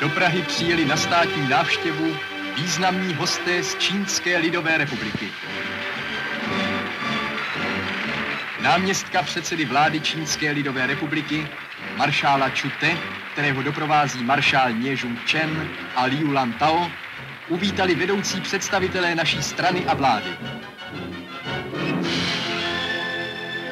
Do 0.00 0.08
Prahy 0.08 0.42
přijeli 0.42 0.84
na 0.84 0.96
státní 0.96 1.48
návštěvu 1.48 2.16
významní 2.56 3.14
hosté 3.14 3.62
z 3.62 3.74
Čínské 3.74 4.38
lidové 4.38 4.78
republiky. 4.78 5.28
Náměstka 8.62 9.22
předsedy 9.22 9.64
vlády 9.64 10.00
Čínské 10.00 10.50
lidové 10.50 10.86
republiky, 10.86 11.48
maršála 11.96 12.50
Čute, 12.50 12.98
kterého 13.36 13.62
doprovází 13.62 14.24
maršál 14.24 14.72
Něžung 14.72 15.18
Chen 15.30 15.68
a 15.96 16.04
Liu 16.04 16.32
Lantao, 16.32 16.90
uvítali 17.48 17.94
vedoucí 17.94 18.40
představitelé 18.40 19.14
naší 19.14 19.42
strany 19.42 19.84
a 19.86 19.94
vlády. 19.94 20.30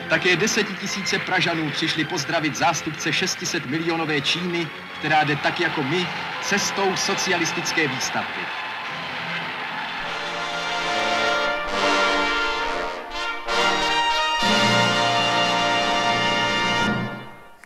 Také 0.08 0.36
desetitisíce 0.36 1.18
Pražanů 1.18 1.70
přišli 1.70 2.04
pozdravit 2.04 2.56
zástupce 2.56 3.12
600 3.12 3.66
milionové 3.66 4.20
Číny, 4.20 4.68
která 4.98 5.24
jde 5.24 5.36
tak 5.36 5.60
jako 5.60 5.82
my 5.82 6.06
cestou 6.42 6.96
socialistické 6.96 7.88
výstavby. 7.88 8.63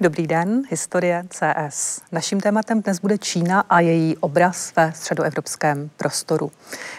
Dobrý 0.01 0.27
den, 0.27 0.63
historie 0.71 1.25
CS. 1.31 2.01
Naším 2.13 2.41
tématem 2.41 2.83
dnes 2.83 3.01
bude 3.01 3.19
Čína 3.19 3.61
a 3.61 3.81
její 3.81 4.17
obraz 4.17 4.73
ve 4.77 4.93
středoevropském 4.93 5.91
prostoru. 5.97 6.51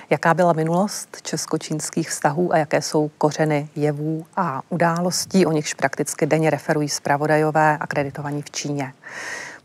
Jaká 0.10 0.34
byla 0.34 0.54
minulost 0.54 1.22
česko-čínských 1.22 2.10
vztahů 2.10 2.54
a 2.54 2.58
jaké 2.58 2.82
jsou 2.82 3.12
kořeny 3.18 3.70
jevů 3.76 4.26
a 4.36 4.62
událostí, 4.70 5.46
o 5.46 5.52
nichž 5.52 5.74
prakticky 5.74 6.26
denně 6.26 6.50
referují 6.50 6.90
zpravodajové 6.90 7.78
akreditovaní 7.78 8.42
v 8.42 8.52
Číně. 8.52 8.94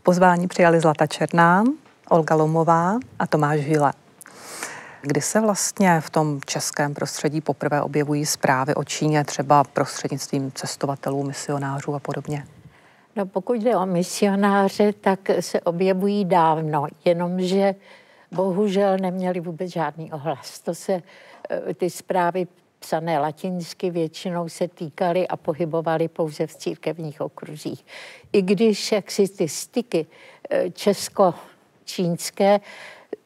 Pozvání 0.02 0.48
přijali 0.48 0.80
Zlata 0.80 1.06
Černá, 1.06 1.64
Olga 2.08 2.34
Lomová 2.34 2.98
a 3.18 3.26
Tomáš 3.26 3.60
Hile. 3.60 3.92
Kdy 5.02 5.20
se 5.20 5.40
vlastně 5.40 6.00
v 6.00 6.10
tom 6.10 6.40
českém 6.46 6.94
prostředí 6.94 7.40
poprvé 7.40 7.82
objevují 7.82 8.26
zprávy 8.26 8.74
o 8.74 8.84
Číně, 8.84 9.24
třeba 9.24 9.64
prostřednictvím 9.64 10.52
cestovatelů, 10.52 11.22
misionářů 11.22 11.94
a 11.94 11.98
podobně? 11.98 12.46
No 13.16 13.26
pokud 13.26 13.52
jde 13.52 13.76
o 13.76 13.86
misionáře, 13.86 14.92
tak 14.92 15.30
se 15.40 15.60
objevují 15.60 16.24
dávno, 16.24 16.86
jenomže 17.04 17.74
bohužel 18.32 18.98
neměli 18.98 19.40
vůbec 19.40 19.70
žádný 19.70 20.12
ohlas. 20.12 20.60
To 20.60 20.74
se 20.74 21.02
eh, 21.50 21.74
ty 21.74 21.90
zprávy 21.90 22.46
psané 22.78 23.18
latinsky 23.18 23.90
většinou 23.90 24.48
se 24.48 24.68
týkaly 24.68 25.28
a 25.28 25.36
pohybovaly 25.36 26.08
pouze 26.08 26.46
v 26.46 26.56
církevních 26.56 27.20
okruzích. 27.20 27.86
I 28.32 28.42
když 28.42 28.92
jak 28.92 29.10
si 29.10 29.28
ty 29.28 29.48
styky 29.48 30.06
eh, 30.50 30.70
česko-čínské 30.70 32.60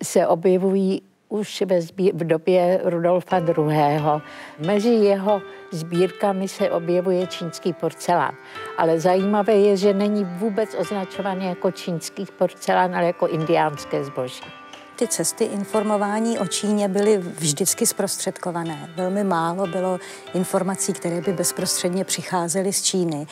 se 0.03 0.27
objevují 0.27 1.03
už 1.29 1.63
ve 1.67 1.81
zbí- 1.81 2.13
v 2.15 2.27
době 2.27 2.81
Rudolfa 2.85 3.39
II. 3.39 4.23
Mezi 4.67 4.89
jeho 4.89 5.43
sbírkami 5.71 6.49
se 6.49 6.71
objevuje 6.71 7.27
čínský 7.27 7.73
porcelán. 7.73 8.35
Ale 8.79 9.01
zajímavé 9.01 9.55
je, 9.55 9.77
že 9.77 9.95
není 9.95 10.25
vůbec 10.25 10.75
označovaný 10.75 11.47
jako 11.47 11.71
čínský 11.71 12.27
porcelán, 12.39 12.95
ale 12.95 13.07
jako 13.07 13.27
indiánské 13.27 14.05
zboží 14.05 14.68
ty 14.99 15.09
cesty 15.09 15.45
informování 15.45 16.39
o 16.39 16.47
Číně 16.47 16.89
byly 16.89 17.19
vždycky 17.19 17.87
zprostředkované. 17.87 18.91
Velmi 18.97 19.25
málo 19.25 19.67
bylo 19.67 19.99
informací, 20.35 20.93
které 20.93 21.21
by 21.21 21.33
bezprostředně 21.33 22.05
přicházely 22.05 22.73
z 22.73 22.83
Číny. 22.83 23.27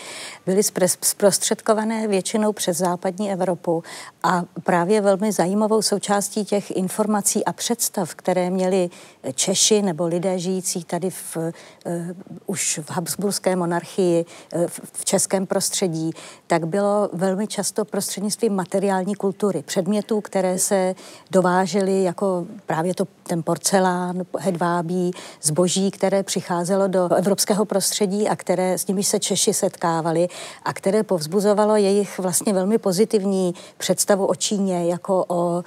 Byly 0.47 0.63
zprostředkované 1.03 2.09
většinou 2.09 2.53
přes 2.53 2.77
západní 2.77 3.33
Evropu 3.33 3.83
a 4.23 4.43
právě 4.65 5.01
velmi 5.01 5.33
zajímavou 5.33 5.83
součástí 5.83 6.45
těch 6.45 6.71
informací 6.71 7.45
a 7.45 7.53
představ, 7.53 8.15
které 8.15 8.51
měli 8.51 8.91
Češi 9.35 9.83
nebo 9.83 10.07
lidé 10.07 10.39
žijící 10.39 10.85
tady 10.85 11.11
v, 11.11 11.37
uh, 11.37 11.53
už 12.47 12.81
v 12.83 12.91
Habsburské 12.91 13.57
monarchii, 13.57 14.25
uh, 14.55 14.67
v 14.93 15.05
českém 15.05 15.47
prostředí, 15.47 16.11
tak 16.47 16.67
bylo 16.67 17.11
velmi 17.13 17.47
často 17.47 17.85
prostřednictvím 17.85 18.55
materiální 18.55 19.15
kultury, 19.15 19.63
předmětů, 19.63 20.21
které 20.21 20.59
se 20.59 20.95
dovážely 21.31 21.56
dováželi 21.57 22.03
jako 22.03 22.47
právě 22.67 22.95
to, 22.95 23.05
ten 23.23 23.43
porcelán, 23.43 24.23
hedvábí, 24.39 25.11
zboží, 25.43 25.91
které 25.91 26.23
přicházelo 26.23 26.89
do 26.89 27.15
evropského 27.15 27.65
prostředí 27.65 28.29
a 28.29 28.37
které 28.37 28.79
s 28.79 28.87
nimi 28.87 29.03
se 29.03 29.19
Češi 29.19 29.55
setkávali 29.55 30.29
a 30.65 30.73
které 30.73 31.03
povzbuzovalo 31.03 31.77
jejich 31.77 32.19
vlastně 32.19 32.53
velmi 32.53 32.79
pozitivní 32.79 33.55
představu 33.79 34.27
o 34.27 34.35
Číně 34.35 34.91
jako 34.91 35.25
o 35.29 35.63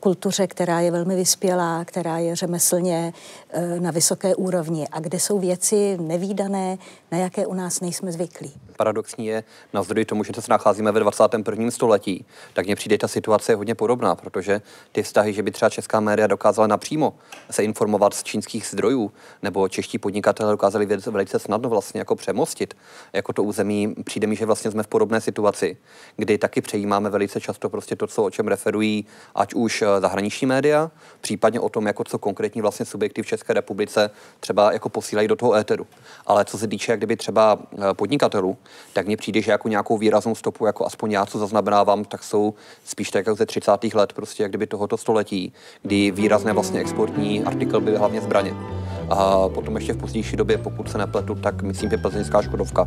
kultuře, 0.00 0.46
která 0.46 0.80
je 0.80 0.90
velmi 0.90 1.16
vyspělá, 1.16 1.84
která 1.84 2.18
je 2.18 2.36
řemeslně 2.36 3.12
eh, 3.50 3.80
na 3.80 3.90
vysoké 3.90 4.34
úrovni 4.34 4.88
a 4.88 5.00
kde 5.00 5.20
jsou 5.20 5.38
věci 5.38 5.98
nevýdané, 6.00 6.78
na 7.12 7.18
jaké 7.18 7.46
u 7.46 7.54
nás 7.54 7.80
nejsme 7.80 8.12
zvyklí. 8.12 8.52
Paradoxní 8.76 9.26
je, 9.26 9.44
navzdory 9.72 10.04
tomu, 10.04 10.24
že 10.24 10.32
se 10.40 10.50
nacházíme 10.50 10.92
ve 10.92 11.00
21. 11.00 11.70
století, 11.70 12.24
tak 12.52 12.66
mně 12.66 12.76
přijde 12.76 12.98
ta 12.98 13.08
situace 13.08 13.54
hodně 13.54 13.74
podobná, 13.74 14.14
protože 14.14 14.60
ty 14.92 15.02
vztahy, 15.02 15.32
že 15.32 15.42
by 15.42 15.50
třeba 15.50 15.70
česká 15.70 16.00
média 16.00 16.26
dokázala 16.26 16.66
napřímo 16.66 17.14
se 17.50 17.64
informovat 17.64 18.14
z 18.14 18.22
čínských 18.22 18.66
zdrojů, 18.66 19.12
nebo 19.42 19.68
čeští 19.68 19.98
podnikatelé 19.98 20.52
dokázali 20.52 20.86
velice 20.86 21.38
snadno 21.38 21.68
vlastně 21.68 21.98
jako 22.00 22.16
přemostit 22.16 22.76
jako 23.12 23.32
to 23.32 23.42
území, 23.42 23.94
přijde 24.04 24.26
mi, 24.26 24.36
že 24.36 24.46
vlastně 24.46 24.70
jsme 24.70 24.82
v 24.82 24.86
podobné 24.86 25.20
situaci, 25.20 25.76
kdy 26.16 26.38
taky 26.38 26.60
přejímáme 26.60 27.10
velice 27.10 27.40
často 27.40 27.68
prostě 27.68 27.96
to, 27.96 28.06
co 28.06 28.24
o 28.24 28.30
čem 28.30 28.48
referují, 28.48 29.06
ať 29.34 29.54
už 29.54 29.65
už 29.66 29.82
eh, 29.82 30.00
zahraniční 30.00 30.46
média, 30.46 30.90
případně 31.20 31.60
o 31.60 31.68
tom, 31.68 31.86
jako 31.86 32.04
co 32.04 32.18
konkrétní 32.18 32.62
vlastně 32.62 32.86
subjekty 32.86 33.22
v 33.22 33.26
České 33.26 33.52
republice 33.52 34.10
třeba 34.40 34.72
jako 34.72 34.88
posílají 34.88 35.28
do 35.28 35.36
toho 35.36 35.54
éteru. 35.54 35.86
Ale 36.26 36.44
co 36.44 36.58
se 36.58 36.68
týče 36.68 36.92
jak 36.92 37.00
kdyby 37.00 37.16
třeba 37.16 37.58
eh, 37.58 37.94
podnikatelů, 37.94 38.56
tak 38.92 39.06
mně 39.06 39.16
přijde, 39.16 39.42
že 39.42 39.50
jako 39.50 39.68
nějakou 39.68 39.98
výraznou 39.98 40.34
stopu, 40.34 40.66
jako 40.66 40.86
aspoň 40.86 41.12
já, 41.12 41.26
co 41.26 41.38
zaznamenávám, 41.38 42.04
tak 42.04 42.22
jsou 42.22 42.54
spíš 42.84 43.10
tak 43.10 43.26
jako 43.26 43.36
ze 43.36 43.46
30. 43.46 43.94
let 43.94 44.12
prostě 44.12 44.42
jak 44.42 44.50
kdyby 44.50 44.66
tohoto 44.66 44.96
století, 44.96 45.52
kdy 45.82 46.10
výrazné 46.10 46.52
vlastně 46.52 46.80
exportní 46.80 47.44
artikl 47.44 47.80
byly 47.80 47.96
hlavně 47.96 48.20
zbraně. 48.20 48.75
A 49.10 49.48
potom 49.48 49.74
ještě 49.76 49.92
v 49.92 49.96
pozdější 49.96 50.36
době, 50.36 50.58
pokud 50.58 50.90
se 50.90 50.98
nepletu, 50.98 51.34
tak 51.34 51.62
myslím, 51.62 51.90
že 51.90 51.96
plzeňská 51.96 52.42
Škodovka, 52.42 52.86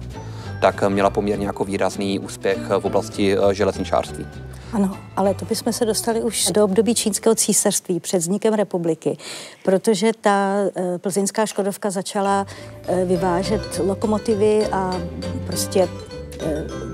tak 0.61 0.83
měla 0.89 1.09
poměrně 1.09 1.45
jako 1.45 1.65
výrazný 1.65 2.19
úspěch 2.19 2.57
v 2.79 2.85
oblasti 2.85 3.37
eh, 3.37 3.53
železničářství. 3.53 4.27
Ano, 4.73 4.97
ale 5.15 5.33
to 5.33 5.45
bychom 5.45 5.73
se 5.73 5.85
dostali 5.85 6.21
už 6.21 6.45
do 6.51 6.65
období 6.65 6.95
čínského 6.95 7.35
císařství 7.35 7.99
před 7.99 8.17
vznikem 8.17 8.53
republiky, 8.53 9.17
protože 9.63 10.11
ta 10.21 10.55
eh, 10.75 10.97
plzeňská 10.97 11.45
Škodovka 11.45 11.89
začala 11.89 12.45
eh, 12.87 13.05
vyvážet 13.05 13.81
lokomotivy 13.85 14.67
a 14.71 15.01
prostě 15.47 15.87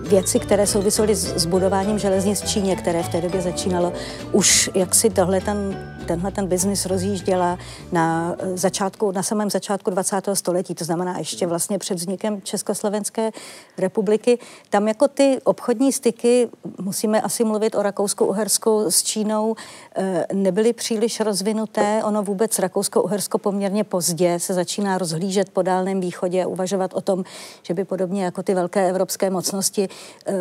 věci, 0.08 0.40
které 0.40 0.68
souvisely 0.68 1.16
s 1.16 1.46
budováním 1.46 2.00
železnic 2.00 2.42
v 2.42 2.48
Číně, 2.48 2.76
které 2.76 3.04
v 3.04 3.10
té 3.10 3.22
době 3.22 3.42
začínalo 3.42 3.94
už 4.32 4.70
jaksi 4.76 5.10
tohle 5.10 5.42
ten 5.42 5.78
tenhle 6.06 6.32
ten 6.32 6.48
biznis 6.48 6.86
rozjížděla 6.86 7.58
na 7.92 8.36
začátku, 8.56 9.12
na 9.12 9.24
samém 9.24 9.50
začátku 9.50 9.90
20. 9.90 10.30
století, 10.34 10.76
to 10.76 10.86
znamená 10.86 11.18
ještě 11.18 11.48
vlastně 11.48 11.80
před 11.80 11.94
vznikem 11.94 12.42
Československé 12.42 13.32
republiky. 13.78 14.40
Tam 14.70 14.88
jako 14.88 15.08
ty 15.08 15.40
obchodní 15.44 15.94
styky, 15.94 16.50
musíme 16.82 17.22
asi 17.22 17.44
mluvit 17.44 17.76
o 17.76 17.82
Rakousku-Uhersku 17.82 18.92
s 18.92 19.04
Čínou, 19.04 19.56
eh, 19.96 20.26
nebyly 20.34 20.74
příliš 20.74 21.20
rozvinuté. 21.20 22.02
Ono 22.04 22.24
vůbec 22.24 22.60
Rakousko-Uhersko 22.60 23.38
poměrně 23.38 23.84
pozdě 23.84 24.40
se 24.40 24.54
začíná 24.54 24.98
rozhlížet 24.98 25.50
po 25.50 25.62
Dálném 25.62 26.00
východě 26.00 26.44
a 26.44 26.48
uvažovat 26.48 26.94
o 26.94 27.02
tom, 27.02 27.24
že 27.64 27.74
by 27.74 27.84
podobně 27.84 28.24
jako 28.24 28.44
ty 28.44 28.54
velké 28.54 28.90
evropské 28.90 29.30
mocnosti, 29.30 29.90
eh, 30.28 30.34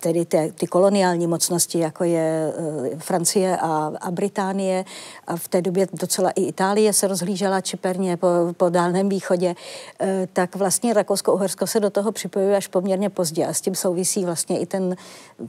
tedy 0.00 0.24
ty, 0.24 0.52
ty 0.54 0.66
koloniální 0.66 1.26
mocnosti, 1.26 1.78
jako 1.78 2.04
je 2.04 2.52
eh, 2.92 2.96
Francie 2.98 3.56
a, 3.56 3.92
a 4.00 4.10
Británie, 4.10 4.59
Británie 4.60 4.84
a 5.26 5.36
v 5.36 5.48
té 5.48 5.62
době 5.62 5.86
docela 5.92 6.30
i 6.30 6.42
Itálie 6.42 6.92
se 6.92 7.08
rozhlížela 7.08 7.60
čiperně 7.60 8.16
po, 8.16 8.28
po 8.56 8.68
Dálném 8.68 9.08
východě, 9.08 9.54
eh, 10.00 10.28
tak 10.32 10.56
vlastně 10.56 10.94
Rakousko-Uhersko 10.94 11.66
se 11.66 11.80
do 11.80 11.90
toho 11.90 12.12
připojuje 12.12 12.56
až 12.56 12.66
poměrně 12.66 13.10
pozdě 13.10 13.46
a 13.46 13.52
s 13.52 13.60
tím 13.60 13.74
souvisí 13.74 14.24
vlastně 14.24 14.58
i 14.58 14.66
ten, 14.66 14.96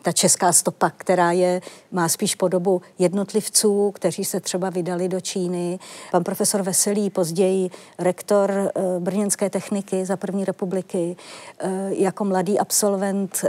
ta 0.01 0.11
česká 0.11 0.53
stopa, 0.53 0.91
která 0.97 1.31
je, 1.31 1.61
má 1.91 2.09
spíš 2.09 2.35
podobu 2.35 2.81
jednotlivců, 2.99 3.91
kteří 3.91 4.25
se 4.25 4.39
třeba 4.39 4.69
vydali 4.69 5.07
do 5.07 5.21
Číny. 5.21 5.79
Pan 6.11 6.23
profesor 6.23 6.61
Veselý, 6.61 7.09
později 7.09 7.69
rektor 7.99 8.51
eh, 8.51 8.99
brněnské 8.99 9.49
techniky 9.49 10.05
za 10.05 10.17
první 10.17 10.45
republiky, 10.45 11.15
eh, 11.59 11.69
jako 11.89 12.25
mladý 12.25 12.59
absolvent 12.59 13.45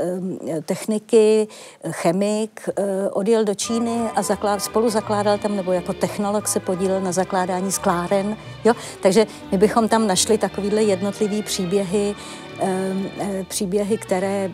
techniky, 0.65 1.49
chemik, 1.91 2.69
odjel 3.13 3.45
do 3.45 3.55
Číny 3.55 4.11
a 4.15 4.23
zaklád, 4.23 4.63
spolu 4.63 4.91
zakládal 4.91 5.39
tam, 5.39 5.52
nebo 5.57 5.73
jako 5.73 5.93
technolog 5.93 6.49
se 6.49 6.61
podílel 6.61 7.01
na 7.01 7.13
zakládání 7.13 7.73
skláren. 7.73 8.37
Jo? 8.65 8.75
Takže 9.03 9.27
my 9.53 9.59
bychom 9.59 9.89
tam 9.89 10.07
našli 10.07 10.39
takovýhle 10.39 10.83
jednotlivý 10.83 11.43
příběhy, 11.43 12.15
příběhy, 13.49 13.99
které 13.99 14.51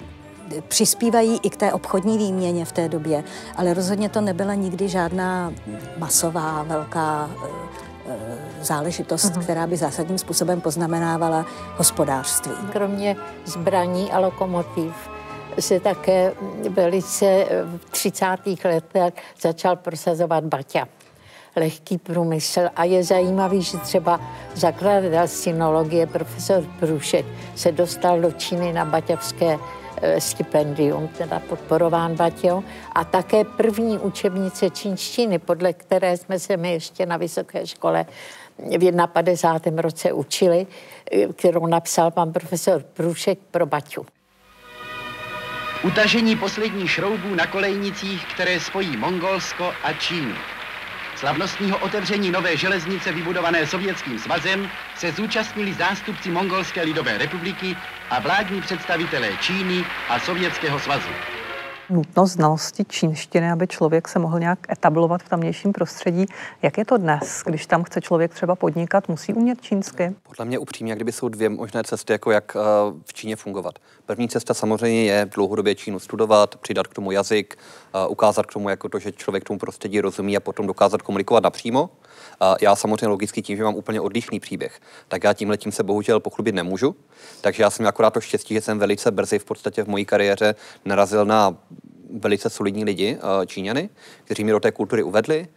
přispívají 0.68 1.40
i 1.42 1.50
k 1.50 1.56
té 1.56 1.72
obchodní 1.72 2.18
výměně 2.18 2.64
v 2.64 2.72
té 2.72 2.88
době, 2.88 3.24
ale 3.56 3.74
rozhodně 3.74 4.08
to 4.08 4.20
nebyla 4.20 4.54
nikdy 4.54 4.88
žádná 4.88 5.52
masová, 5.98 6.62
velká 6.62 7.30
eh, 8.08 8.14
záležitost, 8.62 9.24
uh-huh. 9.24 9.42
která 9.42 9.66
by 9.66 9.76
zásadním 9.76 10.18
způsobem 10.18 10.60
poznamenávala 10.60 11.46
hospodářství. 11.76 12.52
Kromě 12.72 13.16
zbraní 13.44 14.12
a 14.12 14.18
lokomotiv 14.18 14.94
se 15.58 15.80
také 15.80 16.32
velice 16.68 17.46
v 17.64 17.90
30. 17.90 18.26
letech 18.64 19.14
začal 19.40 19.76
prosazovat 19.76 20.44
Baťa 20.44 20.88
lehký 21.56 21.98
průmysl 21.98 22.60
a 22.76 22.84
je 22.84 23.04
zajímavý, 23.04 23.62
že 23.62 23.78
třeba 23.78 24.20
zakladatel 24.54 25.28
synologie 25.28 26.06
profesor 26.06 26.64
Průšek 26.80 27.26
se 27.54 27.72
dostal 27.72 28.20
do 28.20 28.32
Číny 28.32 28.72
na 28.72 28.84
baťavské 28.84 29.58
Eh, 30.02 30.20
stipendium, 30.20 31.08
teda 31.08 31.40
podporován 31.40 32.16
Baťou, 32.16 32.62
a 32.92 33.04
také 33.04 33.44
první 33.44 33.98
učebnice 33.98 34.70
čínštiny, 34.70 35.38
podle 35.38 35.72
které 35.72 36.16
jsme 36.16 36.38
se 36.38 36.56
my 36.56 36.72
ještě 36.72 37.06
na 37.06 37.16
vysoké 37.16 37.66
škole 37.66 38.06
v 38.78 39.06
51. 39.06 39.82
roce 39.82 40.12
učili, 40.12 40.66
eh, 41.12 41.26
kterou 41.26 41.66
napsal 41.66 42.10
pan 42.10 42.32
profesor 42.32 42.82
Průšek 42.82 43.38
pro 43.50 43.66
Baťu. 43.66 44.06
Utažení 45.82 46.36
posledních 46.36 46.90
šroubů 46.90 47.34
na 47.34 47.46
kolejnicích, 47.46 48.26
které 48.26 48.60
spojí 48.60 48.96
Mongolsko 48.96 49.78
a 49.82 49.92
Čínu. 49.92 50.44
Slavnostního 51.14 51.78
otevření 51.78 52.30
nové 52.30 52.56
železnice 52.56 53.12
vybudované 53.12 53.66
Sovětským 53.66 54.18
svazem 54.18 54.70
se 54.94 55.12
zúčastnili 55.12 55.74
zástupci 55.74 56.30
Mongolské 56.30 56.82
lidové 56.82 57.18
republiky 57.18 57.76
a 58.10 58.18
vládní 58.20 58.60
představitelé 58.60 59.36
Číny 59.36 59.86
a 60.08 60.18
Sovětského 60.18 60.80
svazu 60.80 61.16
nutnost 61.90 62.32
znalosti 62.32 62.84
čínštiny, 62.84 63.50
aby 63.50 63.66
člověk 63.66 64.08
se 64.08 64.18
mohl 64.18 64.40
nějak 64.40 64.58
etablovat 64.72 65.22
v 65.22 65.28
tamnějším 65.28 65.72
prostředí. 65.72 66.26
Jak 66.62 66.78
je 66.78 66.84
to 66.84 66.96
dnes, 66.96 67.42
když 67.46 67.66
tam 67.66 67.84
chce 67.84 68.00
člověk 68.00 68.34
třeba 68.34 68.54
podnikat, 68.54 69.08
musí 69.08 69.34
umět 69.34 69.60
čínsky? 69.60 70.14
Podle 70.22 70.44
mě 70.44 70.58
upřímně, 70.58 70.94
kdyby 70.94 71.12
jsou 71.12 71.28
dvě 71.28 71.48
možné 71.48 71.84
cesty, 71.84 72.12
jako 72.12 72.30
jak 72.30 72.56
eh, 72.56 72.60
v 73.04 73.14
Číně 73.14 73.36
fungovat. 73.36 73.74
První 74.06 74.28
cesta 74.28 74.54
samozřejmě 74.54 75.04
je 75.04 75.28
dlouhodobě 75.34 75.74
Čínu 75.74 75.98
studovat, 75.98 76.56
přidat 76.56 76.86
k 76.86 76.94
tomu 76.94 77.10
jazyk, 77.10 77.58
ukázat 78.08 78.46
k 78.46 78.52
tomu 78.52 78.68
jako 78.68 78.88
to, 78.88 78.98
že 78.98 79.12
člověk 79.12 79.44
tomu 79.44 79.58
prostředí 79.58 80.00
rozumí 80.00 80.36
a 80.36 80.40
potom 80.40 80.66
dokázat 80.66 81.02
komunikovat 81.02 81.42
napřímo. 81.42 81.90
Já 82.60 82.76
samozřejmě 82.76 83.06
logicky 83.06 83.42
tím, 83.42 83.56
že 83.56 83.64
mám 83.64 83.74
úplně 83.74 84.00
odlišný 84.00 84.40
příběh, 84.40 84.80
tak 85.08 85.24
já 85.24 85.34
tím 85.34 85.72
se 85.72 85.82
bohužel 85.82 86.20
pochlubit 86.20 86.54
nemůžu. 86.54 86.96
Takže 87.40 87.62
já 87.62 87.70
jsem 87.70 87.86
akorát 87.86 88.10
to 88.10 88.20
štěstí, 88.20 88.54
že 88.54 88.60
jsem 88.60 88.78
velice 88.78 89.10
brzy 89.10 89.38
v 89.38 89.44
podstatě 89.44 89.84
v 89.84 89.88
mojí 89.88 90.04
kariéře 90.04 90.54
narazil 90.84 91.24
na 91.24 91.56
velice 92.12 92.50
solidní 92.50 92.84
lidi, 92.84 93.18
eh, 93.18 93.46
Číňany, 93.46 93.88
kteří 94.24 94.44
mě 94.44 94.52
do 94.52 94.60
té 94.60 94.72
kultury 94.72 95.02
uvedli. 95.02 95.48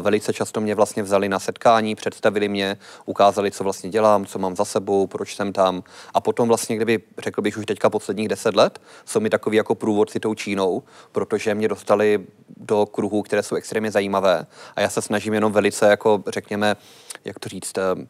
Velice 0.00 0.32
často 0.32 0.60
mě 0.60 0.74
vlastně 0.74 1.02
vzali 1.02 1.28
na 1.28 1.38
setkání, 1.38 1.94
představili 1.94 2.48
mě, 2.48 2.76
ukázali, 3.04 3.50
co 3.50 3.64
vlastně 3.64 3.90
dělám, 3.90 4.26
co 4.26 4.38
mám 4.38 4.56
za 4.56 4.64
sebou, 4.64 5.06
proč 5.06 5.36
jsem 5.36 5.52
tam. 5.52 5.82
A 6.14 6.20
potom 6.20 6.48
vlastně, 6.48 6.76
kdyby 6.76 7.02
řekl 7.18 7.42
bych 7.42 7.58
už 7.58 7.66
teďka 7.66 7.90
posledních 7.90 8.28
deset 8.28 8.56
let, 8.56 8.80
jsou 9.04 9.20
mi 9.20 9.30
takový 9.30 9.56
jako 9.56 9.74
průvodci 9.74 10.20
tou 10.20 10.34
Čínou, 10.34 10.82
protože 11.12 11.54
mě 11.54 11.68
dostali 11.68 12.26
do 12.56 12.86
kruhů, 12.86 13.22
které 13.22 13.42
jsou 13.42 13.56
extrémně 13.56 13.90
zajímavé. 13.90 14.46
A 14.76 14.80
já 14.80 14.88
se 14.88 15.02
snažím 15.02 15.34
jenom 15.34 15.52
velice, 15.52 15.86
jako 15.86 16.22
řekněme, 16.28 16.76
jak 17.24 17.38
to 17.38 17.48
říct, 17.48 17.78
eh, 17.78 18.06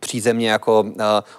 přízemně 0.00 0.50
jako 0.50 0.80
uh, 0.80 0.92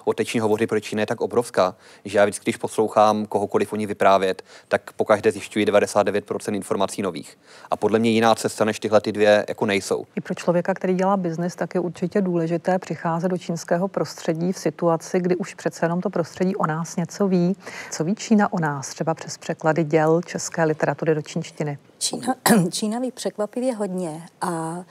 o 0.04 0.12
té 0.12 0.24
Číně 0.24 0.42
hovoří, 0.42 0.66
proč 0.66 0.84
Čína 0.84 1.00
je 1.00 1.06
tak 1.06 1.20
obrovská, 1.20 1.74
že 2.04 2.18
já 2.18 2.24
vždycky, 2.24 2.44
když 2.44 2.56
poslouchám 2.56 3.26
kohokoliv 3.26 3.72
o 3.72 3.76
ní 3.76 3.86
vyprávět, 3.86 4.42
tak 4.68 4.92
pokaždé 4.92 5.32
zjišťuji 5.32 5.66
99% 5.66 6.54
informací 6.54 7.02
nových. 7.02 7.38
A 7.70 7.76
podle 7.76 7.98
mě 7.98 8.10
jiná 8.10 8.34
cesta 8.34 8.64
než 8.64 8.80
tyhle 8.80 9.00
ty 9.00 9.12
dvě 9.12 9.44
jako 9.48 9.66
nejsou. 9.66 10.06
I 10.16 10.20
pro 10.20 10.34
člověka, 10.34 10.74
který 10.74 10.94
dělá 10.94 11.16
biznis, 11.16 11.54
tak 11.54 11.74
je 11.74 11.80
určitě 11.80 12.20
důležité 12.20 12.78
přicházet 12.78 13.28
do 13.28 13.38
čínského 13.38 13.88
prostředí 13.88 14.52
v 14.52 14.58
situaci, 14.58 15.20
kdy 15.20 15.36
už 15.36 15.54
přece 15.54 15.84
jenom 15.84 16.00
to 16.00 16.10
prostředí 16.10 16.56
o 16.56 16.66
nás 16.66 16.96
něco 16.96 17.28
ví. 17.28 17.56
Co 17.90 18.04
ví 18.04 18.14
Čína 18.14 18.52
o 18.52 18.60
nás, 18.60 18.88
třeba 18.88 19.14
přes 19.14 19.38
překlady 19.38 19.84
děl 19.84 20.20
české 20.26 20.64
literatury 20.64 21.14
do 21.14 21.22
čínštiny? 21.22 21.78
Čína, 21.98 22.34
Čína 22.70 22.98
ví 22.98 23.12
překvapivě 23.12 23.74
hodně 23.74 24.22
a 24.40 24.84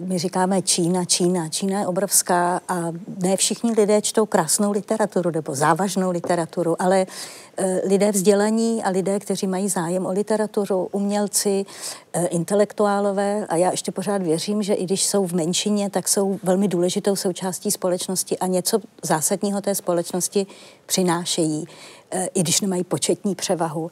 my 0.00 0.18
říkáme 0.18 0.62
Čína, 0.62 1.04
Čína. 1.04 1.48
Čína 1.48 1.80
je 1.80 1.86
obrovská 1.86 2.60
a 2.68 2.92
ne 3.22 3.36
všichni 3.36 3.72
lidé 3.72 4.02
čtou 4.02 4.26
krásnou 4.26 4.72
literaturu 4.72 5.30
nebo 5.30 5.54
závažnou 5.54 6.10
literaturu, 6.10 6.82
ale 6.82 7.06
eh, 7.56 7.80
lidé 7.84 8.12
vzdělaní 8.12 8.82
a 8.84 8.90
lidé, 8.90 9.18
kteří 9.20 9.46
mají 9.46 9.68
zájem 9.68 10.06
o 10.06 10.12
literaturu, 10.12 10.88
umělci, 10.92 11.66
eh, 12.12 12.26
intelektuálové 12.26 13.46
a 13.46 13.56
já 13.56 13.70
ještě 13.70 13.92
pořád 13.92 14.22
věřím, 14.22 14.62
že 14.62 14.74
i 14.74 14.84
když 14.84 15.06
jsou 15.06 15.26
v 15.26 15.32
menšině, 15.32 15.90
tak 15.90 16.08
jsou 16.08 16.38
velmi 16.42 16.68
důležitou 16.68 17.16
součástí 17.16 17.70
společnosti 17.70 18.38
a 18.38 18.46
něco 18.46 18.78
zásadního 19.02 19.60
té 19.60 19.74
společnosti 19.74 20.46
přinášejí, 20.86 21.66
i 22.34 22.40
když 22.40 22.60
nemají 22.60 22.84
početní 22.84 23.34
převahu 23.34 23.90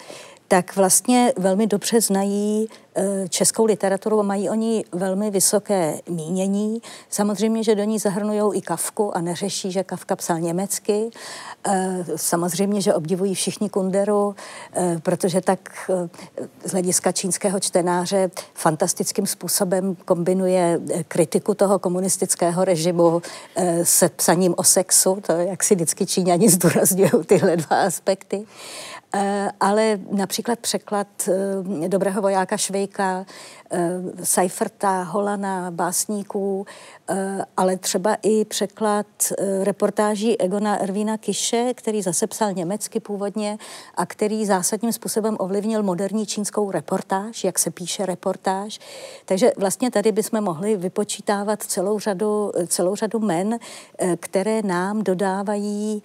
tak 0.52 0.76
vlastně 0.76 1.32
velmi 1.38 1.66
dobře 1.66 2.00
znají 2.00 2.68
eh, 2.94 3.28
českou 3.28 3.64
literaturu 3.64 4.20
a 4.20 4.22
mají 4.22 4.50
oni 4.50 4.84
velmi 4.92 5.30
vysoké 5.30 5.98
mínění. 6.08 6.82
Samozřejmě, 7.08 7.64
že 7.64 7.74
do 7.74 7.84
ní 7.84 7.98
zahrnují 7.98 8.58
i 8.58 8.62
Kavku 8.62 9.16
a 9.16 9.20
neřeší, 9.20 9.72
že 9.72 9.84
Kavka 9.84 10.16
psal 10.16 10.40
německy. 10.40 11.10
Eh, 11.66 12.04
samozřejmě, 12.16 12.80
že 12.80 12.94
obdivují 12.94 13.34
všichni 13.34 13.70
Kunderu, 13.70 14.34
eh, 14.72 14.96
protože 15.02 15.40
tak 15.40 15.90
z 16.64 16.70
hlediska 16.70 17.12
čínského 17.12 17.60
čtenáře 17.60 18.30
fantastickým 18.54 19.26
způsobem 19.26 19.96
kombinuje 20.04 20.80
kritiku 21.08 21.54
toho 21.54 21.78
komunistického 21.78 22.64
režimu 22.64 23.22
se 23.82 24.08
psaním 24.08 24.54
o 24.56 24.64
sexu. 24.64 25.18
To, 25.26 25.32
jak 25.32 25.64
si 25.64 25.74
vždycky 25.74 26.06
Číňani 26.06 26.48
zdůrazňují 26.48 27.10
tyhle 27.26 27.56
dva 27.56 27.82
aspekty. 27.82 28.46
Eh, 29.14 29.50
ale 29.60 30.00
například 30.10 30.58
překlad 30.58 31.06
eh, 31.28 31.88
Dobrého 31.88 32.22
vojáka 32.22 32.56
Švejka, 32.56 33.26
eh, 33.70 34.00
Seiferta, 34.22 35.02
Holana, 35.02 35.70
básníků, 35.70 36.66
ale 37.56 37.76
třeba 37.76 38.16
i 38.22 38.44
překlad 38.44 39.06
reportáží 39.62 40.40
Egona 40.40 40.76
Ervína 40.76 41.18
Kiše, 41.18 41.74
který 41.74 42.02
zase 42.02 42.26
psal 42.26 42.52
německy 42.52 43.00
původně 43.00 43.58
a 43.94 44.06
který 44.06 44.46
zásadním 44.46 44.92
způsobem 44.92 45.36
ovlivnil 45.38 45.82
moderní 45.82 46.26
čínskou 46.26 46.70
reportáž, 46.70 47.44
jak 47.44 47.58
se 47.58 47.70
píše 47.70 48.06
reportáž. 48.06 48.78
Takže 49.24 49.52
vlastně 49.56 49.90
tady 49.90 50.12
bychom 50.12 50.44
mohli 50.44 50.76
vypočítávat 50.76 51.62
celou 51.62 51.98
řadu, 51.98 52.52
celou 52.66 52.96
řadu 52.96 53.18
men, 53.18 53.58
které 54.20 54.62
nám 54.62 55.02
dodávají 55.02 56.02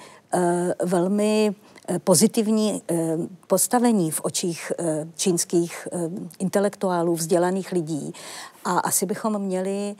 velmi 0.83 1.55
pozitivní 2.03 2.81
eh, 2.91 3.17
postavení 3.47 4.11
v 4.11 4.21
očích 4.23 4.71
eh, 4.79 5.07
čínských 5.15 5.87
eh, 5.91 5.97
intelektuálů, 6.39 7.15
vzdělaných 7.15 7.71
lidí. 7.71 8.13
A 8.67 8.79
asi 8.79 9.05
bychom 9.05 9.39
měli 9.39 9.95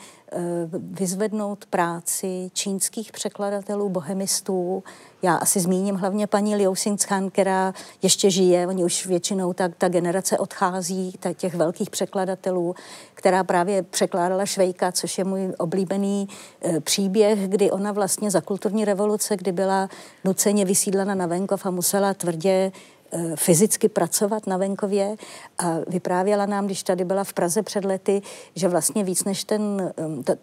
vyzvednout 0.77 1.65
práci 1.65 2.49
čínských 2.53 3.11
překladatelů, 3.11 3.89
bohemistů. 3.89 4.83
Já 5.21 5.35
asi 5.35 5.59
zmíním 5.59 5.95
hlavně 5.95 6.27
paní 6.27 6.55
Liu 6.55 6.73
Xingchan, 6.73 7.29
která 7.29 7.73
ještě 8.01 8.29
žije, 8.29 8.67
oni 8.67 8.83
už 8.83 9.05
většinou 9.05 9.53
tak 9.53 9.71
ta 9.77 9.89
generace 9.89 10.37
odchází, 10.37 11.13
ta, 11.19 11.33
těch 11.33 11.55
velkých 11.55 11.89
překladatelů, 11.89 12.75
která 13.13 13.43
právě 13.43 13.83
překládala 13.83 14.45
Švejka, 14.45 14.91
což 14.91 15.17
je 15.17 15.23
můj 15.23 15.53
oblíbený 15.57 16.27
e, 16.61 16.79
příběh, 16.79 17.47
kdy 17.47 17.71
ona 17.71 17.91
vlastně 17.91 18.31
za 18.31 18.41
kulturní 18.41 18.85
revoluce, 18.85 19.37
kdy 19.37 19.51
byla 19.51 19.89
nuceně 20.23 20.65
vysídlena 20.65 21.15
na 21.15 21.25
venkov 21.25 21.65
a 21.65 21.71
musela 21.71 22.13
tvrdě 22.13 22.71
Eh, 22.71 22.96
fyzicky 23.35 23.89
pracovat 23.89 24.47
na 24.47 24.57
venkově 24.57 25.15
a 25.57 25.75
vyprávěla 25.87 26.45
nám, 26.45 26.65
když 26.65 26.83
tady 26.83 27.05
byla 27.05 27.23
v 27.23 27.33
Praze 27.33 27.63
před 27.63 27.85
lety, 27.85 28.21
že 28.55 28.67
vlastně 28.67 29.03
víc 29.03 29.23
než 29.23 29.43
ten, 29.43 29.93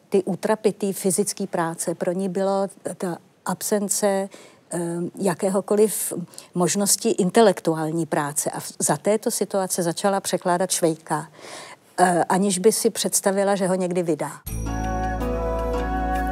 ty 0.08 0.22
útrapy 0.24 0.72
té 0.72 0.92
fyzické 0.92 1.46
práce, 1.46 1.94
pro 1.94 2.12
ní 2.12 2.28
bylo 2.28 2.68
ta 2.96 3.18
absence 3.44 4.28
jakéhokoliv 5.18 6.12
možnosti 6.54 7.10
intelektuální 7.10 8.06
práce. 8.06 8.50
A 8.50 8.60
za 8.78 8.96
této 8.96 9.30
situace 9.30 9.82
začala 9.82 10.20
překládat 10.20 10.70
Švejka, 10.70 11.28
eh, 11.98 12.24
aniž 12.24 12.58
by 12.58 12.72
si 12.72 12.90
představila, 12.90 13.56
že 13.56 13.66
ho 13.66 13.74
někdy 13.74 14.02
vydá. 14.02 14.30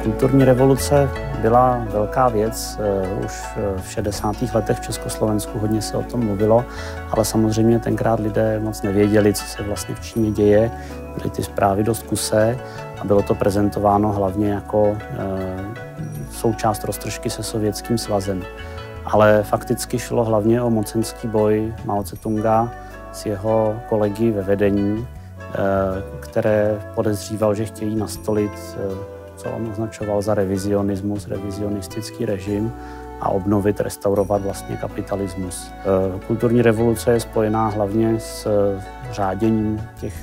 Kulturní 0.03 0.45
revoluce 0.45 1.09
byla 1.41 1.85
velká 1.89 2.29
věc. 2.29 2.79
Eh, 2.79 3.25
už 3.25 3.43
v 3.81 3.91
60. 3.91 4.35
letech 4.53 4.77
v 4.77 4.81
Československu 4.81 5.59
hodně 5.59 5.81
se 5.81 5.97
o 5.97 6.03
tom 6.03 6.25
mluvilo, 6.25 6.65
ale 7.11 7.25
samozřejmě 7.25 7.79
tenkrát 7.79 8.19
lidé 8.19 8.59
moc 8.59 8.81
nevěděli, 8.81 9.33
co 9.33 9.43
se 9.43 9.63
vlastně 9.63 9.95
v 9.95 9.99
Číně 9.99 10.31
děje. 10.31 10.71
Byly 11.17 11.29
ty 11.29 11.43
zprávy 11.43 11.83
dost 11.83 12.03
kusé 12.03 12.57
a 13.01 13.05
bylo 13.05 13.21
to 13.21 13.35
prezentováno 13.35 14.11
hlavně 14.11 14.49
jako 14.49 14.97
součást 16.31 16.83
roztržky 16.83 17.29
se 17.29 17.43
Sovětským 17.43 17.97
svazem. 17.97 18.43
Ale 19.05 19.43
fakticky 19.43 19.99
šlo 19.99 20.23
hlavně 20.23 20.61
o 20.61 20.69
mocenský 20.69 21.27
boj 21.27 21.73
Mao 21.85 22.03
Tse-tunga 22.03 22.69
s 23.11 23.25
jeho 23.25 23.75
kolegy 23.89 24.31
ve 24.31 24.41
vedení, 24.41 25.07
eh, 25.39 25.55
které 26.19 26.79
podezříval, 26.95 27.55
že 27.55 27.65
chtějí 27.65 27.95
nastolit, 27.95 28.51
eh, 28.77 29.12
co 29.43 29.49
on 29.51 29.67
označoval 29.71 30.21
za 30.21 30.33
revizionismus, 30.33 31.27
revizionistický 31.27 32.25
režim 32.25 32.73
a 33.21 33.29
obnovit, 33.29 33.79
restaurovat 33.79 34.41
vlastně 34.41 34.77
kapitalismus. 34.77 35.71
Eh, 35.71 36.19
kulturní 36.27 36.61
revoluce 36.61 37.11
je 37.11 37.19
spojená 37.19 37.67
hlavně 37.67 38.19
s 38.19 38.47
řáděním 39.11 39.81
těch 39.99 40.13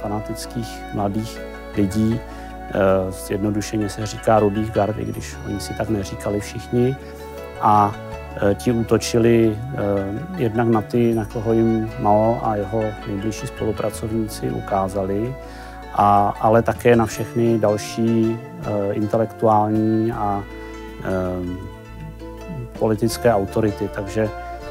fanatických 0.00 0.82
mladých 0.94 1.40
lidí, 1.76 2.20
Zjednodušeně 3.10 3.88
se 3.88 4.06
říká 4.06 4.38
rudých 4.38 4.70
gard, 4.70 4.98
i 4.98 5.04
když 5.04 5.36
oni 5.46 5.60
si 5.60 5.74
tak 5.74 5.88
neříkali 5.88 6.40
všichni. 6.40 6.96
A 7.60 7.94
e, 8.50 8.54
ti 8.54 8.72
útočili 8.72 9.56
e, 9.56 10.42
jednak 10.42 10.68
na 10.68 10.82
ty, 10.82 11.14
na 11.14 11.24
koho 11.24 11.52
jim 11.52 11.90
Mao 11.98 12.40
a 12.42 12.56
jeho 12.56 12.82
nejbližší 13.06 13.46
spolupracovníci 13.46 14.50
ukázali, 14.50 15.34
a, 15.94 16.34
ale 16.40 16.62
také 16.62 16.96
na 16.96 17.06
všechny 17.06 17.58
další 17.58 18.38
e, 18.38 18.92
intelektuální 18.92 20.12
a 20.12 20.44
politické 22.78 23.34
autority. 23.34 23.88
Takže 23.94 24.28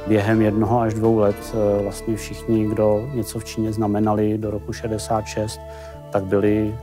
během 0.07 0.41
jednoho 0.41 0.79
až 0.79 0.93
dvou 0.93 1.17
let 1.19 1.55
vlastně 1.83 2.15
všichni, 2.15 2.67
kdo 2.67 3.09
něco 3.13 3.39
v 3.39 3.45
Číně 3.45 3.73
znamenali 3.73 4.37
do 4.37 4.51
roku 4.51 4.73
66, 4.73 5.59
tak 6.09 6.23
byli 6.23 6.75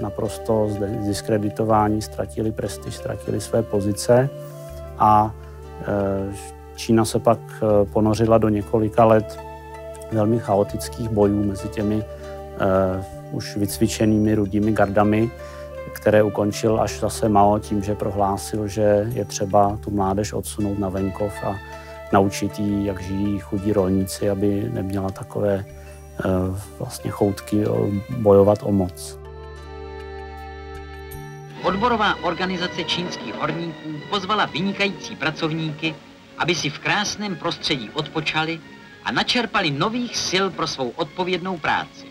naprosto 0.00 0.70
diskreditováni, 1.06 2.02
ztratili 2.02 2.52
prestiž, 2.52 2.94
ztratili 2.94 3.40
své 3.40 3.62
pozice 3.62 4.30
a 5.00 5.34
e, 5.82 6.34
Čína 6.76 7.04
se 7.04 7.18
pak 7.18 7.38
e, 7.38 7.84
ponořila 7.84 8.38
do 8.38 8.48
několika 8.48 9.04
let 9.04 9.40
velmi 10.12 10.38
chaotických 10.38 11.08
bojů 11.08 11.44
mezi 11.44 11.68
těmi 11.68 11.96
e, 11.96 12.04
už 13.32 13.56
vycvičenými 13.56 14.34
rudými 14.34 14.72
gardami, 14.72 15.30
které 15.92 16.22
ukončil 16.22 16.80
až 16.80 17.00
zase 17.00 17.28
Mao 17.28 17.58
tím, 17.58 17.82
že 17.82 17.94
prohlásil, 17.94 18.68
že 18.68 19.06
je 19.12 19.24
třeba 19.24 19.78
tu 19.84 19.90
mládež 19.90 20.32
odsunout 20.32 20.78
na 20.78 20.88
venkov 20.88 21.32
a 21.44 21.58
naučit 22.12 22.58
jí, 22.58 22.84
jak 22.86 23.02
žijí 23.02 23.38
chudí 23.38 23.72
rolníci, 23.72 24.30
aby 24.30 24.70
neměla 24.72 25.10
takové 25.10 25.64
vlastně 26.78 27.10
choutky 27.10 27.64
bojovat 28.18 28.58
o 28.62 28.72
moc. 28.72 29.18
Odborová 31.62 32.14
organizace 32.22 32.84
čínských 32.84 33.34
horníků 33.34 33.88
pozvala 34.10 34.44
vynikající 34.46 35.16
pracovníky, 35.16 35.94
aby 36.38 36.54
si 36.54 36.70
v 36.70 36.78
krásném 36.78 37.36
prostředí 37.36 37.90
odpočali 37.94 38.60
a 39.04 39.12
načerpali 39.12 39.70
nových 39.70 40.16
sil 40.28 40.46
pro 40.50 40.66
svou 40.66 40.88
odpovědnou 40.88 41.58
práci. 41.58 42.09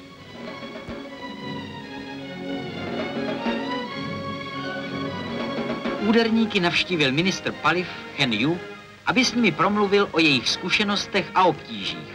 Úderníky 6.09 6.59
navštívil 6.59 7.11
ministr 7.11 7.51
paliv 7.51 7.87
Chen 8.17 8.33
Yu, 8.33 8.57
aby 9.05 9.25
s 9.25 9.33
nimi 9.33 9.51
promluvil 9.51 10.09
o 10.11 10.19
jejich 10.19 10.49
zkušenostech 10.49 11.31
a 11.35 11.43
obtížích. 11.43 12.13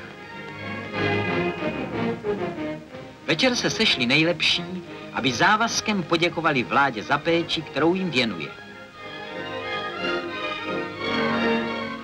Večer 3.26 3.54
se 3.54 3.70
sešli 3.70 4.06
nejlepší 4.06 4.82
aby 5.14 5.32
závazkem 5.32 6.02
poděkovali 6.02 6.62
vládě 6.62 7.02
za 7.02 7.18
péči, 7.18 7.62
kterou 7.62 7.94
jim 7.94 8.10
věnuje. 8.10 8.48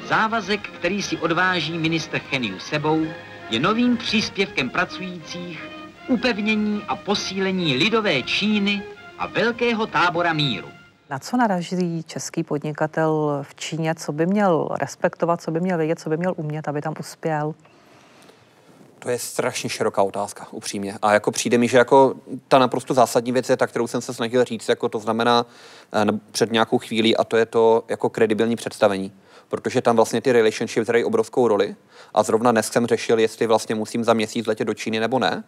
Závazek, 0.06 0.60
který 0.68 1.02
si 1.02 1.16
odváží 1.16 1.78
ministr 1.78 2.18
Cheniu 2.18 2.58
sebou, 2.58 3.06
je 3.50 3.60
novým 3.60 3.96
příspěvkem 3.96 4.70
pracujících, 4.70 5.68
upevnění 6.08 6.82
a 6.88 6.96
posílení 6.96 7.76
lidové 7.76 8.22
Číny 8.22 8.82
a 9.18 9.26
velkého 9.26 9.86
tábora 9.86 10.32
míru. 10.32 10.79
Na 11.10 11.18
co 11.18 11.36
naraží 11.36 12.02
český 12.02 12.42
podnikatel 12.42 13.38
v 13.42 13.54
Číně, 13.54 13.94
co 13.94 14.12
by 14.12 14.26
měl 14.26 14.68
respektovat, 14.80 15.42
co 15.42 15.50
by 15.50 15.60
měl 15.60 15.78
vědět, 15.78 16.00
co 16.00 16.10
by 16.10 16.16
měl 16.16 16.34
umět, 16.36 16.68
aby 16.68 16.82
tam 16.82 16.94
uspěl? 17.00 17.54
To 18.98 19.10
je 19.10 19.18
strašně 19.18 19.70
široká 19.70 20.02
otázka, 20.02 20.46
upřímně. 20.50 20.98
A 21.02 21.12
jako 21.12 21.30
přijde 21.30 21.58
mi, 21.58 21.68
že 21.68 21.78
jako 21.78 22.14
ta 22.48 22.58
naprosto 22.58 22.94
zásadní 22.94 23.32
věc 23.32 23.48
je 23.48 23.56
ta, 23.56 23.66
kterou 23.66 23.86
jsem 23.86 24.00
se 24.00 24.14
snažil 24.14 24.44
říct, 24.44 24.68
jako 24.68 24.88
to 24.88 24.98
znamená 24.98 25.46
eh, 25.94 26.06
před 26.30 26.52
nějakou 26.52 26.78
chvílí, 26.78 27.16
a 27.16 27.24
to 27.24 27.36
je 27.36 27.46
to 27.46 27.84
jako 27.88 28.08
kredibilní 28.08 28.56
představení. 28.56 29.12
Protože 29.48 29.82
tam 29.82 29.96
vlastně 29.96 30.20
ty 30.20 30.32
relationships 30.32 30.88
hrají 30.88 31.04
obrovskou 31.04 31.48
roli. 31.48 31.76
A 32.14 32.22
zrovna 32.22 32.52
dnes 32.52 32.68
jsem 32.68 32.86
řešil, 32.86 33.18
jestli 33.18 33.46
vlastně 33.46 33.74
musím 33.74 34.04
za 34.04 34.14
měsíc 34.14 34.46
letět 34.46 34.66
do 34.66 34.74
Číny 34.74 35.00
nebo 35.00 35.18
ne. 35.18 35.44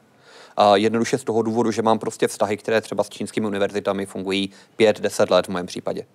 Jednoduše 0.74 1.18
z 1.18 1.24
toho 1.24 1.42
důvodu, 1.42 1.70
že 1.70 1.82
mám 1.82 1.98
prostě 1.98 2.28
vztahy, 2.28 2.56
které 2.56 2.80
třeba 2.80 3.04
s 3.04 3.08
čínskými 3.08 3.46
univerzitami 3.46 4.06
fungují 4.06 4.50
5-10 4.78 5.30
let 5.30 5.46
v 5.46 5.50
mém 5.50 5.66
případě. 5.66 6.06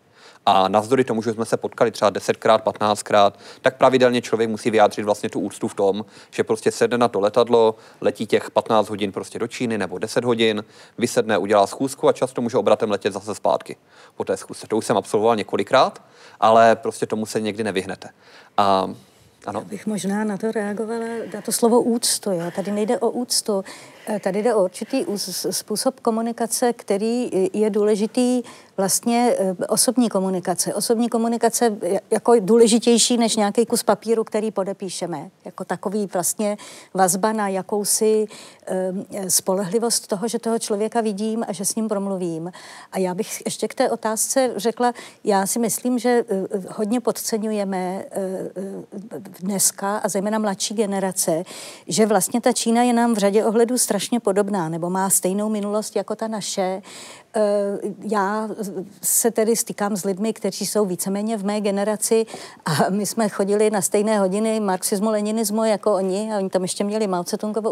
A 0.46 0.68
navzdory 0.68 1.04
tomu, 1.04 1.22
že 1.22 1.34
jsme 1.34 1.46
se 1.46 1.58
potkali 1.58 1.92
třeba 1.92 2.12
10krát, 2.12 2.62
15krát, 2.62 3.34
tak 3.62 3.78
pravidelně 3.78 4.22
člověk 4.22 4.50
musí 4.50 4.72
vyjádřit 4.72 5.04
vlastně 5.04 5.30
tu 5.30 5.40
úctu 5.40 5.68
v 5.68 5.74
tom, 5.74 6.06
že 6.32 6.44
prostě 6.44 6.72
sedne 6.72 6.98
na 6.98 7.08
to 7.08 7.20
letadlo, 7.20 7.76
letí 8.02 8.28
těch 8.28 8.52
15 8.52 8.90
hodin 8.90 9.12
prostě 9.12 9.40
do 9.40 9.48
Číny 9.48 9.78
nebo 9.78 9.98
10 9.98 10.24
hodin, 10.24 10.64
vysedne, 10.98 11.38
udělá 11.38 11.68
schůzku 11.68 12.08
a 12.08 12.14
často 12.14 12.42
může 12.42 12.58
obratem 12.58 12.92
letět 12.92 13.14
zase 13.14 13.36
zpátky 13.36 13.76
po 14.16 14.24
té 14.24 14.38
schůzce. 14.38 14.68
To 14.68 14.78
už 14.78 14.86
jsem 14.86 14.98
absolvoval 14.98 15.36
několikrát, 15.36 16.02
ale 16.40 16.76
prostě 16.76 17.06
tomu 17.06 17.26
se 17.26 17.42
někdy 17.42 17.64
nevyhnete. 17.64 18.10
A 18.58 18.90
ano. 19.46 19.60
Já 19.60 19.66
bych 19.66 19.88
možná 19.88 20.24
na 20.24 20.38
to 20.38 20.52
reagovala, 20.52 21.06
na 21.34 21.42
to 21.42 21.52
slovo 21.52 21.82
úctu. 21.82 22.32
Jo. 22.32 22.52
Tady 22.56 22.72
nejde 22.72 23.00
o 23.00 23.10
úctu, 23.10 23.64
tady 24.20 24.44
jde 24.44 24.56
o 24.56 24.64
určitý 24.64 25.06
způsob 25.52 26.00
komunikace, 26.00 26.74
který 26.74 27.30
je 27.54 27.70
důležitý 27.70 28.44
vlastně 28.78 29.36
eh, 29.40 29.66
osobní 29.68 30.10
komunikace. 30.10 30.74
Osobní 30.74 31.10
komunikace 31.10 31.78
jako 32.12 32.34
důležitější 32.40 33.18
než 33.18 33.36
nějaký 33.36 33.66
kus 33.66 33.84
papíru, 33.84 34.24
který 34.24 34.52
podepíšeme. 34.52 35.30
Jako 35.46 35.66
takový 35.66 36.10
vlastně 36.14 36.58
vazba 36.94 37.34
na 37.34 37.48
jakousi 37.48 38.26
eh, 38.66 39.30
spolehlivost 39.30 40.08
toho, 40.08 40.28
že 40.28 40.40
toho 40.40 40.60
člověka 40.60 41.02
vidím 41.02 41.46
a 41.48 41.54
že 41.54 41.66
s 41.66 41.76
ním 41.76 41.88
promluvím. 41.88 42.52
A 42.92 43.00
já 43.00 43.14
bych 43.14 43.42
ještě 43.46 43.68
k 43.68 43.74
té 43.74 43.90
otázce 43.90 44.54
řekla, 44.56 44.94
já 45.24 45.46
si 45.46 45.60
myslím, 45.60 46.00
že 46.00 46.24
hodně 46.70 47.00
podceňujeme 47.00 48.06
dneska 49.40 49.98
a 49.98 50.10
zejména 50.10 50.40
mladší 50.40 50.74
generace, 50.74 51.44
že 51.88 52.06
vlastně 52.06 52.42
ta 52.42 52.52
Čína 52.52 52.84
je 52.84 52.94
nám 52.94 53.14
v 53.14 53.18
řadě 53.18 53.46
ohledů 53.46 53.78
strašně 53.98 54.20
podobná 54.20 54.70
nebo 54.70 54.90
má 54.90 55.10
stejnou 55.10 55.50
minulost 55.50 55.96
jako 55.96 56.16
ta 56.16 56.28
naše. 56.28 56.82
Eh, 57.36 57.78
já 58.02 58.50
se 59.02 59.32
tedy 59.32 59.56
stýkám 59.56 59.98
s 59.98 60.04
lidmi, 60.04 60.34
kteří 60.34 60.66
jsou 60.66 60.86
víceméně 60.86 61.38
v 61.38 61.46
mé 61.46 61.62
generaci 61.62 62.26
a 62.66 62.90
my 62.90 63.06
jsme 63.06 63.30
chodili 63.30 63.70
na 63.70 63.82
stejné 63.82 64.20
hodiny 64.20 64.60
marxismu, 64.60 65.10
leninismu 65.10 65.64
jako 65.64 65.94
oni 65.94 66.34
a 66.34 66.38
oni 66.38 66.50
tam 66.50 66.62
ještě 66.62 66.84
měli 66.84 67.08
Mao 67.08 67.24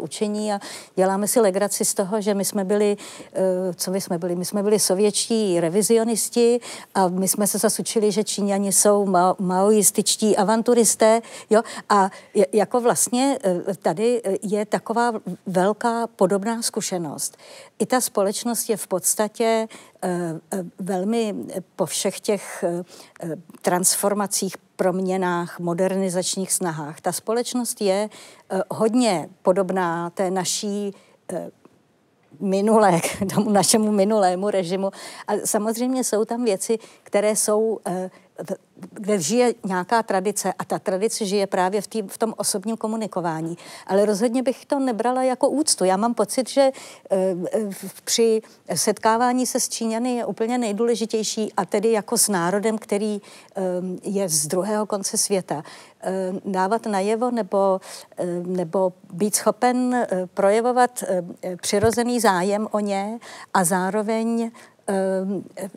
učení 0.01 0.53
a 0.53 0.59
děláme 0.95 1.27
si 1.27 1.39
legraci 1.39 1.85
z 1.85 1.93
toho, 1.93 2.21
že 2.21 2.33
my 2.33 2.45
jsme 2.45 2.63
byli, 2.63 2.97
eh, 3.33 3.73
co 3.73 3.91
my 3.91 4.01
jsme 4.01 4.17
byli? 4.17 4.35
My 4.35 4.45
jsme 4.45 4.63
byli 4.63 4.79
sovětští 4.79 5.59
revizionisti 5.59 6.59
a 6.95 7.07
my 7.07 7.27
jsme 7.27 7.47
se 7.47 7.57
zase 7.57 7.81
učili, 7.81 8.11
že 8.11 8.23
Číňani 8.23 8.71
jsou 8.71 9.05
ma- 9.05 9.35
maoističtí 9.39 10.37
avanturisté, 10.37 11.21
jo, 11.49 11.61
a 11.89 12.09
jako 12.53 12.81
vlastně 12.81 13.37
eh, 13.43 13.73
tady 13.81 14.21
je 14.41 14.65
taková 14.65 15.13
velká 15.45 16.07
podobná 16.15 16.61
zkušenost. 16.61 17.37
I 17.79 17.85
ta 17.85 18.01
společnost 18.01 18.69
je 18.69 18.77
v 18.77 18.87
podstatě 18.87 19.67
Eh, 20.05 20.39
eh, 20.53 20.63
velmi 20.79 21.35
po 21.75 21.85
všech 21.85 22.19
těch 22.19 22.63
eh, 22.63 23.35
transformacích, 23.61 24.57
proměnách, 24.75 25.59
modernizačních 25.59 26.53
snahách. 26.53 27.01
Ta 27.01 27.11
společnost 27.11 27.81
je 27.81 28.09
hodně 28.69 29.29
podobná 29.41 30.09
té 30.09 30.31
naší 30.31 30.93
minulé, 32.39 33.01
tomu 33.35 33.49
našemu 33.49 33.91
minulému 33.91 34.49
režimu. 34.49 34.91
A 35.27 35.33
samozřejmě 35.45 36.03
jsou 36.03 36.25
tam 36.25 36.45
věci, 36.45 36.79
které 37.15 37.35
jsou 37.35 37.79
kde 38.91 39.19
žije 39.19 39.53
nějaká 39.65 40.03
tradice 40.03 40.53
a 40.59 40.65
ta 40.65 40.79
tradice 40.79 41.25
žije 41.25 41.47
právě 41.47 41.81
v, 41.81 41.87
tý, 41.87 42.01
v 42.01 42.17
tom 42.17 42.33
osobním 42.37 42.77
komunikování. 42.77 43.57
Ale 43.87 44.05
rozhodně 44.05 44.43
bych 44.43 44.65
to 44.65 44.79
nebrala 44.79 45.23
jako 45.23 45.49
úctu. 45.49 45.83
Já 45.83 45.97
mám 45.97 46.13
pocit, 46.13 46.49
že 46.49 46.61
e, 46.61 47.35
při 48.03 48.41
setkávání 48.75 49.45
se 49.45 49.59
s 49.59 49.69
Číňany 49.69 50.15
je 50.15 50.25
úplně 50.25 50.57
nejdůležitější 50.57 51.53
a 51.57 51.65
tedy 51.65 51.91
jako 51.91 52.17
s 52.17 52.27
národem, 52.29 52.77
který 52.77 53.15
e, 53.15 53.21
je 54.03 54.29
z 54.29 54.47
druhého 54.47 54.85
konce 54.85 55.17
světa, 55.17 55.63
dávat 56.45 56.85
najevo 56.85 57.31
nebo, 57.31 57.81
nebo 58.45 58.93
být 59.13 59.35
schopen 59.35 60.07
projevovat 60.33 61.03
přirozený 61.61 62.19
zájem 62.19 62.67
o 62.71 62.79
ně 62.79 63.19
a 63.53 63.63
zároveň 63.63 64.51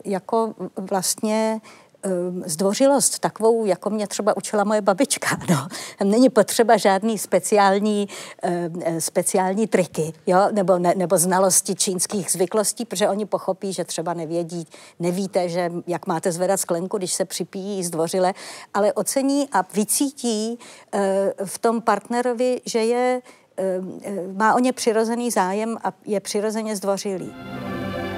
jako 0.05 0.53
vlastně 0.77 1.61
Ehm, 2.03 2.43
zdvořilost, 2.45 3.19
takovou, 3.19 3.65
jako 3.65 3.89
mě 3.89 4.07
třeba 4.07 4.37
učila 4.37 4.63
moje 4.63 4.81
babička. 4.81 5.27
No. 5.49 5.67
Není 6.03 6.29
potřeba 6.29 6.77
žádný 6.77 7.17
speciální, 7.17 8.07
ehm, 8.41 8.73
eh, 8.85 9.01
speciální 9.01 9.67
triky 9.67 10.13
jo? 10.27 10.39
Nebo, 10.51 10.77
ne, 10.77 10.93
nebo 10.97 11.17
znalosti 11.17 11.75
čínských 11.75 12.31
zvyklostí, 12.31 12.85
protože 12.85 13.09
oni 13.09 13.25
pochopí, 13.25 13.73
že 13.73 13.83
třeba 13.83 14.13
nevědí, 14.13 14.67
nevíte, 14.99 15.49
že 15.49 15.71
jak 15.87 16.07
máte 16.07 16.31
zvedat 16.31 16.59
sklenku, 16.59 16.97
když 16.97 17.13
se 17.13 17.25
připíjí 17.25 17.83
zdvořile, 17.83 18.33
ale 18.73 18.93
ocení 18.93 19.49
a 19.51 19.65
vycítí 19.73 20.59
eh, 20.93 21.33
v 21.45 21.59
tom 21.59 21.81
partnerovi, 21.81 22.61
že 22.65 22.79
je, 22.79 23.21
ehm, 23.57 23.99
eh, 24.03 24.33
má 24.33 24.55
o 24.55 24.59
ně 24.59 24.73
přirozený 24.73 25.31
zájem 25.31 25.77
a 25.83 25.93
je 26.05 26.19
přirozeně 26.19 26.75
zdvořilý. 26.75 27.33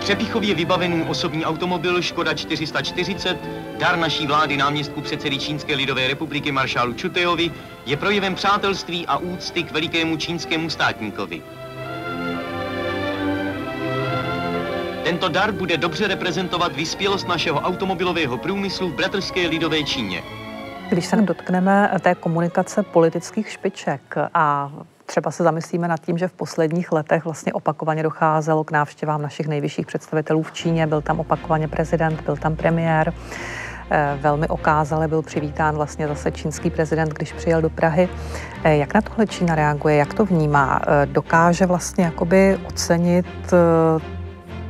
Přepichově 0.02 0.56
vybavený 0.56 1.04
osobní 1.04 1.46
automobil 1.46 2.02
Škoda 2.02 2.34
440, 2.34 3.38
dar 3.80 3.98
naší 3.98 4.28
vlády 4.28 4.58
náměstku 4.58 5.02
předsedy 5.02 5.38
Čínské 5.38 5.76
lidové 5.76 6.08
republiky 6.08 6.52
maršálu 6.52 6.94
Čutejovi, 6.94 7.52
je 7.86 7.98
projevem 7.98 8.36
přátelství 8.36 9.08
a 9.08 9.18
úcty 9.18 9.64
k 9.64 9.72
velikému 9.72 10.18
čínskému 10.18 10.70
státníkovi. 10.70 11.42
Tento 15.04 15.30
dar 15.30 15.52
bude 15.52 15.78
dobře 15.78 16.08
reprezentovat 16.08 16.76
vyspělost 16.76 17.28
našeho 17.28 17.60
automobilového 17.60 18.38
průmyslu 18.38 18.90
v 18.90 18.96
bratrské 18.96 19.48
lidové 19.48 19.84
Číně. 19.84 20.24
Když 20.90 21.06
se 21.06 21.16
dotkneme 21.16 21.92
té 22.00 22.16
komunikace 22.16 22.84
politických 22.84 23.50
špiček 23.50 24.16
a 24.34 24.72
třeba 25.12 25.32
se 25.32 25.44
zamyslíme 25.44 25.88
nad 25.88 26.00
tím, 26.00 26.18
že 26.18 26.28
v 26.28 26.34
posledních 26.34 26.92
letech 26.92 27.26
vlastně 27.26 27.54
opakovaně 27.54 28.04
docházelo 28.04 28.64
k 28.64 28.72
návštěvám 28.72 29.22
našich 29.22 29.48
nejvyšších 29.48 29.86
představitelů 29.86 30.44
v 30.44 30.52
Číně. 30.52 30.88
Byl 30.88 31.02
tam 31.02 31.20
opakovaně 31.20 31.68
prezident, 31.68 32.22
byl 32.22 32.36
tam 32.38 32.56
premiér. 32.56 33.14
Eh, 33.92 34.18
velmi 34.22 34.48
okázale 34.48 35.08
byl 35.08 35.22
přivítán 35.22 35.76
vlastně 35.76 36.08
zase 36.08 36.32
čínský 36.32 36.70
prezident, 36.70 37.14
když 37.14 37.34
přijel 37.34 37.62
do 37.62 37.70
Prahy. 37.70 38.10
Eh, 38.64 38.78
jak 38.78 38.94
na 38.94 39.02
tohle 39.02 39.28
Čína 39.28 39.56
reaguje, 39.56 39.96
jak 39.96 40.14
to 40.14 40.26
vnímá? 40.26 40.82
Eh, 40.88 41.06
dokáže 41.06 41.66
vlastně 41.66 42.04
jakoby 42.04 42.60
ocenit 42.68 43.26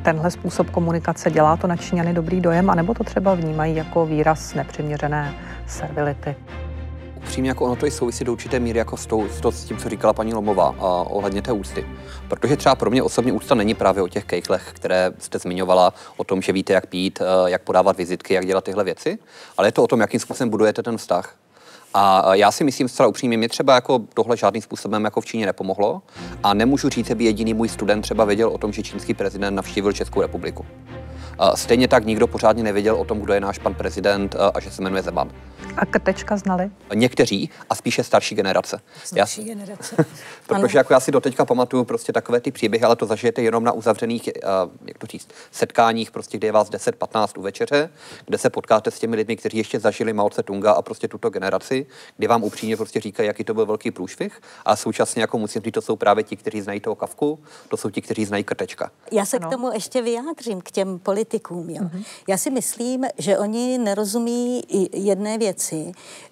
tenhle 0.04 0.32
způsob 0.32 0.70
komunikace? 0.70 1.32
Dělá 1.32 1.58
to 1.58 1.68
na 1.68 1.76
Číňany 1.76 2.14
dobrý 2.14 2.42
dojem, 2.42 2.70
anebo 2.70 2.94
to 2.94 3.04
třeba 3.04 3.34
vnímají 3.34 3.76
jako 3.76 4.06
výraz 4.06 4.54
nepřiměřené 4.54 5.34
servility? 5.68 6.36
Upřímně 7.32 7.50
jako 7.50 7.66
ono 7.66 7.76
to 7.76 7.86
i 7.86 7.92
souvisí 7.92 8.24
do 8.24 8.32
určité 8.32 8.60
míry 8.60 8.80
jako 8.80 8.98
s, 8.98 9.06
tou, 9.06 9.28
s, 9.30 9.42
to, 9.42 9.52
s 9.52 9.64
tím, 9.64 9.78
co 9.78 9.90
říkala 9.90 10.14
paní 10.14 10.34
Lomová 10.34 10.76
a 10.80 10.86
ohledně 10.88 11.42
té 11.42 11.52
ústy. 11.52 11.86
Protože 12.28 12.58
třeba 12.58 12.76
pro 12.76 12.90
mě 12.90 13.04
osobně 13.04 13.32
úcta 13.32 13.56
není 13.56 13.74
právě 13.74 14.04
o 14.04 14.08
těch 14.08 14.26
kejchlech, 14.26 14.72
které 14.74 15.12
jste 15.20 15.40
zmiňovala, 15.40 15.94
o 16.18 16.24
tom, 16.24 16.42
že 16.42 16.52
víte, 16.52 16.74
jak 16.74 16.86
pít, 16.86 17.22
eh, 17.22 17.50
jak 17.52 17.62
podávat 17.62 17.98
vizitky, 17.98 18.34
jak 18.34 18.46
dělat 18.46 18.64
tyhle 18.64 18.84
věci, 18.84 19.18
ale 19.58 19.68
je 19.68 19.72
to 19.72 19.84
o 19.84 19.88
tom, 19.88 20.00
jakým 20.00 20.20
způsobem 20.20 20.50
budujete 20.50 20.84
ten 20.84 20.98
vztah. 20.98 21.36
A 21.94 22.36
já 22.36 22.52
si 22.52 22.64
myslím 22.64 22.90
zcela 22.90 23.08
upřímně, 23.08 23.38
mě 23.38 23.50
třeba 23.50 23.76
jako 23.76 24.00
tohle 24.14 24.38
žádným 24.38 24.62
způsobem 24.62 25.04
jako 25.04 25.22
v 25.22 25.26
Číně 25.26 25.46
nepomohlo 25.46 26.02
a 26.44 26.54
nemůžu 26.54 26.90
říct, 26.90 27.12
aby 27.12 27.24
jediný 27.24 27.54
můj 27.54 27.70
student 27.70 28.02
třeba 28.02 28.26
věděl 28.26 28.50
o 28.50 28.58
tom, 28.58 28.74
že 28.74 28.84
čínský 28.84 29.14
prezident 29.14 29.56
navštívil 29.56 29.94
Českou 29.94 30.22
republiku. 30.22 30.66
Stejně 31.56 31.88
tak 31.88 32.06
nikdo 32.06 32.28
pořádně 32.28 32.64
nevěděl 32.64 32.96
o 32.96 33.06
tom, 33.06 33.20
kdo 33.20 33.34
je 33.34 33.40
náš 33.40 33.60
pan 33.60 33.74
prezident 33.74 34.36
a 34.54 34.60
že 34.60 34.72
se 34.72 34.82
jmenuje 34.82 35.02
Zeman. 35.02 35.32
A 35.78 35.86
krtečka 35.86 36.38
znali? 36.38 36.72
Někteří 36.94 37.50
a 37.70 37.76
spíše 37.76 38.04
starší 38.04 38.36
generace. 38.36 38.82
Starší 39.04 39.48
já, 39.48 39.56
generace. 39.56 39.96
protože 40.48 40.78
jako 40.78 40.94
já 40.94 41.00
si 41.00 41.12
doteďka 41.12 41.46
pamatuju 41.46 41.84
prostě 41.84 42.14
takové 42.14 42.40
ty 42.40 42.52
příběhy, 42.52 42.86
ale 42.86 42.96
to 42.96 43.06
zažijete 43.06 43.42
jenom 43.42 43.64
na 43.64 43.72
uzavřených, 43.72 44.30
uh, 44.36 44.72
jak 44.86 44.98
to 44.98 45.08
říct, 45.08 45.28
setkáních, 45.52 46.12
prostě, 46.12 46.38
kde 46.38 46.48
je 46.48 46.52
vás 46.52 46.70
10-15 46.70 47.40
u 47.40 47.42
večeře, 47.42 47.90
kde 48.26 48.38
se 48.38 48.50
potkáte 48.50 48.92
s 48.92 49.00
těmi 49.00 49.16
lidmi, 49.16 49.36
kteří 49.36 49.58
ještě 49.58 49.80
zažili 49.80 50.14
Mao 50.14 50.30
Tunga 50.30 50.72
a 50.72 50.82
prostě 50.82 51.08
tuto 51.08 51.30
generaci, 51.30 51.86
kdy 52.18 52.28
vám 52.28 52.44
upřímně 52.44 52.78
prostě 52.78 53.00
říkají, 53.00 53.28
jaký 53.28 53.44
to 53.44 53.54
byl 53.54 53.66
velký 53.66 53.92
průšvih 53.92 54.42
a 54.66 54.76
současně 54.76 55.22
jako 55.22 55.38
musím 55.38 55.62
říct, 55.62 55.74
to 55.74 55.82
jsou 55.82 55.96
právě 55.96 56.24
ti, 56.24 56.36
kteří 56.36 56.62
znají 56.62 56.80
toho 56.80 56.96
kavku, 56.96 57.40
to 57.68 57.78
jsou 57.78 57.90
ti, 57.90 58.02
kteří 58.02 58.26
znají 58.26 58.44
krtečka. 58.44 58.92
Já 59.12 59.26
se 59.26 59.38
ano. 59.38 59.48
k 59.48 59.52
tomu 59.52 59.72
ještě 59.74 60.02
vyjádřím, 60.02 60.62
k 60.62 60.72
těm 60.72 61.00
politikům. 61.00 61.70
Jo. 61.70 61.84
Mm-hmm. 61.84 62.04
Já 62.28 62.38
si 62.38 62.50
myslím, 62.50 63.06
že 63.18 63.38
oni 63.38 63.78
nerozumí 63.78 64.62
jedné 64.94 65.38
věci, 65.38 65.51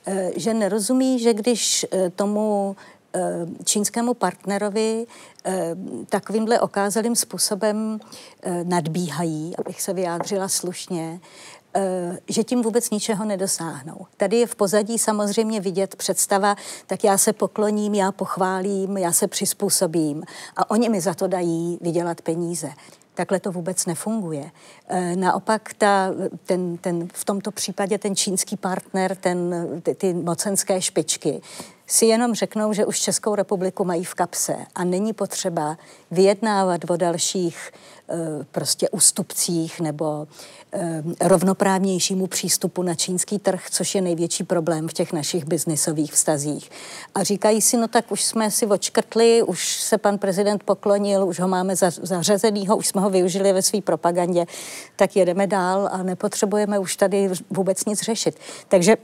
eh, 0.06 0.32
že 0.36 0.54
nerozumí, 0.54 1.20
že 1.20 1.34
když 1.34 1.86
eh, 1.92 2.10
tomu 2.10 2.76
eh, 3.14 3.20
čínskému 3.64 4.14
partnerovi 4.14 5.06
takovýmhle 6.10 6.60
okázalým 6.60 7.16
způsobem 7.16 8.00
nadbíhají, 8.64 9.54
abych 9.58 9.82
se 9.82 9.94
vyjádřila 9.94 10.48
slušně, 10.48 11.20
že 12.30 12.44
tím 12.44 12.62
vůbec 12.62 12.90
ničeho 12.90 13.26
nedosáhnou. 13.26 14.06
Tady 14.18 14.38
je 14.38 14.48
v 14.48 14.56
pozadí 14.56 15.00
samozřejmě 15.00 15.60
vidět 15.60 15.96
představa, 15.96 16.56
tak 16.88 17.04
já 17.04 17.18
se 17.18 17.34
pokloním, 17.34 17.96
já 17.96 18.12
pochválím, 18.12 18.98
já 18.98 19.12
se 19.12 19.28
přizpůsobím 19.28 20.24
a 20.56 20.70
oni 20.70 20.90
mi 20.90 21.02
za 21.02 21.14
to 21.14 21.28
dají 21.28 21.78
vydělat 21.82 22.22
peníze. 22.22 22.70
Takhle 23.20 23.40
to 23.40 23.52
vůbec 23.52 23.86
nefunguje. 23.86 24.52
E, 24.88 25.16
naopak 25.16 25.74
ta, 25.74 26.12
ten, 26.44 26.78
ten, 26.78 27.08
v 27.14 27.26
tomto 27.26 27.52
případě 27.52 27.98
ten 27.98 28.16
čínský 28.16 28.58
partner, 28.58 29.16
ten, 29.16 29.56
ty, 29.84 29.96
ty 29.96 30.14
mocenské 30.14 30.82
špičky, 30.82 31.42
si 31.90 32.06
jenom 32.06 32.36
řeknou, 32.36 32.74
že 32.74 32.86
už 32.86 33.00
Českou 33.00 33.36
republiku 33.36 33.86
mají 33.86 34.04
v 34.04 34.14
kapse 34.14 34.56
a 34.76 34.84
není 34.84 35.14
potřeba 35.14 35.78
vyjednávat 36.12 36.82
o 36.90 36.98
dalších 36.98 37.72
e, 38.10 38.44
prostě 38.52 38.90
ústupcích 38.90 39.80
nebo 39.80 40.28
e, 40.74 41.04
rovnoprávnějšímu 41.22 42.28
přístupu 42.28 42.84
na 42.84 42.96
čínský 42.96 43.40
trh, 43.40 43.66
což 43.70 43.96
je 43.96 44.02
největší 44.02 44.44
problém 44.44 44.88
v 44.88 44.94
těch 44.94 45.14
našich 45.14 45.46
biznisových 45.46 46.14
vztazích. 46.14 46.72
A 47.16 47.24
říkají 47.24 47.62
si, 47.62 47.78
no 47.78 47.88
tak 47.88 48.12
už 48.12 48.24
jsme 48.24 48.52
si 48.52 48.66
očkrtli, 48.66 49.44
už 49.44 49.82
se 49.82 49.98
pan 49.98 50.18
prezident 50.18 50.64
poklonil, 50.64 51.28
už 51.28 51.40
ho 51.40 51.48
máme 51.48 51.76
zařazenýho, 52.02 52.78
už 52.78 52.88
jsme 52.88 53.02
ho 53.02 53.10
využili 53.10 53.54
ve 53.54 53.62
své 53.62 53.82
propagandě, 53.82 54.46
tak 54.96 55.16
jedeme 55.16 55.48
dál 55.48 55.90
a 55.92 56.04
nepotřebujeme 56.04 56.80
už 56.80 56.96
tady 56.96 57.30
vůbec 57.50 57.86
nic 57.86 58.02
řešit. 58.02 58.40
Takže 58.68 58.98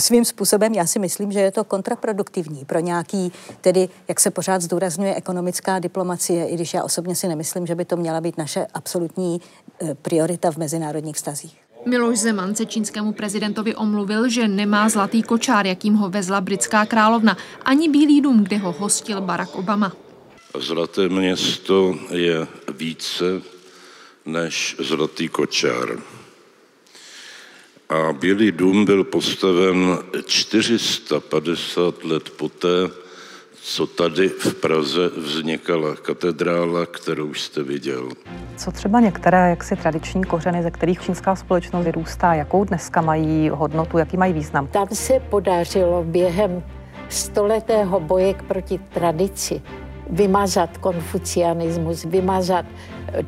svým 0.00 0.24
způsobem 0.24 0.74
já 0.74 0.86
si 0.86 0.98
myslím, 0.98 1.32
že 1.32 1.40
je 1.40 1.52
to 1.52 1.64
kontraproduktivní 1.64 2.64
pro 2.64 2.80
nějaký, 2.80 3.32
tedy 3.60 3.88
jak 4.08 4.20
se 4.20 4.30
pořád 4.30 4.62
zdůrazňuje 4.62 5.14
ekonomická 5.14 5.78
diplomacie, 5.78 6.48
i 6.48 6.54
když 6.54 6.74
já 6.74 6.84
osobně 6.84 7.14
si 7.14 7.28
nemyslím, 7.28 7.66
že 7.66 7.74
by 7.74 7.84
to 7.84 7.96
měla 7.96 8.20
být 8.20 8.38
naše 8.38 8.66
absolutní 8.74 9.40
e, 9.82 9.94
priorita 9.94 10.50
v 10.50 10.56
mezinárodních 10.56 11.16
vztazích. 11.16 11.58
Miloš 11.86 12.18
Zeman 12.18 12.54
se 12.54 12.66
čínskému 12.66 13.12
prezidentovi 13.12 13.74
omluvil, 13.74 14.28
že 14.28 14.48
nemá 14.48 14.88
zlatý 14.88 15.22
kočár, 15.22 15.66
jakým 15.66 15.94
ho 15.94 16.10
vezla 16.10 16.40
britská 16.40 16.86
královna, 16.86 17.36
ani 17.62 17.88
Bílý 17.88 18.20
dům, 18.20 18.44
kde 18.44 18.58
ho 18.58 18.72
hostil 18.72 19.20
Barack 19.20 19.54
Obama. 19.54 19.92
Zlaté 20.58 21.08
město 21.08 21.94
je 22.10 22.46
více 22.74 23.24
než 24.26 24.76
zlatý 24.78 25.28
kočár. 25.28 25.98
A 27.92 28.12
Bílý 28.12 28.52
dům 28.52 28.84
byl 28.84 29.04
postaven 29.04 29.98
450 30.26 32.04
let 32.04 32.30
poté, 32.30 32.88
co 33.62 33.86
tady 33.86 34.28
v 34.28 34.54
Praze 34.54 35.10
vznikala 35.16 35.96
katedrála, 35.96 36.86
kterou 36.86 37.34
jste 37.34 37.62
viděl. 37.62 38.08
Co 38.56 38.72
třeba 38.72 39.00
některé 39.00 39.50
jaksi 39.50 39.76
tradiční 39.76 40.24
kořeny, 40.24 40.62
ze 40.62 40.70
kterých 40.70 41.00
čínská 41.02 41.36
společnost 41.36 41.84
vyrůstá, 41.84 42.34
jakou 42.34 42.64
dneska 42.64 43.00
mají 43.00 43.48
hodnotu, 43.48 43.98
jaký 43.98 44.16
mají 44.16 44.32
význam? 44.32 44.66
Tam 44.66 44.88
se 44.92 45.20
podařilo 45.30 46.04
během 46.04 46.62
stoletého 47.08 48.00
boje 48.00 48.34
proti 48.48 48.80
tradici 48.94 49.62
vymazat 50.12 50.78
konfucianismus, 50.78 52.04
vymazat 52.04 52.66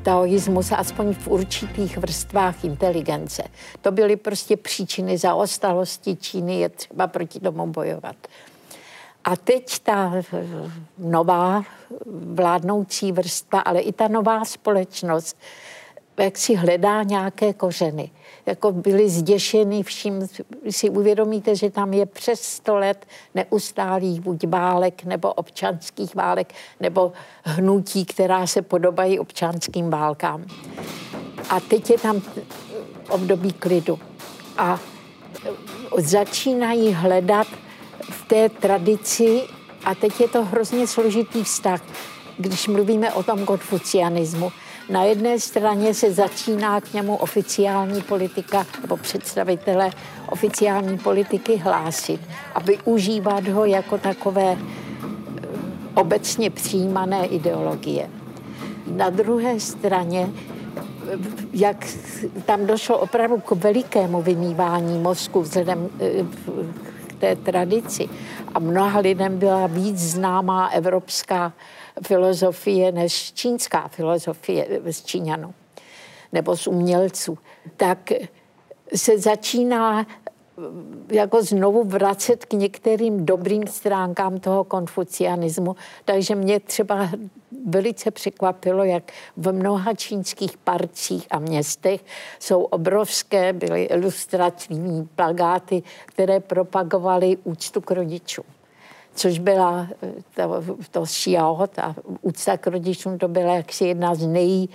taoismus 0.02 0.72
aspoň 0.72 1.14
v 1.14 1.28
určitých 1.28 1.98
vrstvách 1.98 2.64
inteligence. 2.64 3.42
To 3.80 3.92
byly 3.92 4.16
prostě 4.16 4.56
příčiny 4.56 5.18
zaostalosti 5.18 6.16
Číny, 6.16 6.60
je 6.60 6.68
třeba 6.68 7.06
proti 7.06 7.40
tomu 7.40 7.66
bojovat. 7.66 8.16
A 9.24 9.36
teď 9.36 9.78
ta 9.78 10.12
nová 10.98 11.64
vládnoucí 12.34 13.12
vrstva, 13.12 13.60
ale 13.60 13.80
i 13.80 13.92
ta 13.92 14.08
nová 14.08 14.44
společnost 14.44 15.36
jak 16.18 16.38
si 16.38 16.54
hledá 16.54 17.02
nějaké 17.02 17.52
kořeny. 17.52 18.10
Jako 18.46 18.72
byli 18.72 19.10
zděšeni 19.10 19.82
vším, 19.82 20.28
si 20.70 20.90
uvědomíte, 20.90 21.56
že 21.56 21.70
tam 21.70 21.92
je 21.92 22.06
přes 22.06 22.42
100 22.42 22.76
let 22.76 23.06
neustálých 23.34 24.20
buď 24.20 24.46
válek, 24.46 25.04
nebo 25.04 25.32
občanských 25.32 26.14
válek, 26.14 26.54
nebo 26.80 27.12
hnutí, 27.44 28.04
která 28.04 28.46
se 28.46 28.62
podobají 28.62 29.18
občanským 29.18 29.90
válkám. 29.90 30.44
A 31.50 31.60
teď 31.60 31.90
je 31.90 31.98
tam 31.98 32.22
období 33.08 33.52
klidu. 33.52 33.98
A 34.58 34.80
začínají 35.98 36.92
hledat 36.92 37.46
v 38.10 38.28
té 38.28 38.48
tradici, 38.48 39.42
a 39.84 39.94
teď 39.94 40.20
je 40.20 40.28
to 40.28 40.44
hrozně 40.44 40.86
složitý 40.86 41.44
vztah, 41.44 41.80
když 42.38 42.68
mluvíme 42.68 43.12
o 43.12 43.22
tom 43.22 43.44
konfucianismu. 43.44 44.52
Na 44.88 45.04
jedné 45.04 45.40
straně 45.40 45.94
se 45.94 46.12
začíná 46.12 46.80
k 46.80 46.92
němu 46.92 47.16
oficiální 47.16 48.02
politika 48.02 48.66
nebo 48.82 48.96
představitelé 48.96 49.90
oficiální 50.30 50.98
politiky 50.98 51.56
hlásit 51.56 52.20
a 52.54 52.60
využívat 52.60 53.48
ho 53.48 53.64
jako 53.64 53.98
takové 53.98 54.56
eh, 54.56 54.58
obecně 55.94 56.50
přijímané 56.50 57.26
ideologie. 57.26 58.10
Na 58.86 59.10
druhé 59.10 59.60
straně 59.60 60.28
jak 61.52 61.86
tam 62.44 62.66
došlo 62.66 62.98
opravdu 62.98 63.40
k 63.40 63.50
velikému 63.50 64.22
vymývání 64.22 64.98
mozku 64.98 65.40
vzhledem 65.40 65.88
eh, 66.00 66.24
k 67.06 67.14
té 67.20 67.36
tradici. 67.36 68.08
A 68.54 68.58
mnoha 68.58 69.00
lidem 69.00 69.38
byla 69.38 69.66
víc 69.66 69.98
známá 69.98 70.66
evropská 70.68 71.52
filozofie 72.02 72.92
než 72.92 73.32
čínská 73.32 73.88
filozofie 73.88 74.80
z 74.90 75.04
Číňanů 75.04 75.54
nebo 76.32 76.56
z 76.56 76.66
umělců. 76.66 77.38
Tak 77.76 78.12
se 78.94 79.18
začíná 79.18 80.06
jako 81.12 81.42
znovu 81.42 81.84
vracet 81.84 82.44
k 82.44 82.52
některým 82.52 83.26
dobrým 83.26 83.66
stránkám 83.66 84.40
toho 84.40 84.64
konfucianismu. 84.64 85.76
Takže 86.04 86.34
mě 86.34 86.60
třeba 86.60 87.10
velice 87.66 88.10
překvapilo, 88.10 88.84
jak 88.84 89.12
v 89.36 89.52
mnoha 89.52 89.94
čínských 89.94 90.56
parcích 90.56 91.26
a 91.30 91.38
městech 91.38 92.04
jsou 92.38 92.62
obrovské, 92.62 93.52
byly 93.52 93.84
ilustrativní 93.84 95.08
plagáty, 95.16 95.82
které 96.06 96.40
propagovaly 96.40 97.36
úctu 97.44 97.80
k 97.80 97.90
rodičům 97.90 98.44
což 99.14 99.38
byla 99.38 99.88
to, 100.34 100.64
to 100.90 101.06
šiao, 101.06 101.66
ta 101.66 101.94
úcta 102.22 102.56
k 102.56 102.66
rodičům, 102.66 103.18
to 103.18 103.28
byla 103.28 103.54
jaksi 103.54 103.84
jedna 103.84 104.14
z 104.14 104.26
nej, 104.26 104.68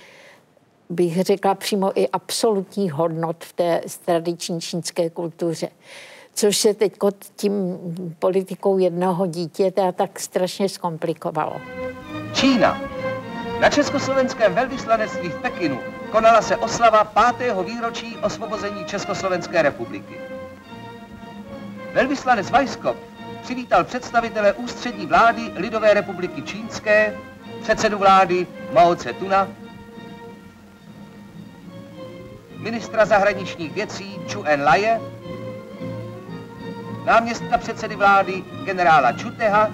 bych 0.90 1.24
řekla 1.24 1.56
přímo 1.56 2.00
i 2.00 2.08
absolutních 2.08 2.94
hodnot 2.94 3.44
v 3.44 3.54
té 3.54 3.82
tradiční 4.06 4.62
čínské 4.62 5.10
kultuře. 5.10 5.70
Což 6.34 6.58
se 6.58 6.74
teď 6.74 6.94
tím 7.36 7.78
politikou 8.20 8.78
jednoho 8.78 9.26
dítěte 9.26 9.92
tak 9.92 10.20
strašně 10.20 10.70
zkomplikovalo. 10.70 11.56
Čína. 12.34 12.82
Na 13.60 13.70
československém 13.70 14.54
velvyslanectví 14.54 15.30
v 15.30 15.42
Pekinu 15.42 15.80
konala 16.12 16.42
se 16.42 16.58
oslava 16.58 17.04
pátého 17.04 17.64
výročí 17.64 18.18
osvobození 18.24 18.86
Československé 18.86 19.62
republiky. 19.62 20.16
Velvyslanec 21.94 22.50
Vajskop 22.50 23.09
přivítal 23.50 23.84
představitele 23.84 24.54
ústřední 24.54 25.06
vlády 25.06 25.52
Lidové 25.56 25.94
republiky 25.94 26.42
Čínské, 26.42 27.18
předsedu 27.62 27.98
vlády 27.98 28.48
Mao 28.74 28.96
Tse-tuna, 28.96 29.48
ministra 32.58 33.06
zahraničních 33.06 33.74
věcí 33.74 34.20
Chu 34.34 34.44
En-laje, 34.44 35.02
náměstka 37.06 37.58
předsedy 37.58 37.96
vlády 37.96 38.44
generála 38.66 39.12
Čuteha, 39.12 39.70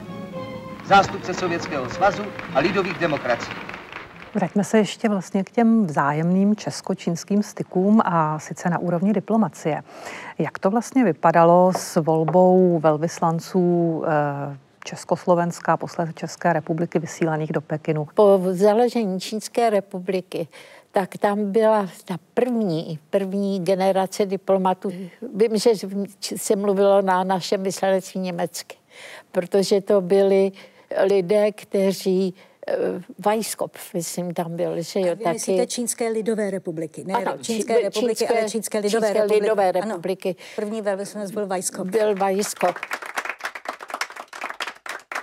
zástupce 0.86 1.34
Sovětského 1.34 1.90
svazu 1.90 2.26
a 2.54 2.60
lidových 2.60 2.98
demokracií. 3.00 3.75
Vraťme 4.36 4.64
se 4.64 4.78
ještě 4.78 5.10
vlastně 5.10 5.44
k 5.44 5.52
těm 5.52 5.86
vzájemným 5.86 6.56
česko-čínským 6.56 7.44
stykům 7.44 8.02
a 8.06 8.40
sice 8.40 8.70
na 8.70 8.80
úrovni 8.80 9.14
diplomacie. 9.14 9.84
Jak 10.38 10.60
to 10.60 10.70
vlastně 10.70 11.04
vypadalo 11.04 11.72
s 11.78 12.02
volbou 12.02 12.80
velvyslanců 12.80 14.04
eh, 14.06 14.58
Československá, 14.84 15.78
posledně 15.78 16.14
České 16.14 16.54
republiky 16.54 17.00
vysílaných 17.00 17.52
do 17.52 17.62
Pekinu? 17.62 18.08
Po 18.16 18.40
založení 18.52 19.20
Čínské 19.20 19.70
republiky 19.70 20.48
tak 20.92 21.18
tam 21.18 21.52
byla 21.52 21.88
ta 22.06 22.18
první, 22.34 23.00
první 23.10 23.60
generace 23.60 24.26
diplomatů. 24.26 24.90
Vím, 25.36 25.58
že 25.58 25.70
se 26.36 26.56
mluvilo 26.56 27.02
na 27.02 27.24
našem 27.24 27.64
vyslanectví 27.64 28.20
německy, 28.22 28.76
protože 29.32 29.82
to 29.82 30.02
byli 30.02 30.52
lidé, 31.04 31.52
kteří 31.52 32.34
Vajskop, 33.26 33.78
myslím, 33.94 34.34
tam 34.34 34.56
byl, 34.56 34.82
že 34.82 35.00
jo, 35.00 35.16
taky. 35.16 35.30
myslíte 35.30 35.68
Čínské 35.68 36.10
lidové 36.10 36.52
republiky, 36.52 37.04
ne 37.04 37.14
ano, 37.14 37.38
Čínské 37.42 37.82
republiky, 37.82 38.16
čínské, 38.16 38.40
ale 38.40 38.50
Čínské 38.50 38.78
lidové 38.80 39.08
čínské 39.08 39.14
republiky. 39.14 39.44
Lidové 39.44 39.72
republiky. 39.72 40.30
Ano, 40.30 40.46
první 40.56 40.82
velvyslanec 40.82 41.32
byl 41.32 41.48
Vajskop. 41.48 41.88
Byl 41.88 42.16
Vajskop. 42.16 42.76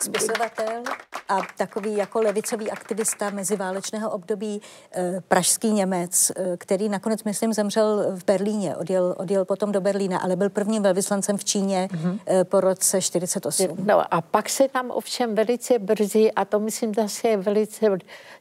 Spisovatel 0.02 0.82
a 1.28 1.38
takový 1.56 1.96
jako 1.96 2.20
levicový 2.20 2.70
aktivista 2.70 3.30
meziválečného 3.30 4.10
období 4.10 4.62
eh, 4.92 5.20
pražský 5.28 5.72
Němec, 5.72 6.32
eh, 6.36 6.56
který 6.56 6.88
nakonec, 6.88 7.24
myslím, 7.24 7.52
zemřel 7.52 8.06
v 8.10 8.24
Berlíně, 8.24 8.76
odjel, 8.76 9.14
odjel 9.18 9.44
potom 9.44 9.72
do 9.72 9.80
Berlína, 9.80 10.18
ale 10.18 10.36
byl 10.36 10.50
prvním 10.50 10.82
velvyslancem 10.82 11.38
v 11.38 11.44
Číně 11.44 11.88
mm-hmm. 11.92 12.44
po 12.44 12.60
roce 12.60 13.00
48. 13.02 13.68
No 13.84 14.14
a 14.14 14.20
pak 14.20 14.48
se 14.48 14.68
tam 14.68 14.90
ovšem 14.90 15.34
velice 15.34 15.78
brzy, 15.78 16.32
a 16.32 16.44
to 16.44 16.60
myslím 16.60 16.94
zase 16.94 17.28
je 17.28 17.36
velice 17.36 17.86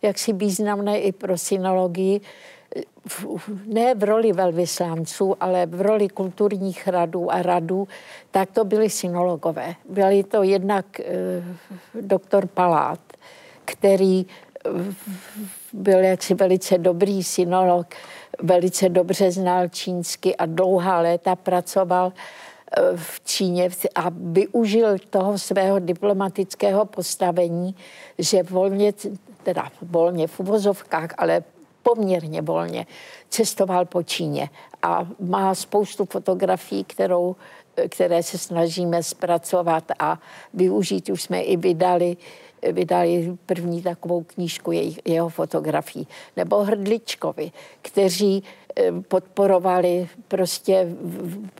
jaksi 0.02 0.34
významné 0.34 1.00
i 1.00 1.12
pro 1.12 1.38
synologii, 1.38 2.22
ne 3.66 3.96
v 3.96 4.04
roli 4.04 4.34
velvyslanců, 4.34 5.36
ale 5.40 5.66
v 5.66 5.82
roli 5.82 6.10
kulturních 6.10 6.88
radů 6.88 7.32
a 7.32 7.42
radů, 7.42 7.88
tak 8.32 8.52
to 8.52 8.66
byli 8.66 8.90
synologové. 8.90 9.76
Byli 9.90 10.24
to 10.24 10.44
jednak 10.44 11.00
eh, 11.00 11.06
doktor 12.02 12.48
Palát, 12.48 13.00
který 13.66 14.26
eh, 14.26 14.70
byl 15.74 16.00
jaksi 16.00 16.34
velice 16.34 16.78
dobrý 16.78 17.24
synolog, 17.24 17.88
velice 18.42 18.90
dobře 18.90 19.32
znal 19.32 19.68
čínsky 19.68 20.36
a 20.36 20.46
dlouhá 20.46 21.02
léta 21.02 21.36
pracoval 21.36 22.14
eh, 22.14 22.82
v 22.96 23.22
Číně 23.26 23.70
a 23.96 24.06
využil 24.10 24.98
toho 25.10 25.38
svého 25.38 25.80
diplomatického 25.80 26.86
postavení, 26.86 27.76
že 28.18 28.44
volně, 28.44 28.94
teda 29.44 29.70
volně 29.82 30.28
v 30.28 30.40
uvozovkách, 30.40 31.10
ale 31.18 31.44
poměrně 31.84 32.42
volně 32.42 32.88
cestoval 33.30 33.86
po 33.86 34.04
Číně 34.04 34.50
a 34.84 35.08
má 35.20 35.56
spoustu 35.56 36.06
fotografií, 36.06 36.84
kterou, 36.84 37.36
které 37.90 38.24
se 38.24 38.38
snažíme 38.38 39.04
zpracovat 39.04 39.84
a 40.00 40.20
využít. 40.54 41.10
Už 41.10 41.24
jsme 41.24 41.42
i 41.42 41.58
vydali 41.58 42.18
vydali 42.72 43.38
první 43.46 43.82
takovou 43.82 44.24
knížku 44.24 44.72
jejich, 44.72 45.00
jeho 45.06 45.30
fotografií. 45.30 46.08
Nebo 46.38 46.64
Hrdličkovi, 46.64 47.52
kteří 47.82 48.44
eh, 48.76 48.92
podporovali 48.92 50.10
prostě 50.28 50.88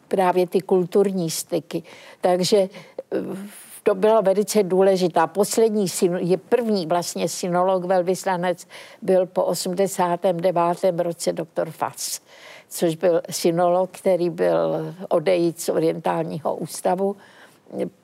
právě 0.08 0.48
ty 0.48 0.62
kulturní 0.62 1.30
styky. 1.30 1.84
Takže 2.22 2.58
eh, 2.58 3.18
to 3.84 3.96
bylo 3.96 4.22
velice 4.22 4.64
důležitá. 4.64 5.28
Poslední, 5.28 5.86
je 6.18 6.38
první 6.38 6.86
vlastně 6.86 7.30
synolog 7.30 7.86
velvyslanec 7.86 8.68
byl 9.02 9.26
po 9.26 9.44
89. 9.44 10.56
roce 10.98 11.34
doktor 11.34 11.72
Fass, 11.72 12.22
což 12.70 12.96
byl 12.96 13.22
synolog, 13.30 13.90
který 13.92 14.30
byl 14.30 14.96
odejít 15.10 15.62
z 15.62 15.70
orientálního 15.70 16.56
ústavu. 16.56 17.16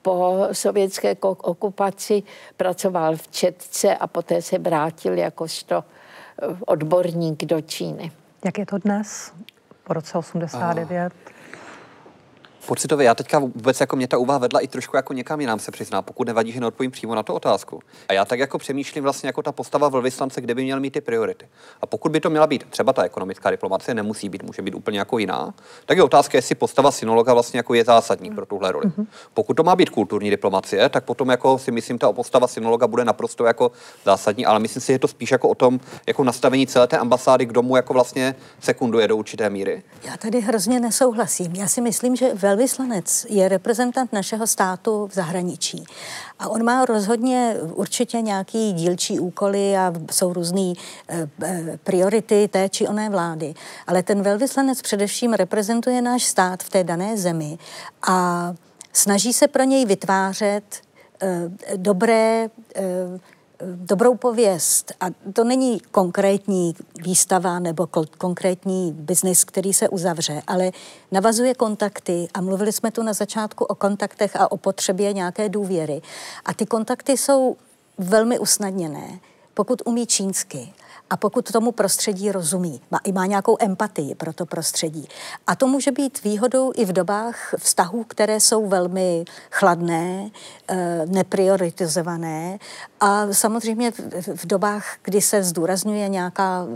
Po 0.02 0.48
sovětské 0.52 1.16
okupaci 1.20 2.22
pracoval 2.56 3.16
v 3.16 3.28
Četce 3.28 3.96
a 3.96 4.06
poté 4.06 4.42
se 4.42 4.58
vrátil 4.58 5.18
jakožto 5.18 5.84
eh, 5.84 6.56
odborník 6.66 7.44
do 7.44 7.60
Číny. 7.60 8.12
Jak 8.44 8.58
je 8.58 8.66
to 8.66 8.78
dnes, 8.78 9.32
po 9.84 9.92
roce 9.92 10.18
89? 10.18 11.12
Pocitově, 12.68 13.06
já 13.06 13.14
teďka 13.14 13.38
vůbec 13.38 13.80
jako 13.80 13.96
mě 13.96 14.08
ta 14.08 14.18
úvaha 14.18 14.38
vedla 14.38 14.60
i 14.60 14.68
trošku 14.68 14.96
jako 14.96 15.12
někam 15.12 15.40
jinam 15.40 15.58
se 15.58 15.70
přizná, 15.70 16.02
pokud 16.02 16.26
nevadí, 16.26 16.52
že 16.52 16.60
neodpovím 16.60 16.90
přímo 16.90 17.14
na 17.14 17.22
tu 17.22 17.32
otázku. 17.32 17.80
A 18.08 18.12
já 18.12 18.24
tak 18.24 18.38
jako 18.38 18.58
přemýšlím 18.58 19.04
vlastně 19.04 19.26
jako 19.26 19.42
ta 19.42 19.52
postava 19.52 19.88
velvyslance, 19.88 20.40
kde 20.40 20.54
by 20.54 20.62
měl 20.62 20.80
mít 20.80 20.90
ty 20.90 21.00
priority. 21.00 21.48
A 21.82 21.86
pokud 21.86 22.12
by 22.12 22.20
to 22.20 22.30
měla 22.30 22.46
být 22.46 22.64
třeba 22.70 22.92
ta 22.92 23.02
ekonomická 23.02 23.50
diplomacie, 23.50 23.94
nemusí 23.94 24.28
být, 24.28 24.42
může 24.42 24.62
být 24.62 24.74
úplně 24.74 24.98
jako 24.98 25.18
jiná, 25.18 25.54
tak 25.86 25.96
je 25.96 26.02
otázka, 26.02 26.38
jestli 26.38 26.54
postava 26.54 26.90
synologa 26.90 27.34
vlastně 27.34 27.58
jako 27.58 27.74
je 27.74 27.84
zásadní 27.84 28.30
pro 28.30 28.46
tuhle 28.46 28.72
roli. 28.72 28.86
Mm-hmm. 28.86 29.06
Pokud 29.34 29.54
to 29.54 29.62
má 29.62 29.76
být 29.76 29.90
kulturní 29.90 30.30
diplomacie, 30.30 30.88
tak 30.88 31.04
potom 31.04 31.28
jako 31.28 31.58
si 31.58 31.70
myslím, 31.70 31.98
ta 31.98 32.12
postava 32.12 32.46
synologa 32.46 32.86
bude 32.86 33.04
naprosto 33.04 33.44
jako 33.44 33.72
zásadní, 34.04 34.46
ale 34.46 34.58
myslím 34.58 34.80
si, 34.80 34.86
že 34.86 34.92
je 34.92 34.98
to 34.98 35.08
spíš 35.08 35.30
jako 35.30 35.48
o 35.48 35.54
tom, 35.54 35.80
jako 36.06 36.24
nastavení 36.24 36.66
celé 36.66 36.86
té 36.86 36.98
ambasády, 36.98 37.46
k 37.46 37.52
domu 37.52 37.76
jako 37.76 37.92
vlastně 37.92 38.34
sekunduje 38.60 39.08
do 39.08 39.16
určité 39.16 39.50
míry. 39.50 39.82
Já 40.04 40.16
tady 40.16 40.40
hrozně 40.40 40.80
nesouhlasím. 40.80 41.52
Já 41.54 41.68
si 41.68 41.80
myslím, 41.80 42.16
že 42.16 42.34
velvyslanec 42.58 43.26
je 43.28 43.48
reprezentant 43.48 44.12
našeho 44.12 44.46
státu 44.46 45.06
v 45.06 45.14
zahraničí. 45.14 45.84
A 46.38 46.48
on 46.48 46.64
má 46.64 46.84
rozhodně 46.84 47.56
určitě 47.74 48.20
nějaký 48.20 48.72
dílčí 48.72 49.20
úkoly 49.20 49.76
a 49.76 49.92
jsou 50.10 50.32
různé 50.32 50.60
e, 50.60 50.74
e, 51.42 51.78
priority 51.84 52.48
té 52.48 52.68
či 52.68 52.88
oné 52.88 53.10
vlády. 53.10 53.54
Ale 53.86 54.02
ten 54.02 54.22
velvyslanec 54.22 54.82
především 54.82 55.32
reprezentuje 55.32 56.02
náš 56.02 56.24
stát 56.24 56.62
v 56.62 56.70
té 56.70 56.84
dané 56.84 57.16
zemi 57.16 57.58
a 58.08 58.54
snaží 58.92 59.32
se 59.32 59.48
pro 59.48 59.62
něj 59.62 59.84
vytvářet 59.86 60.64
e, 61.22 61.50
dobré 61.76 62.50
dobrou 63.62 64.14
pověst. 64.14 64.92
A 65.00 65.06
to 65.32 65.44
není 65.44 65.80
konkrétní 65.80 66.74
výstava 67.02 67.58
nebo 67.58 67.88
konkrétní 68.18 68.92
biznis, 68.92 69.44
který 69.44 69.72
se 69.72 69.88
uzavře, 69.88 70.42
ale 70.46 70.70
navazuje 71.12 71.54
kontakty 71.54 72.28
a 72.34 72.40
mluvili 72.40 72.72
jsme 72.72 72.90
tu 72.90 73.02
na 73.02 73.12
začátku 73.12 73.64
o 73.64 73.74
kontaktech 73.74 74.36
a 74.36 74.52
o 74.52 74.56
potřebě 74.56 75.12
nějaké 75.12 75.48
důvěry. 75.48 76.02
A 76.44 76.54
ty 76.54 76.66
kontakty 76.66 77.16
jsou 77.16 77.56
velmi 77.98 78.38
usnadněné, 78.38 79.20
pokud 79.54 79.82
umí 79.84 80.06
čínsky 80.06 80.72
a 81.10 81.16
pokud 81.16 81.52
tomu 81.52 81.72
prostředí 81.72 82.32
rozumí, 82.32 82.80
má, 82.90 82.98
i 83.04 83.12
má 83.12 83.26
nějakou 83.26 83.56
empatii 83.60 84.14
pro 84.14 84.32
to 84.32 84.46
prostředí. 84.46 85.08
A 85.46 85.56
to 85.56 85.66
může 85.66 85.92
být 85.92 86.24
výhodou 86.24 86.72
i 86.76 86.84
v 86.84 86.92
dobách 86.92 87.54
vztahů, 87.58 88.04
které 88.04 88.40
jsou 88.40 88.68
velmi 88.68 89.24
chladné, 89.50 90.30
eh, 90.68 91.06
neprioritizované 91.06 92.58
a 93.00 93.32
samozřejmě 93.32 93.92
v 94.34 94.46
dobách, 94.46 94.96
kdy 95.02 95.20
se 95.20 95.42
zdůrazňuje 95.42 96.08
nějaká 96.08 96.66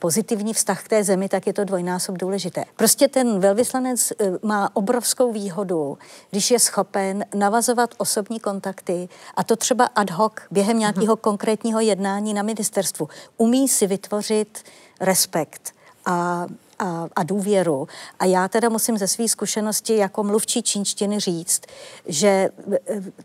pozitivní 0.00 0.54
vztah 0.54 0.84
k 0.84 0.88
té 0.88 1.04
zemi, 1.04 1.28
tak 1.28 1.46
je 1.46 1.52
to 1.52 1.64
dvojnásob 1.64 2.18
důležité. 2.18 2.64
Prostě 2.76 3.08
ten 3.08 3.40
velvyslanec 3.40 4.10
eh, 4.12 4.30
má 4.42 4.76
obrovskou 4.76 5.32
výhodu, 5.32 5.98
když 6.30 6.50
je 6.50 6.58
schopen 6.58 7.24
navazovat 7.34 7.94
osobní 7.98 8.40
kontakty 8.40 9.08
a 9.34 9.44
to 9.44 9.56
třeba 9.56 9.84
ad 9.94 10.10
hoc 10.10 10.32
během 10.50 10.78
nějakého 10.78 11.16
mm-hmm. 11.16 11.20
konkrétního 11.20 11.80
jednání 11.80 12.34
na 12.34 12.42
ministerstvu. 12.42 13.08
Umí 13.36 13.68
si 13.68 13.86
vytvořit 13.86 14.64
respekt 15.00 15.74
a 16.06 16.46
a, 16.80 17.08
a 17.16 17.22
důvěru. 17.22 17.88
A 18.18 18.24
já 18.24 18.48
teda 18.48 18.68
musím 18.68 18.98
ze 18.98 19.08
své 19.08 19.28
zkušenosti 19.28 19.96
jako 19.96 20.24
mluvčí 20.24 20.62
čínštiny 20.62 21.20
říct, 21.20 21.62
že 22.06 22.28
e, 22.28 22.50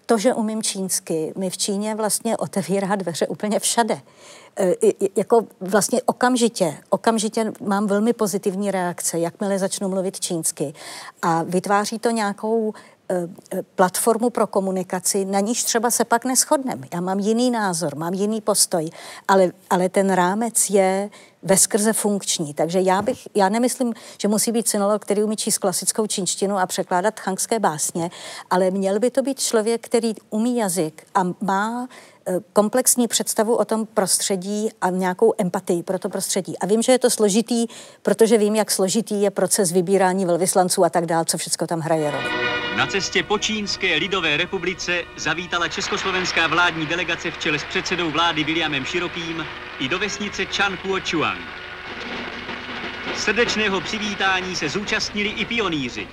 to, 0.06 0.18
že 0.18 0.34
umím 0.34 0.64
čínsky, 0.64 1.34
mi 1.38 1.50
v 1.50 1.58
Číně 1.58 1.96
vlastně 1.96 2.38
otevírá 2.38 2.96
dveře 2.96 3.28
úplně 3.28 3.60
všade. 3.60 4.02
E, 4.60 4.76
jako 5.16 5.48
vlastně 5.62 6.02
okamžitě, 6.02 6.78
okamžitě 6.90 7.54
mám 7.62 7.88
velmi 7.88 8.14
pozitivní 8.14 8.72
reakce, 8.72 9.20
jakmile 9.20 9.60
začnu 9.60 9.90
mluvit 9.90 10.20
čínsky. 10.20 10.74
A 11.22 11.44
vytváří 11.44 12.00
to 12.00 12.10
nějakou 12.10 12.74
e, 13.10 13.28
platformu 13.76 14.30
pro 14.30 14.48
komunikaci, 14.48 15.26
na 15.26 15.40
níž 15.40 15.64
třeba 15.64 15.92
se 15.92 16.06
pak 16.06 16.26
neschodneme. 16.26 16.88
Já 16.94 17.02
mám 17.02 17.20
jiný 17.20 17.52
názor, 17.52 17.96
mám 17.96 18.14
jiný 18.14 18.42
postoj, 18.42 18.90
ale, 19.28 19.52
ale 19.70 19.90
ten 19.90 20.12
rámec 20.12 20.70
je 20.70 21.10
veskrze 21.46 21.94
funkční. 21.94 22.54
Takže 22.54 22.82
já 22.82 23.02
bych, 23.02 23.28
já 23.36 23.50
nemyslím, 23.50 23.94
že 24.22 24.28
musí 24.28 24.52
být 24.52 24.68
synolog, 24.68 25.02
který 25.02 25.24
umí 25.24 25.36
číst 25.36 25.58
klasickou 25.58 26.08
čínštinu 26.08 26.58
a 26.58 26.66
překládat 26.66 27.20
changské 27.20 27.60
básně, 27.60 28.12
ale 28.50 28.72
měl 28.72 29.00
by 29.00 29.12
to 29.12 29.22
být 29.22 29.40
člověk, 29.40 29.86
který 29.86 30.14
umí 30.30 30.58
jazyk 30.58 31.04
a 31.16 31.24
má 31.42 31.88
Eh, 32.28 32.40
komplexní 32.54 33.08
představu 33.08 33.56
o 33.56 33.66
tom 33.66 33.86
prostředí 33.86 34.70
a 34.82 34.90
nějakou 34.90 35.34
empatii 35.38 35.84
pro 35.84 36.00
to 36.00 36.10
prostředí. 36.10 36.60
A 36.60 36.66
vím, 36.66 36.82
že 36.82 36.92
je 36.92 37.00
to 37.00 37.10
složitý, 37.10 37.68
protože 38.02 38.38
vím, 38.38 38.56
jak 38.56 38.72
složitý 38.72 39.22
je 39.22 39.32
proces 39.32 39.72
vybírání 39.72 40.26
velvyslanců 40.26 40.86
a 40.86 40.90
tak 40.90 41.06
dál, 41.06 41.26
co 41.26 41.38
všechno 41.38 41.68
tam 41.68 41.80
hraje 41.80 42.12
roli. 42.12 42.26
Na 42.78 42.88
cestě 42.88 43.24
po 43.24 43.38
Čínské 43.38 43.96
lidové 43.96 44.38
republice 44.38 45.04
zavítala 45.18 45.68
československá 45.68 46.48
vládní 46.48 46.86
delegace 46.86 47.32
v 47.32 47.38
čele 47.38 47.60
s 47.60 47.64
předsedou 47.64 48.12
vlády 48.12 48.44
Williamem 48.44 48.86
Širokým 48.86 49.46
i 49.80 49.90
do 49.90 50.00
vesnice 50.00 50.46
Chan 50.46 50.78
Chuang. 51.12 51.64
Srdečného 53.12 53.82
přivítání 53.82 54.56
se 54.56 54.70
zúčastnili 54.70 55.30
i 55.30 55.46
pionýři. 55.46 56.10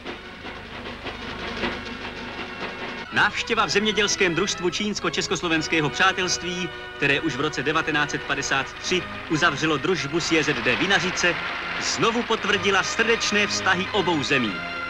Návštěva 3.13 3.67
v 3.67 3.69
zemědělském 3.71 4.35
družstvu 4.35 4.71
Čínsko-Československého 4.71 5.91
přátelství, 5.91 6.71
které 6.93 7.21
už 7.21 7.37
v 7.37 7.41
roce 7.41 7.63
1953 7.63 9.03
uzavřelo 9.29 9.77
družbu 9.79 10.21
s 10.21 10.33
JZD 10.33 10.67
Vinařice, 10.77 11.37
znovu 11.79 12.23
potvrdila 12.23 12.83
srdečné 12.83 13.47
vztahy 13.47 13.89
obou 13.93 14.23
zemí. 14.23 14.82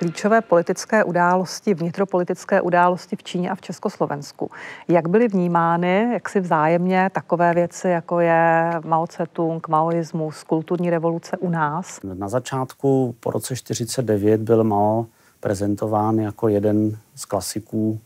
Klíčové 0.00 0.40
politické 0.40 1.04
události, 1.04 1.74
vnitropolitické 1.74 2.60
události 2.60 3.16
v 3.16 3.22
Číně 3.22 3.50
a 3.50 3.54
v 3.54 3.60
Československu. 3.60 4.50
Jak 4.88 5.08
byly 5.08 5.28
vnímány, 5.28 6.08
jak 6.12 6.28
si 6.28 6.40
vzájemně 6.40 7.10
takové 7.12 7.54
věci, 7.54 7.88
jako 7.88 8.20
je 8.20 8.70
Mao 8.84 9.04
Tse-tung, 9.06 9.68
maoismus, 9.68 10.42
kulturní 10.42 10.90
revoluce 10.90 11.36
u 11.36 11.50
nás? 11.50 12.00
Na 12.02 12.28
začátku 12.28 13.14
po 13.20 13.30
roce 13.30 13.56
49 13.56 14.40
byl 14.40 14.64
Mao 14.64 15.06
prezentován 15.40 16.18
jako 16.18 16.48
jeden 16.48 16.98
z 17.14 17.24
klasiků 17.24 18.00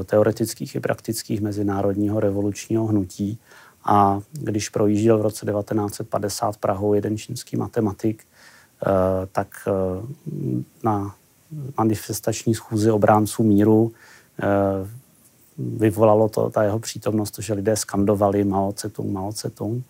e, 0.00 0.04
teoretických 0.04 0.74
i 0.74 0.80
praktických 0.80 1.40
mezinárodního 1.40 2.20
revolučního 2.20 2.86
hnutí. 2.86 3.38
A 3.84 4.20
když 4.32 4.68
projížděl 4.68 5.18
v 5.18 5.22
roce 5.22 5.46
1950 5.46 6.56
Prahou 6.56 6.94
jeden 6.94 7.18
čínský 7.18 7.56
matematik, 7.56 8.24
tak 9.32 9.48
e, 9.66 9.70
na 10.82 11.14
manifestační 11.78 12.54
schůzi 12.54 12.90
obránců 12.90 13.42
míru 13.42 13.92
vyvolalo 15.58 16.28
to, 16.28 16.50
ta 16.50 16.62
jeho 16.62 16.78
přítomnost, 16.78 17.38
že 17.38 17.54
lidé 17.54 17.76
skandovali 17.76 18.44
Mao 18.44 18.72
Tse-tung, 18.72 19.12
Mao 19.12 19.30
Tse-tung. 19.30 19.82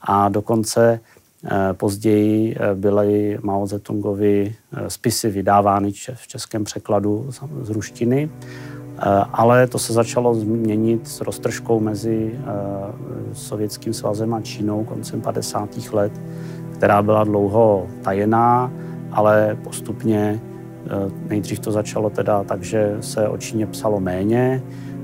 A 0.00 0.28
dokonce 0.28 1.00
Eh, 1.44 1.72
později 1.72 2.56
eh, 2.58 2.74
byly 2.74 3.38
Mao 3.42 3.66
Zedongovi 3.66 4.54
eh, 4.72 4.90
spisy 4.90 5.30
vydávány 5.30 5.92
v 6.14 6.26
českém 6.26 6.64
překladu 6.64 7.30
z 7.62 7.70
ruštiny, 7.70 8.30
ale 9.32 9.66
to 9.66 9.78
se 9.78 9.92
začalo 9.92 10.34
změnit 10.34 11.08
s 11.08 11.20
roztržkou 11.20 11.80
mezi 11.80 12.34
Sovětským 13.32 13.94
svazem 13.94 14.34
a 14.34 14.40
Čínou 14.40 14.84
koncem 14.84 15.20
50. 15.20 15.68
let, 15.92 16.12
která 16.78 17.02
byla 17.02 17.24
dlouho 17.24 17.86
tajená, 18.02 18.72
ale 19.12 19.56
postupně 19.64 20.40
nejdřív 21.28 21.58
to 21.58 21.72
začalo 21.72 22.10
teda 22.10 22.44
tak, 22.44 22.62
že 22.62 22.96
se 23.00 23.28
o 23.28 23.38
Číně 23.38 23.66
psalo 23.66 24.00
méně 24.00 24.62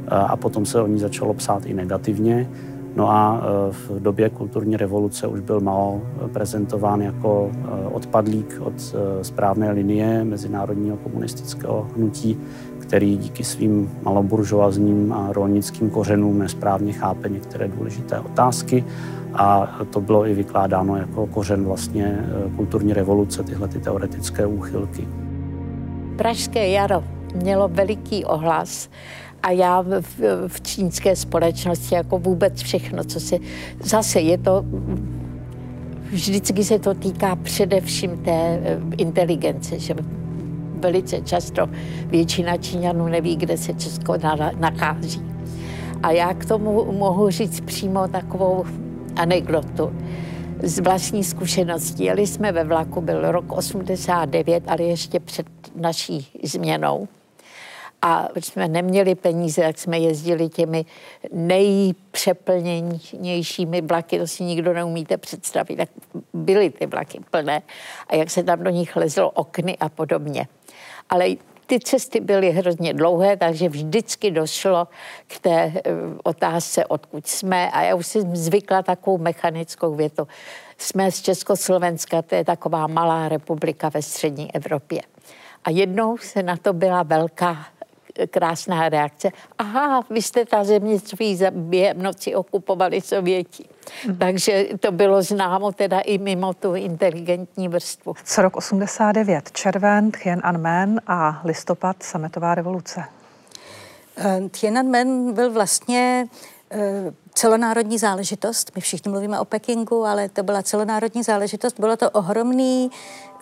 a 0.08 0.36
potom 0.36 0.66
se 0.66 0.82
o 0.82 0.86
ní 0.86 0.98
začalo 0.98 1.34
psát 1.34 1.66
i 1.66 1.74
negativně. 1.74 2.48
No 2.96 3.10
a 3.10 3.42
e, 3.42 3.72
v 3.72 4.02
době 4.02 4.30
kulturní 4.30 4.76
revoluce 4.76 5.26
už 5.26 5.40
byl 5.40 5.60
Mao 5.60 6.00
prezentován 6.32 7.02
jako 7.02 7.50
odpadlík 7.92 8.60
od 8.60 8.94
správné 9.22 9.70
linie 9.70 10.24
mezinárodního 10.24 10.96
komunistického 10.96 11.86
hnutí, 11.96 12.38
který 12.78 13.16
díky 13.16 13.44
svým 13.44 13.90
maloburžoazním 14.02 15.12
a 15.12 15.32
rolnickým 15.32 15.90
kořenům 15.90 16.38
nesprávně 16.38 16.92
chápe 16.92 17.28
některé 17.28 17.68
důležité 17.68 18.20
otázky 18.20 18.84
a 19.36 19.78
to 19.90 20.00
bylo 20.00 20.26
i 20.26 20.34
vykládáno 20.34 20.96
jako 20.96 21.26
kořen 21.26 21.64
vlastně 21.64 22.18
kulturní 22.56 22.92
revoluce, 22.92 23.42
tyhle 23.42 23.68
ty 23.68 23.78
teoretické 23.78 24.46
úchylky. 24.46 25.08
Pražské 26.16 26.68
jaro 26.68 27.04
mělo 27.42 27.68
veliký 27.68 28.24
ohlas 28.24 28.88
a 29.42 29.50
já 29.50 29.82
v, 29.82 30.48
v 30.48 30.60
čínské 30.60 31.16
společnosti 31.16 31.94
jako 31.94 32.18
vůbec 32.18 32.62
všechno, 32.62 33.04
co 33.04 33.20
se... 33.20 33.36
Zase 33.82 34.20
je 34.20 34.38
to... 34.38 34.64
Vždycky 36.10 36.64
se 36.64 36.78
to 36.78 36.94
týká 36.94 37.36
především 37.36 38.10
té 38.16 38.30
eh, 38.30 38.78
inteligence, 38.96 39.78
že 39.78 39.94
velice 40.80 41.20
často 41.20 41.68
většina 42.06 42.56
Číňanů 42.56 43.08
neví, 43.08 43.36
kde 43.36 43.56
se 43.56 43.74
Česko 43.74 44.14
nachází. 44.58 45.22
A 46.02 46.10
já 46.10 46.34
k 46.34 46.44
tomu 46.44 46.92
mohu 46.92 47.30
říct 47.30 47.60
přímo 47.60 48.08
takovou 48.08 48.64
anekdotu. 49.16 49.92
z 50.62 50.78
vlastní 50.78 51.24
zkušenosti. 51.24 52.04
Jeli 52.04 52.26
jsme 52.26 52.52
ve 52.52 52.64
vlaku, 52.64 53.00
byl 53.00 53.32
rok 53.32 53.52
89, 53.52 54.64
ale 54.66 54.82
ještě 54.82 55.20
před 55.20 55.46
naší 55.76 56.40
změnou 56.42 57.08
a 58.02 58.28
jsme 58.40 58.68
neměli 58.68 59.14
peníze, 59.14 59.62
tak 59.62 59.78
jsme 59.78 59.98
jezdili 59.98 60.48
těmi 60.48 60.84
nejpřeplněnějšími 61.32 63.80
vlaky, 63.80 64.18
to 64.18 64.26
si 64.26 64.44
nikdo 64.44 64.72
neumíte 64.72 65.16
představit, 65.16 65.76
tak 65.76 65.88
byly 66.32 66.70
ty 66.70 66.86
vlaky 66.86 67.20
plné 67.30 67.62
a 68.08 68.14
jak 68.14 68.30
se 68.30 68.42
tam 68.42 68.64
do 68.64 68.70
nich 68.70 68.96
lezlo 68.96 69.30
okny 69.30 69.76
a 69.80 69.88
podobně. 69.88 70.46
Ale 71.10 71.28
ty 71.66 71.80
cesty 71.80 72.20
byly 72.20 72.50
hrozně 72.50 72.94
dlouhé, 72.94 73.36
takže 73.36 73.68
vždycky 73.68 74.30
došlo 74.30 74.88
k 75.26 75.38
té 75.38 75.72
eh, 75.74 75.80
otázce, 76.22 76.86
odkud 76.86 77.26
jsme. 77.26 77.70
A 77.70 77.82
já 77.82 77.94
už 77.94 78.06
jsem 78.06 78.36
zvykla 78.36 78.82
takovou 78.82 79.18
mechanickou 79.18 79.94
větu. 79.94 80.28
Jsme 80.78 81.12
z 81.12 81.22
Československa, 81.22 82.22
to 82.22 82.34
je 82.34 82.44
taková 82.44 82.86
malá 82.86 83.28
republika 83.28 83.88
ve 83.88 84.02
střední 84.02 84.54
Evropě. 84.54 85.02
A 85.64 85.70
jednou 85.70 86.18
se 86.18 86.42
na 86.42 86.56
to 86.56 86.72
byla 86.72 87.02
velká 87.02 87.66
krásná 88.30 88.88
reakce. 88.88 89.30
Aha, 89.58 90.04
vy 90.10 90.22
jste 90.22 90.44
ta 90.44 90.64
země, 90.64 91.00
co 91.00 91.16
během 91.50 92.02
noci 92.02 92.34
okupovali 92.34 93.00
Sověti. 93.00 93.64
Mm. 94.06 94.16
Takže 94.16 94.66
to 94.80 94.92
bylo 94.92 95.22
známo 95.22 95.72
teda 95.72 96.00
i 96.00 96.18
mimo 96.18 96.54
tu 96.54 96.74
inteligentní 96.74 97.68
vrstvu. 97.68 98.14
Co 98.24 98.42
rok 98.42 98.56
89, 98.56 99.52
červen, 99.52 100.10
Tiananmen 100.10 101.00
a 101.06 101.40
listopad, 101.44 102.02
sametová 102.02 102.54
revoluce. 102.54 103.04
Eh, 104.16 104.40
Tiananmen 104.48 105.32
byl 105.32 105.52
vlastně 105.52 106.26
eh, 106.70 107.12
celonárodní 107.34 107.98
záležitost. 107.98 108.70
My 108.74 108.80
všichni 108.80 109.10
mluvíme 109.10 109.40
o 109.40 109.44
Pekingu, 109.44 110.04
ale 110.04 110.28
to 110.28 110.42
byla 110.42 110.62
celonárodní 110.62 111.22
záležitost. 111.22 111.80
Bylo 111.80 111.96
to 111.96 112.10
ohromný 112.10 112.90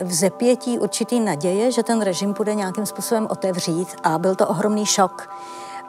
vzepětí 0.01 0.79
určitý 0.79 1.21
naděje, 1.21 1.73
že 1.73 1.83
ten 1.83 2.01
režim 2.01 2.33
bude 2.33 2.55
nějakým 2.55 2.87
způsobem 2.87 3.29
otevřít 3.31 3.89
a 4.03 4.19
byl 4.19 4.35
to 4.35 4.49
ohromný 4.49 4.87
šok. 4.87 5.29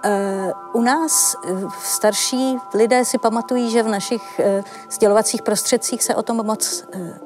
Eh, 0.05 0.51
u 0.73 0.81
nás 0.81 1.35
eh, 1.35 1.51
starší 1.83 2.57
lidé 2.73 3.05
si 3.05 3.17
pamatují, 3.17 3.71
že 3.71 3.83
v 3.83 3.87
našich 3.87 4.39
eh, 4.39 4.63
sdělovacích 4.91 5.41
prostředcích 5.41 6.03
se 6.03 6.15
o 6.15 6.23
tom 6.23 6.45
moc 6.45 6.83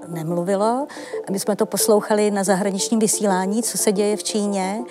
nemluvilo. 0.07 0.87
My 1.31 1.39
jsme 1.39 1.55
to 1.55 1.65
poslouchali 1.65 2.31
na 2.31 2.43
zahraničním 2.43 2.99
vysílání, 2.99 3.63
co 3.63 3.77
se 3.77 3.91
děje 3.91 4.17
v 4.17 4.23
Číně. 4.23 4.83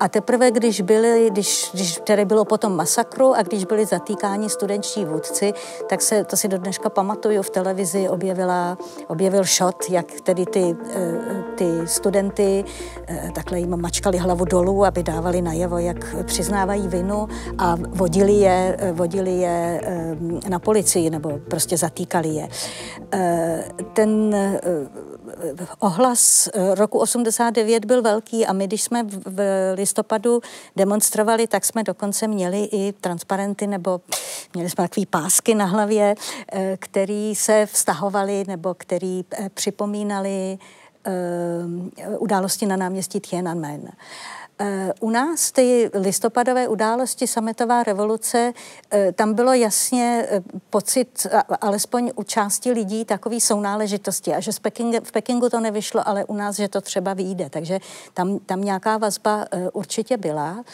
A 0.00 0.08
teprve, 0.08 0.50
když, 0.50 0.80
byli, 0.80 1.28
když, 1.30 1.70
když 1.74 2.00
tady 2.06 2.24
bylo 2.24 2.44
potom 2.44 2.76
masakru 2.76 3.34
a 3.34 3.42
když 3.42 3.64
byli 3.64 3.86
zatýkáni 3.86 4.50
studenčtí 4.50 5.04
vůdci, 5.04 5.52
tak 5.88 6.02
se, 6.02 6.24
to 6.24 6.36
si 6.36 6.48
do 6.48 6.58
dneška 6.58 6.88
pamatuju, 6.88 7.42
v 7.42 7.50
televizi 7.50 8.08
objevila, 8.08 8.78
objevil 9.08 9.44
shot, 9.44 9.84
jak 9.90 10.06
tedy 10.20 10.46
ty, 10.46 10.76
ty 11.54 11.88
studenty 11.88 12.64
takhle 13.34 13.58
jim 13.58 13.80
mačkali 13.80 14.18
hlavu 14.18 14.44
dolů, 14.44 14.84
aby 14.84 15.02
dávali 15.02 15.42
najevo, 15.42 15.78
jak 15.78 16.14
přiznávají 16.24 16.88
vinu 16.88 17.28
a 17.58 17.76
vodili 17.88 18.32
je, 18.32 18.76
vodili 18.92 19.38
je 19.38 19.80
eh, 19.84 20.16
na 20.48 20.58
policii 20.58 21.10
nebo 21.10 21.40
prostě 21.50 21.76
zatýkali 21.76 22.28
je. 22.28 22.48
Eh, 23.12 23.64
ten 23.92 24.34
eh, 24.34 24.60
ohlas 25.78 26.48
roku 26.74 26.98
89 26.98 27.84
byl 27.84 28.02
velký 28.02 28.46
a 28.46 28.52
my, 28.52 28.66
když 28.66 28.82
jsme 28.82 29.02
v 29.26 29.40
listopadu 29.74 30.40
demonstrovali, 30.76 31.46
tak 31.46 31.64
jsme 31.64 31.82
dokonce 31.82 32.28
měli 32.28 32.64
i 32.64 32.92
transparenty 32.92 33.66
nebo 33.66 34.00
měli 34.54 34.70
jsme 34.70 34.88
takové 34.88 35.06
pásky 35.06 35.54
na 35.54 35.64
hlavě, 35.64 36.14
který 36.78 37.34
se 37.34 37.66
vztahovali 37.66 38.44
nebo 38.46 38.74
který 38.74 39.24
připomínali 39.54 40.58
události 42.18 42.66
na 42.66 42.76
náměstí 42.76 43.20
Tiananmen. 43.20 43.80
Eh, 43.88 44.43
u 45.00 45.10
nás 45.10 45.52
ty 45.52 45.90
listopadové 45.94 46.68
události, 46.68 47.26
sametová 47.26 47.82
revoluce, 47.82 48.52
eh, 48.90 49.12
tam 49.12 49.34
bylo 49.34 49.52
jasně 49.52 50.26
eh, 50.28 50.40
pocit, 50.70 51.26
alespoň 51.60 52.10
u 52.14 52.22
části 52.22 52.70
lidí, 52.70 53.04
takový 53.04 53.40
sounáležitosti 53.40 54.34
a 54.34 54.40
že 54.40 54.52
z 54.52 54.58
Peking, 54.58 55.06
v 55.06 55.12
Pekingu 55.12 55.48
to 55.48 55.60
nevyšlo, 55.60 56.08
ale 56.08 56.24
u 56.24 56.34
nás, 56.34 56.56
že 56.56 56.68
to 56.68 56.80
třeba 56.80 57.14
vyjde. 57.14 57.50
Takže 57.50 57.78
tam, 58.14 58.38
tam 58.38 58.60
nějaká 58.60 58.98
vazba 58.98 59.44
určitě 59.72 60.16
byla. 60.16 60.64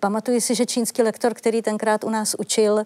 Pamatuji 0.00 0.40
si, 0.40 0.54
že 0.54 0.66
čínský 0.66 1.02
lektor, 1.02 1.34
který 1.34 1.62
tenkrát 1.62 2.04
u 2.04 2.10
nás 2.10 2.34
učil, 2.38 2.84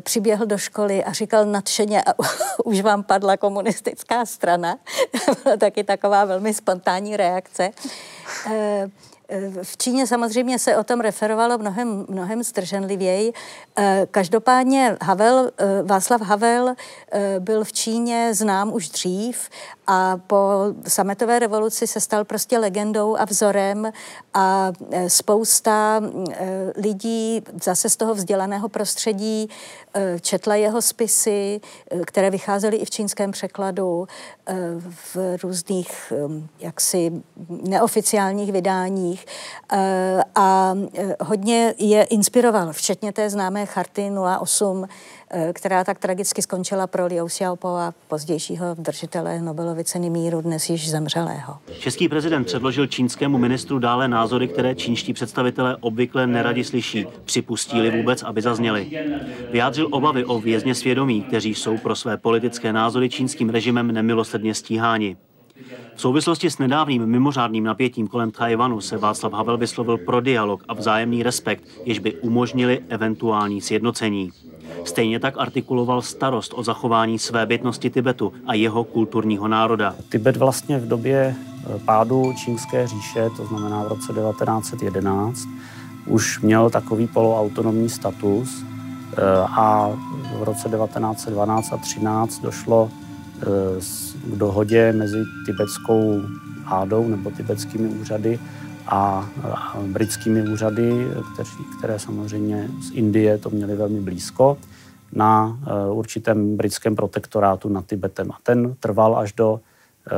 přiběhl 0.00 0.46
do 0.46 0.58
školy 0.58 1.04
a 1.04 1.12
říkal 1.12 1.46
nadšeně, 1.46 2.02
a 2.02 2.14
už 2.64 2.80
vám 2.80 3.02
padla 3.02 3.36
komunistická 3.36 4.26
strana. 4.26 4.78
Byla 5.44 5.56
taky 5.56 5.84
taková 5.84 6.24
velmi 6.24 6.54
spontánní 6.54 7.16
reakce. 7.16 7.70
V 9.62 9.76
Číně 9.76 10.06
samozřejmě 10.06 10.58
se 10.58 10.76
o 10.76 10.84
tom 10.84 11.00
referovalo 11.00 11.58
mnohem, 11.58 12.06
mnohem 12.08 12.44
strženlivěji. 12.44 13.32
Eh, 13.78 14.06
každopádně 14.10 14.96
Havel, 15.02 15.50
eh, 15.58 15.82
Václav 15.82 16.20
Havel 16.20 16.68
eh, 17.12 17.40
byl 17.40 17.64
v 17.64 17.72
Číně 17.72 18.34
znám 18.34 18.72
už 18.72 18.88
dřív 18.88 19.48
a 19.86 20.16
po 20.26 20.36
sametové 20.88 21.38
revoluci 21.38 21.86
se 21.86 22.00
stal 22.00 22.24
prostě 22.24 22.58
legendou 22.58 23.16
a 23.16 23.24
vzorem 23.24 23.92
a 24.34 24.72
spousta 25.08 25.81
lidí 26.76 27.42
zase 27.62 27.90
z 27.90 27.96
toho 27.96 28.14
vzdělaného 28.14 28.68
prostředí 28.68 29.48
četla 30.20 30.54
jeho 30.54 30.82
spisy, 30.82 31.60
které 32.06 32.30
vycházely 32.30 32.76
i 32.76 32.84
v 32.84 32.90
čínském 32.90 33.30
překladu, 33.30 34.06
v 34.90 35.16
různých 35.42 36.12
jaksi 36.60 37.12
neoficiálních 37.48 38.52
vydáních 38.52 39.26
Eh, 39.72 40.22
a 40.34 40.74
eh, 40.98 41.16
hodně 41.20 41.74
je 41.78 42.02
inspiroval, 42.02 42.72
včetně 42.72 43.12
té 43.12 43.30
známé 43.30 43.66
charty 43.66 44.10
08, 44.40 44.84
eh, 44.84 44.88
která 45.52 45.84
tak 45.84 45.98
tragicky 45.98 46.42
skončila 46.42 46.86
pro 46.86 47.06
Liu 47.06 47.26
Xiaopo 47.26 47.68
a 47.68 47.94
pozdějšího 48.08 48.66
držitele 48.78 49.40
Nobelovy 49.40 49.84
ceny 49.84 50.10
míru, 50.10 50.40
dnes 50.40 50.70
již 50.70 50.90
zemřelého. 50.90 51.56
Český 51.78 52.08
prezident 52.08 52.44
předložil 52.44 52.86
čínskému 52.86 53.38
ministru 53.38 53.78
dále 53.78 54.08
názory, 54.08 54.48
které 54.48 54.74
čínští 54.74 55.12
představitelé 55.12 55.76
obvykle 55.76 56.26
neradi 56.26 56.64
slyší, 56.64 57.06
připustí-li 57.24 57.90
vůbec, 57.90 58.22
aby 58.22 58.42
zazněli. 58.42 59.04
Vyjádřil 59.50 59.88
obavy 59.90 60.24
o 60.24 60.40
vězně 60.40 60.74
svědomí, 60.74 61.22
kteří 61.22 61.54
jsou 61.54 61.78
pro 61.78 61.96
své 61.96 62.16
politické 62.16 62.72
názory 62.72 63.08
čínským 63.08 63.48
režimem 63.48 63.92
nemilosrdně 63.92 64.54
stíháni. 64.54 65.16
V 65.94 66.00
souvislosti 66.00 66.50
s 66.50 66.58
nedávným 66.58 67.06
mimořádným 67.06 67.64
napětím 67.64 68.08
kolem 68.08 68.30
Tajvanu 68.30 68.80
se 68.80 68.96
Václav 68.96 69.32
Havel 69.32 69.58
vyslovil 69.58 69.98
pro 69.98 70.20
dialog 70.20 70.64
a 70.68 70.74
vzájemný 70.74 71.22
respekt, 71.22 71.64
jež 71.84 71.98
by 71.98 72.14
umožnili 72.14 72.80
eventuální 72.88 73.60
sjednocení. 73.60 74.30
Stejně 74.84 75.20
tak 75.20 75.34
artikuloval 75.38 76.02
starost 76.02 76.52
o 76.56 76.62
zachování 76.62 77.18
své 77.18 77.46
bytnosti 77.46 77.90
Tibetu 77.90 78.32
a 78.46 78.54
jeho 78.54 78.84
kulturního 78.84 79.48
národa. 79.48 79.94
Tibet 80.08 80.36
vlastně 80.36 80.78
v 80.78 80.88
době 80.88 81.34
eh, 81.36 81.78
pádu 81.84 82.32
čínské 82.44 82.86
říše, 82.86 83.30
to 83.36 83.46
znamená 83.46 83.82
v 83.82 83.88
roce 83.88 84.12
1911, 84.12 85.48
už 86.06 86.40
měl 86.40 86.70
takový 86.70 87.06
poloautonomní 87.06 87.88
status 87.88 88.64
eh, 89.16 89.22
a 89.48 89.90
v 90.38 90.42
roce 90.42 90.68
1912 90.68 91.72
a 91.72 91.76
13 91.76 92.42
došlo 92.42 92.90
eh, 93.42 93.44
k 94.24 94.36
dohodě 94.36 94.92
mezi 94.92 95.18
tibetskou 95.46 96.22
vládou 96.68 97.08
nebo 97.08 97.30
tibetskými 97.30 97.88
úřady 97.88 98.38
a, 98.86 99.28
britskými 99.86 100.48
úřady, 100.48 101.06
které, 101.32 101.48
které 101.78 101.98
samozřejmě 101.98 102.68
z 102.80 102.90
Indie 102.90 103.38
to 103.38 103.50
měly 103.50 103.76
velmi 103.76 104.00
blízko, 104.00 104.58
na 105.12 105.58
uh, 105.88 105.98
určitém 105.98 106.56
britském 106.56 106.96
protektorátu 106.96 107.68
nad 107.68 107.86
Tibetem. 107.86 108.30
A 108.30 108.38
ten 108.42 108.74
trval 108.74 109.18
až 109.18 109.32
do 109.32 109.52
uh, 109.52 109.60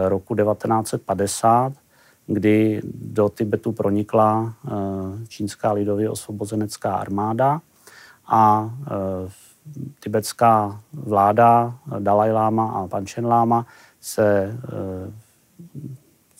roku 0.08 0.34
1950, 0.34 1.72
kdy 2.26 2.82
do 2.94 3.28
Tibetu 3.28 3.72
pronikla 3.72 4.40
uh, 4.42 4.72
čínská 5.28 5.72
lidově 5.72 6.10
osvobozenecká 6.10 6.94
armáda 6.94 7.60
a 8.26 8.70
tibetská 10.00 10.80
vláda 10.92 11.74
Dalai 11.98 12.32
Lama 12.32 12.70
a 12.70 12.86
Panchen 12.86 13.26
Lama 13.26 13.66
se 14.00 14.58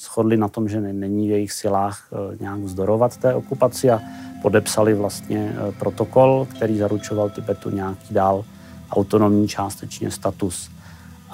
shodli 0.05 0.37
na 0.37 0.49
tom, 0.49 0.69
že 0.69 0.81
není 0.81 1.29
v 1.29 1.31
jejich 1.31 1.53
silách 1.53 2.09
eh, 2.13 2.37
nějak 2.41 2.59
vzdorovat 2.59 3.17
té 3.17 3.35
okupaci 3.35 3.91
a 3.91 4.01
podepsali 4.43 4.95
vlastně 4.95 5.57
eh, 5.57 5.73
protokol, 5.73 6.47
který 6.51 6.79
zaručoval 6.79 7.31
Tibetu 7.31 7.71
nějaký 7.71 8.15
dál 8.15 8.45
autonomní 8.91 9.49
částečně 9.49 10.11
status. 10.11 10.71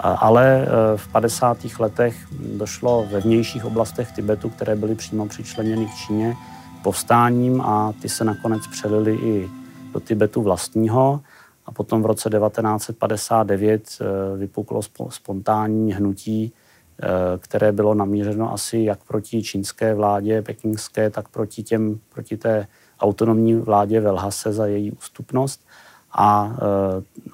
Ale 0.03 0.67
v 0.97 1.09
50. 1.09 1.59
letech 1.79 2.17
došlo 2.57 3.07
ve 3.13 3.21
vnějších 3.21 3.65
oblastech 3.65 4.13
Tibetu, 4.13 4.49
které 4.49 4.77
byly 4.77 4.95
přímo 4.95 5.27
přičleněny 5.27 5.87
k 5.87 5.95
Číně, 6.07 6.37
povstáním 6.83 7.61
a 7.61 7.93
ty 8.03 8.09
se 8.09 8.25
nakonec 8.25 8.67
přelili 8.67 9.15
i 9.15 9.51
do 9.93 10.01
Tibetu 10.01 10.43
vlastního. 10.43 11.21
A 11.67 11.73
potom 11.73 12.03
v 12.03 12.07
roce 12.07 12.31
1959 12.31 13.99
vypuklo 14.37 14.81
spontánní 15.09 15.93
hnutí, 15.93 16.53
které 17.39 17.73
bylo 17.73 17.95
namířeno 17.95 18.53
asi 18.53 18.79
jak 18.79 19.05
proti 19.05 19.43
čínské 19.43 19.95
vládě 19.95 20.43
pekingské, 20.43 21.11
tak 21.11 21.29
proti, 21.29 21.63
těm, 21.63 22.01
proti 22.15 22.37
té 22.37 22.67
autonomní 23.01 23.55
vládě 23.55 24.01
Velhase 24.01 24.53
za 24.53 24.67
její 24.67 24.93
ústupnost. 24.93 25.67
A 26.13 26.57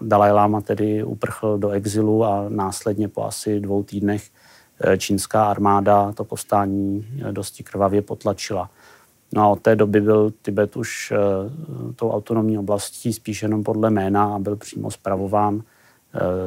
Dalaj 0.00 0.32
Lama 0.32 0.60
tedy 0.60 1.04
uprchl 1.04 1.58
do 1.58 1.70
exilu 1.70 2.24
a 2.24 2.44
následně 2.48 3.08
po 3.08 3.24
asi 3.24 3.60
dvou 3.60 3.82
týdnech 3.82 4.30
čínská 4.98 5.44
armáda 5.44 6.12
to 6.12 6.24
povstání 6.24 7.06
dosti 7.30 7.62
krvavě 7.62 8.02
potlačila. 8.02 8.70
No 9.34 9.42
a 9.42 9.48
od 9.48 9.60
té 9.60 9.76
doby 9.76 10.00
byl 10.00 10.30
Tibet 10.42 10.76
už 10.76 11.12
tou 11.96 12.10
autonomní 12.10 12.58
oblastí 12.58 13.12
spíš 13.12 13.42
jenom 13.42 13.64
podle 13.64 13.90
jména 13.90 14.34
a 14.34 14.38
byl 14.38 14.56
přímo 14.56 14.90
zpravován 14.90 15.62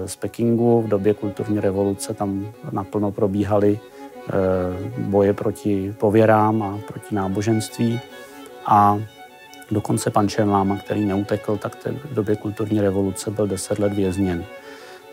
z 0.06 0.16
Pekingu. 0.16 0.82
V 0.82 0.88
době 0.88 1.14
kulturní 1.14 1.60
revoluce 1.60 2.14
tam 2.14 2.52
naplno 2.72 3.12
probíhaly 3.12 3.80
uh, 3.80 5.04
boje 5.04 5.34
proti 5.34 5.96
pověrám 6.00 6.64
a 6.64 6.80
proti 6.88 7.16
náboženství. 7.16 8.00
A 8.66 9.00
dokonce 9.72 10.10
pan 10.10 10.30
Chen 10.30 10.50
Lama, 10.50 10.78
který 10.78 11.06
neutekl, 11.06 11.58
tak 11.58 11.86
v 11.86 12.14
době 12.14 12.36
kulturní 12.36 12.82
revoluce 12.82 13.32
byl 13.32 13.48
deset 13.48 13.80
let 13.80 13.94
vězněn. 13.94 14.46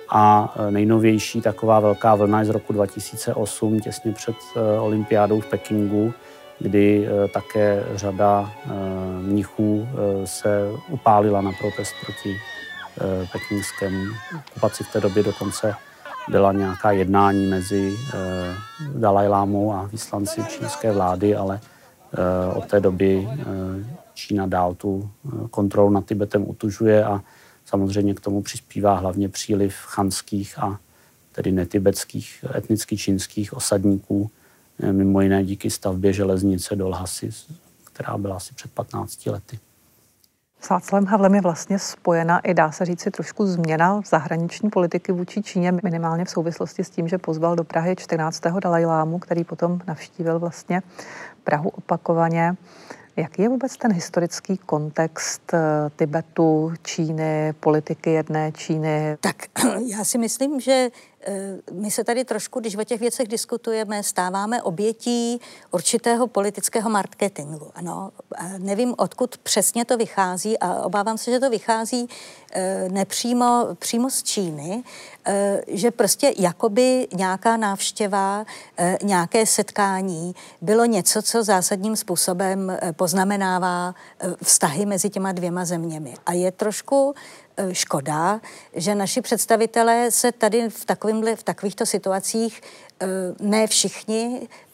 A 0.09 0.55
nejnovější 0.70 1.40
taková 1.40 1.80
velká 1.80 2.14
vlna 2.14 2.38
je 2.38 2.44
z 2.44 2.51
roku 2.51 2.72
2008, 2.72 3.80
těsně 3.80 4.12
před 4.12 4.36
olympiádou 4.80 5.40
v 5.40 5.47
Pekingu, 5.47 6.14
kdy 6.59 7.07
eh, 7.07 7.28
také 7.28 7.84
řada 7.94 8.53
eh, 8.64 8.70
mnichů 9.22 9.88
eh, 9.88 10.26
se 10.26 10.70
upálila 10.88 11.40
na 11.40 11.53
protest 11.61 11.94
proti 12.05 12.36
pekingskému 13.32 14.12
okupaci. 14.36 14.84
V 14.84 14.92
té 14.92 15.01
době 15.01 15.22
dokonce 15.22 15.74
byla 16.28 16.53
nějaká 16.53 16.90
jednání 16.90 17.47
mezi 17.47 17.97
Dalajlámou 18.94 19.72
a 19.72 19.86
vyslanci 19.92 20.44
čínské 20.49 20.92
vlády, 20.92 21.36
ale 21.36 21.61
od 22.55 22.66
té 22.66 22.80
doby 22.80 23.28
Čína 24.14 24.47
dál 24.47 24.74
tu 24.74 25.11
kontrolu 25.51 25.90
nad 25.90 26.07
Tibetem 26.07 26.49
utužuje 26.49 27.05
a 27.05 27.22
samozřejmě 27.64 28.14
k 28.14 28.20
tomu 28.20 28.42
přispívá 28.42 28.94
hlavně 28.94 29.28
příliv 29.28 29.74
chanských 29.74 30.59
a 30.59 30.78
tedy 31.32 31.53
netibetských 31.53 32.44
etnicky 32.57 32.97
čínských 32.97 33.53
osadníků, 33.53 34.30
Eh, 34.80 34.92
mimo 34.92 35.20
jiné 35.20 35.44
díky 35.44 35.70
stavbě 35.70 36.12
železnice 36.12 36.76
do 36.76 36.88
Lhasy, 36.88 37.30
která 37.84 38.18
byla 38.18 38.36
asi 38.36 38.55
před 38.55 38.70
15 38.70 39.26
lety. 39.26 39.59
S 40.61 40.68
Václavem 40.68 41.07
Havlem 41.07 41.34
je 41.34 41.40
vlastně 41.40 41.78
spojena 41.78 42.38
i 42.38 42.54
dá 42.54 42.72
se 42.72 42.84
říci 42.84 43.11
trošku 43.11 43.46
změna 43.46 44.00
zahraniční 44.07 44.70
politiky 44.70 45.12
vůči 45.12 45.42
Číně, 45.42 45.72
minimálně 45.82 46.24
v 46.24 46.30
souvislosti 46.30 46.84
s 46.84 46.90
tím, 46.90 47.09
že 47.09 47.18
pozval 47.18 47.57
do 47.57 47.64
Prahy 47.64 47.96
14. 47.96 48.42
Dalajlámu, 48.62 49.18
který 49.18 49.44
potom 49.44 49.80
navštívil 49.86 50.38
vlastně 50.38 50.82
Prahu 51.44 51.68
opakovaně. 51.68 52.57
Jaký 53.16 53.42
je 53.42 53.48
vůbec 53.48 53.76
ten 53.76 53.92
historický 53.92 54.59
kontext 54.59 55.54
eh, 55.54 55.59
Tibetu, 55.96 56.72
Číny, 56.82 57.54
politiky 57.61 58.11
jedné 58.11 58.52
Číny? 58.52 59.16
Tak 59.20 59.36
já 59.86 60.04
si 60.04 60.18
myslím, 60.18 60.61
že 60.61 60.88
my 61.72 61.90
se 61.90 62.04
tady 62.04 62.24
trošku, 62.24 62.60
když 62.60 62.76
o 62.76 62.84
těch 62.84 63.00
věcech 63.00 63.28
diskutujeme, 63.28 64.02
stáváme 64.02 64.62
obětí 64.62 65.40
určitého 65.70 66.26
politického 66.26 66.90
marketingu. 66.90 67.70
Ano, 67.74 68.10
nevím, 68.58 68.94
odkud 68.98 69.38
přesně 69.38 69.84
to 69.84 69.96
vychází 69.96 70.58
a 70.58 70.82
obávám 70.82 71.18
se, 71.18 71.30
že 71.30 71.40
to 71.40 71.50
vychází 71.50 72.08
eh, 72.52 72.88
nepřímo 72.88 73.68
přímo 73.78 74.10
z 74.10 74.22
Číny, 74.22 74.82
eh, 75.24 75.62
že 75.66 75.90
prostě 75.90 76.34
jakoby 76.38 77.08
nějaká 77.14 77.56
návštěva, 77.56 78.46
nějaké 79.02 79.46
setkání 79.46 80.34
bylo 80.60 80.84
něco, 80.84 81.22
co 81.22 81.44
zásadním 81.44 81.96
způsobem 81.96 82.78
poznamenává 82.96 83.94
vztahy 84.42 84.86
mezi 84.86 85.10
těma 85.10 85.32
dvěma 85.32 85.64
zeměmi. 85.64 86.14
A 86.26 86.32
je 86.32 86.52
trošku 86.52 87.14
Eh, 87.14 87.45
škoda, 87.72 88.40
že 88.74 88.94
naši 88.94 89.20
představitelé 89.20 90.11
se 90.11 90.32
tady 90.32 90.68
v, 90.68 90.84
v 91.36 91.42
takovýchto 91.42 91.86
situacích 91.86 92.61
eh, 93.00 93.07
ne 93.40 93.66
všichni 93.66 94.40
eh, 94.42 94.65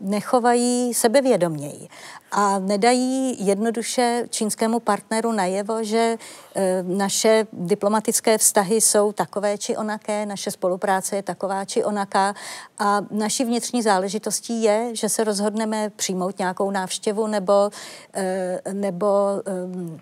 nechovají 0.00 0.94
sebevědoměji 0.94 1.88
a 2.32 2.58
nedají 2.58 3.46
jednoduše 3.46 4.24
čínskému 4.30 4.80
partneru 4.80 5.32
najevo, 5.32 5.84
že 5.84 6.16
naše 6.82 7.46
diplomatické 7.52 8.38
vztahy 8.38 8.80
jsou 8.80 9.12
takové 9.12 9.58
či 9.58 9.76
onaké, 9.76 10.26
naše 10.26 10.50
spolupráce 10.50 11.16
je 11.16 11.22
taková 11.22 11.64
či 11.64 11.84
onaká 11.84 12.34
a 12.78 13.00
naší 13.10 13.44
vnitřní 13.44 13.82
záležitostí 13.82 14.62
je, 14.62 14.90
že 14.92 15.08
se 15.08 15.24
rozhodneme 15.24 15.90
přijmout 15.96 16.38
nějakou 16.38 16.70
návštěvu 16.70 17.26
nebo, 17.26 17.70
nebo 18.72 19.06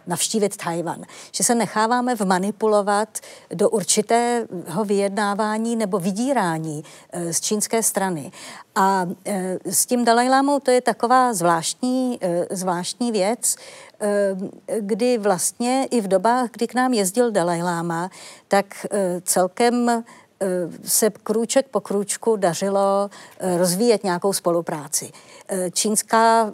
navštívit 0.06 0.56
Tajvan. 0.56 1.02
Že 1.32 1.44
se 1.44 1.54
necháváme 1.54 2.14
vmanipulovat 2.14 3.18
do 3.54 3.70
určitého 3.70 4.84
vyjednávání 4.84 5.76
nebo 5.76 5.98
vydírání 5.98 6.84
eh, 7.12 7.32
z 7.32 7.40
čínské 7.40 7.82
strany. 7.82 8.32
A 8.76 9.06
eh, 9.24 9.58
s 9.64 9.86
tím 9.86 10.04
Dalajlámou 10.04 10.60
to 10.60 10.70
je 10.70 10.80
taková 10.80 11.34
zvláštní, 11.34 12.18
eh, 12.20 12.46
zvláštní 12.50 13.12
věc, 13.12 13.56
kdy 14.80 15.18
vlastně 15.18 15.88
i 15.90 16.00
v 16.00 16.08
dobách, 16.08 16.50
kdy 16.50 16.66
k 16.66 16.74
nám 16.74 16.92
jezdil 16.92 17.30
Dalajláma, 17.30 18.10
tak 18.48 18.86
celkem 19.22 20.04
se 20.84 21.10
krůček 21.10 21.68
po 21.68 21.80
krůčku 21.80 22.36
dařilo 22.36 23.10
rozvíjet 23.56 24.04
nějakou 24.04 24.32
spolupráci. 24.32 25.12
Čínská 25.72 26.52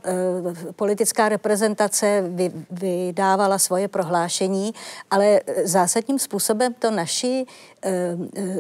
politická 0.77 1.29
reprezentace 1.29 2.25
vydávala 2.71 3.59
svoje 3.59 3.89
prohlášení, 3.89 4.75
ale 5.11 5.41
zásadním 5.65 6.19
způsobem 6.19 6.75
to 6.75 6.91
naši 6.91 7.47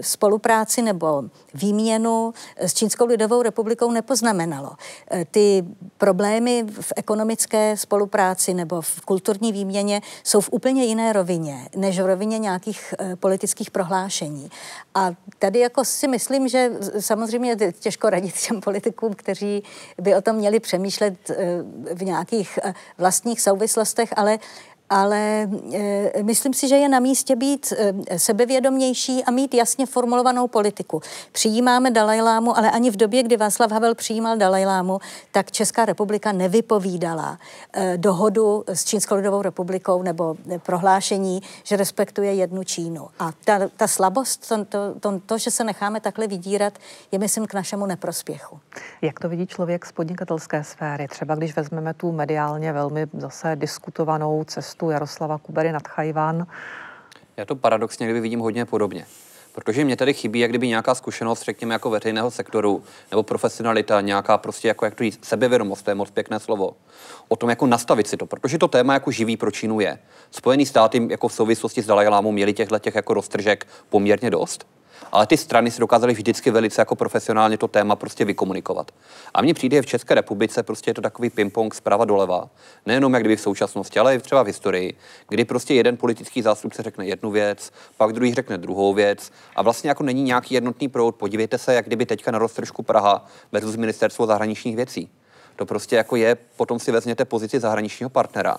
spolupráci 0.00 0.82
nebo 0.82 1.22
výměnu 1.54 2.32
s 2.56 2.74
Čínskou 2.74 3.06
lidovou 3.06 3.42
republikou 3.42 3.90
nepoznamenalo. 3.90 4.70
Eh, 5.10 5.24
ty 5.30 5.64
problémy 5.98 6.64
v 6.80 6.92
ekonomické 6.96 7.76
spolupráci 7.76 8.54
nebo 8.54 8.80
v 8.80 9.00
kulturní 9.00 9.52
výměně 9.52 10.00
jsou 10.24 10.40
v 10.40 10.48
úplně 10.52 10.84
jiné 10.84 11.12
rovině, 11.12 11.68
než 11.76 12.00
v 12.00 12.06
rovině 12.06 12.38
nějakých 12.38 12.94
eh, 12.98 13.16
politických 13.16 13.70
prohlášení. 13.70 14.50
A 14.94 15.10
tady 15.38 15.58
jako 15.58 15.84
si 15.84 16.08
myslím, 16.08 16.48
že 16.48 16.70
samozřejmě 17.00 17.56
těžko 17.72 18.10
radit 18.10 18.34
těm 18.34 18.60
politikům, 18.60 19.14
kteří 19.14 19.62
by 20.00 20.14
o 20.14 20.22
tom 20.22 20.36
měli 20.36 20.60
přemýšlet 20.60 21.30
v 21.94 22.02
nějakých 22.02 22.58
vlastních 22.98 23.40
souvislostech, 23.40 24.12
ale 24.16 24.38
ale 24.92 25.48
e, 25.72 26.22
myslím 26.22 26.54
si, 26.54 26.68
že 26.68 26.76
je 26.76 26.88
na 26.88 27.00
místě 27.00 27.36
být 27.36 27.72
e, 27.72 28.18
sebevědomější 28.18 29.24
a 29.24 29.30
mít 29.30 29.54
jasně 29.54 29.86
formulovanou 29.86 30.48
politiku. 30.48 31.00
Přijímáme 31.32 31.90
Dalajlámu, 31.90 32.58
ale 32.58 32.70
ani 32.70 32.90
v 32.90 32.96
době, 32.96 33.22
kdy 33.22 33.36
Václav 33.36 33.70
Havel 33.70 33.94
přijímal 33.94 34.36
Dalajlámu, 34.36 34.98
tak 35.32 35.50
Česká 35.50 35.84
republika 35.84 36.32
nevypovídala 36.32 37.38
e, 37.72 37.98
dohodu 37.98 38.64
s 38.66 38.84
Čínskou 38.84 39.14
lidovou 39.14 39.42
republikou 39.42 40.02
nebo 40.02 40.36
prohlášení, 40.62 41.42
že 41.64 41.76
respektuje 41.76 42.34
jednu 42.34 42.64
Čínu. 42.64 43.08
A 43.18 43.32
ta, 43.44 43.68
ta 43.76 43.86
slabost, 43.86 44.48
to, 44.48 44.64
to, 44.64 44.94
to, 45.00 45.20
to, 45.26 45.38
že 45.38 45.50
se 45.50 45.64
necháme 45.64 46.00
takhle 46.00 46.26
vydírat, 46.26 46.72
je 47.12 47.18
myslím 47.18 47.46
k 47.46 47.54
našemu 47.54 47.86
neprospěchu. 47.86 48.60
Jak 49.02 49.20
to 49.20 49.28
vidí 49.28 49.46
člověk 49.46 49.86
z 49.86 49.92
podnikatelské 49.92 50.64
sféry? 50.64 51.08
Třeba 51.08 51.34
když 51.34 51.56
vezmeme 51.56 51.94
tu 51.94 52.12
mediálně 52.12 52.72
velmi 52.72 53.06
zase 53.18 53.56
diskutovanou 53.56 54.44
cestu 54.44 54.81
cestu 54.82 54.90
Jaroslava 54.90 55.38
Kubery 55.38 55.72
nad 55.72 55.88
Chajvan. 55.88 56.46
Já 57.36 57.44
to 57.44 57.56
paradoxně 57.56 58.06
kdyby 58.06 58.20
vidím 58.20 58.40
hodně 58.40 58.64
podobně. 58.64 59.06
Protože 59.52 59.84
mě 59.84 59.96
tady 59.96 60.14
chybí 60.14 60.40
jak 60.40 60.50
kdyby 60.50 60.68
nějaká 60.68 60.94
zkušenost, 60.94 61.42
řekněme, 61.42 61.74
jako 61.74 61.90
veřejného 61.90 62.30
sektoru, 62.30 62.82
nebo 63.10 63.22
profesionalita, 63.22 64.00
nějaká 64.00 64.38
prostě 64.38 64.68
jako 64.68 64.84
jak 64.84 64.94
to 64.94 65.04
jít, 65.04 65.24
sebevědomost, 65.24 65.84
to 65.84 65.90
je 65.90 65.94
moc 65.94 66.10
pěkné 66.10 66.40
slovo. 66.40 66.76
O 67.28 67.36
tom 67.36 67.50
jako 67.50 67.66
nastavit 67.66 68.06
si 68.06 68.16
to, 68.16 68.26
protože 68.26 68.58
to 68.58 68.68
téma 68.68 68.94
jako 68.94 69.10
živý 69.10 69.36
pro 69.36 69.50
Čínu 69.50 69.80
je. 69.80 69.98
Spojený 70.30 70.66
státy 70.66 71.06
jako 71.10 71.28
v 71.28 71.32
souvislosti 71.32 71.82
s 71.82 71.86
Dalajlámou 71.86 72.32
měli 72.32 72.52
těchto 72.52 72.78
těch 72.78 72.94
jako 72.94 73.14
roztržek 73.14 73.66
poměrně 73.88 74.30
dost 74.30 74.66
ale 75.12 75.26
ty 75.26 75.36
strany 75.36 75.70
si 75.70 75.80
dokázaly 75.80 76.12
vždycky 76.12 76.50
velice 76.50 76.80
jako 76.80 76.96
profesionálně 76.96 77.58
to 77.58 77.68
téma 77.68 77.96
prostě 77.96 78.24
vykomunikovat. 78.24 78.90
A 79.34 79.42
mně 79.42 79.54
přijde, 79.54 79.82
v 79.82 79.86
České 79.86 80.14
republice 80.14 80.62
prostě 80.62 80.90
je 80.90 80.94
to 80.94 81.00
takový 81.00 81.30
ping-pong 81.30 81.74
zprava 81.74 82.04
doleva. 82.04 82.48
Nejenom 82.86 83.14
jak 83.14 83.22
kdyby 83.22 83.36
v 83.36 83.40
současnosti, 83.40 83.98
ale 83.98 84.14
i 84.14 84.18
třeba 84.18 84.42
v 84.42 84.46
historii, 84.46 84.94
kdy 85.28 85.44
prostě 85.44 85.74
jeden 85.74 85.96
politický 85.96 86.42
zástupce 86.42 86.82
řekne 86.82 87.06
jednu 87.06 87.30
věc, 87.30 87.72
pak 87.96 88.12
druhý 88.12 88.34
řekne 88.34 88.58
druhou 88.58 88.94
věc 88.94 89.32
a 89.56 89.62
vlastně 89.62 89.88
jako 89.88 90.02
není 90.02 90.22
nějaký 90.22 90.54
jednotný 90.54 90.88
proud. 90.88 91.14
Podívejte 91.16 91.58
se, 91.58 91.74
jak 91.74 91.86
kdyby 91.86 92.06
teďka 92.06 92.30
na 92.30 92.38
roztržku 92.38 92.82
Praha 92.82 93.26
versus 93.52 93.76
ministerstvo 93.76 94.26
zahraničních 94.26 94.76
věcí. 94.76 95.10
To 95.56 95.66
prostě 95.66 95.96
jako 95.96 96.16
je, 96.16 96.36
potom 96.56 96.78
si 96.78 96.92
vezměte 96.92 97.24
pozici 97.24 97.60
zahraničního 97.60 98.10
partnera 98.10 98.56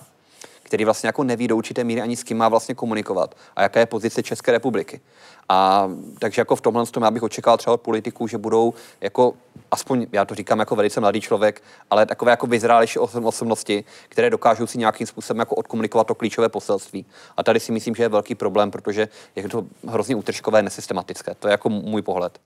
který 0.64 0.84
vlastně 0.84 1.06
jako 1.06 1.24
neví 1.24 1.48
do 1.48 1.56
určité 1.56 1.84
míry 1.84 2.00
ani 2.00 2.16
s 2.16 2.22
kým 2.22 2.36
má 2.36 2.48
vlastně 2.48 2.74
komunikovat 2.74 3.34
a 3.56 3.62
jaká 3.62 3.80
je 3.80 3.86
pozice 3.86 4.22
České 4.22 4.52
republiky. 4.52 5.00
A 5.48 5.90
takže 6.18 6.40
jako 6.40 6.56
v 6.56 6.60
tomhle 6.60 6.86
tom 6.86 7.02
já 7.02 7.10
bych 7.10 7.22
očekával 7.22 7.58
třeba 7.58 7.74
od 7.74 7.80
politiků, 7.80 8.26
že 8.26 8.38
budou 8.38 8.74
jako, 9.00 9.34
aspoň 9.70 10.06
já 10.12 10.24
to 10.24 10.34
říkám 10.34 10.58
jako 10.58 10.76
velice 10.76 11.00
mladý 11.00 11.20
člověk, 11.20 11.62
ale 11.90 12.06
takové 12.06 12.30
jako 12.30 12.46
vyzrálejší 12.46 12.98
osobnosti, 12.98 13.84
které 14.08 14.30
dokážou 14.30 14.66
si 14.66 14.78
nějakým 14.78 15.06
způsobem 15.06 15.38
jako 15.38 15.54
odkomunikovat 15.54 16.06
to 16.06 16.14
klíčové 16.14 16.48
poselství. 16.48 17.06
A 17.36 17.42
tady 17.42 17.60
si 17.60 17.72
myslím, 17.72 17.94
že 17.94 18.02
je 18.02 18.08
velký 18.08 18.34
problém, 18.34 18.70
protože 18.70 19.08
je 19.36 19.48
to 19.48 19.64
hrozně 19.88 20.16
útržkové, 20.16 20.62
nesystematické. 20.62 21.34
To 21.38 21.48
je 21.48 21.52
jako 21.52 21.68
můj 21.68 22.02
pohled. 22.02 22.38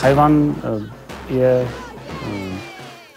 Tajvan 0.00 0.56
eh, 0.64 1.34
je 1.34 1.68
eh, 1.68 1.83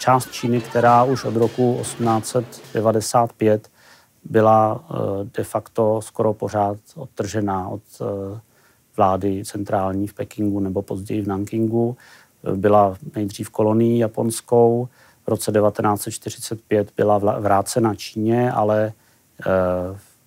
část 0.08 0.32
Číny, 0.32 0.60
která 0.60 1.04
už 1.04 1.24
od 1.24 1.36
roku 1.36 1.78
1895 1.80 3.70
byla 4.24 4.84
eh, 4.90 4.94
de 5.36 5.44
facto 5.44 6.02
skoro 6.02 6.32
pořád 6.32 6.76
odtržená 6.96 7.68
od 7.68 7.82
vlády 8.96 9.44
centrální 9.44 10.06
v 10.06 10.14
Pekingu 10.14 10.60
nebo 10.60 10.82
později 10.82 11.22
v 11.22 11.28
Nankingu. 11.28 11.96
Byla 12.54 12.96
nejdřív 13.16 13.50
kolonií 13.50 13.98
japonskou, 13.98 14.88
v 15.26 15.28
roce 15.28 15.52
1945 15.52 16.92
byla 16.96 17.18
vrácena 17.18 17.94
Číně, 17.94 18.52
ale 18.52 18.92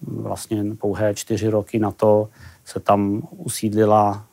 vlastně 0.01 0.63
pouhé 0.79 1.15
čtyři 1.15 1.49
roky 1.49 1.79
na 1.79 1.91
to 1.91 2.29
se 2.65 2.79
tam 2.79 3.21
usídlila 3.37 4.25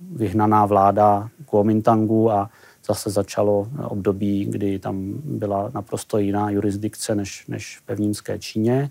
vyhnaná 0.00 0.66
vláda 0.66 1.28
Kuomintangu 1.46 2.30
a 2.30 2.50
zase 2.88 3.10
začalo 3.10 3.66
období, 3.84 4.44
kdy 4.44 4.78
tam 4.78 5.12
byla 5.24 5.70
naprosto 5.74 6.18
jiná 6.18 6.50
jurisdikce 6.50 7.14
než, 7.14 7.46
než 7.48 7.78
v 7.78 7.82
pevninské 7.82 8.38
Číně. 8.38 8.90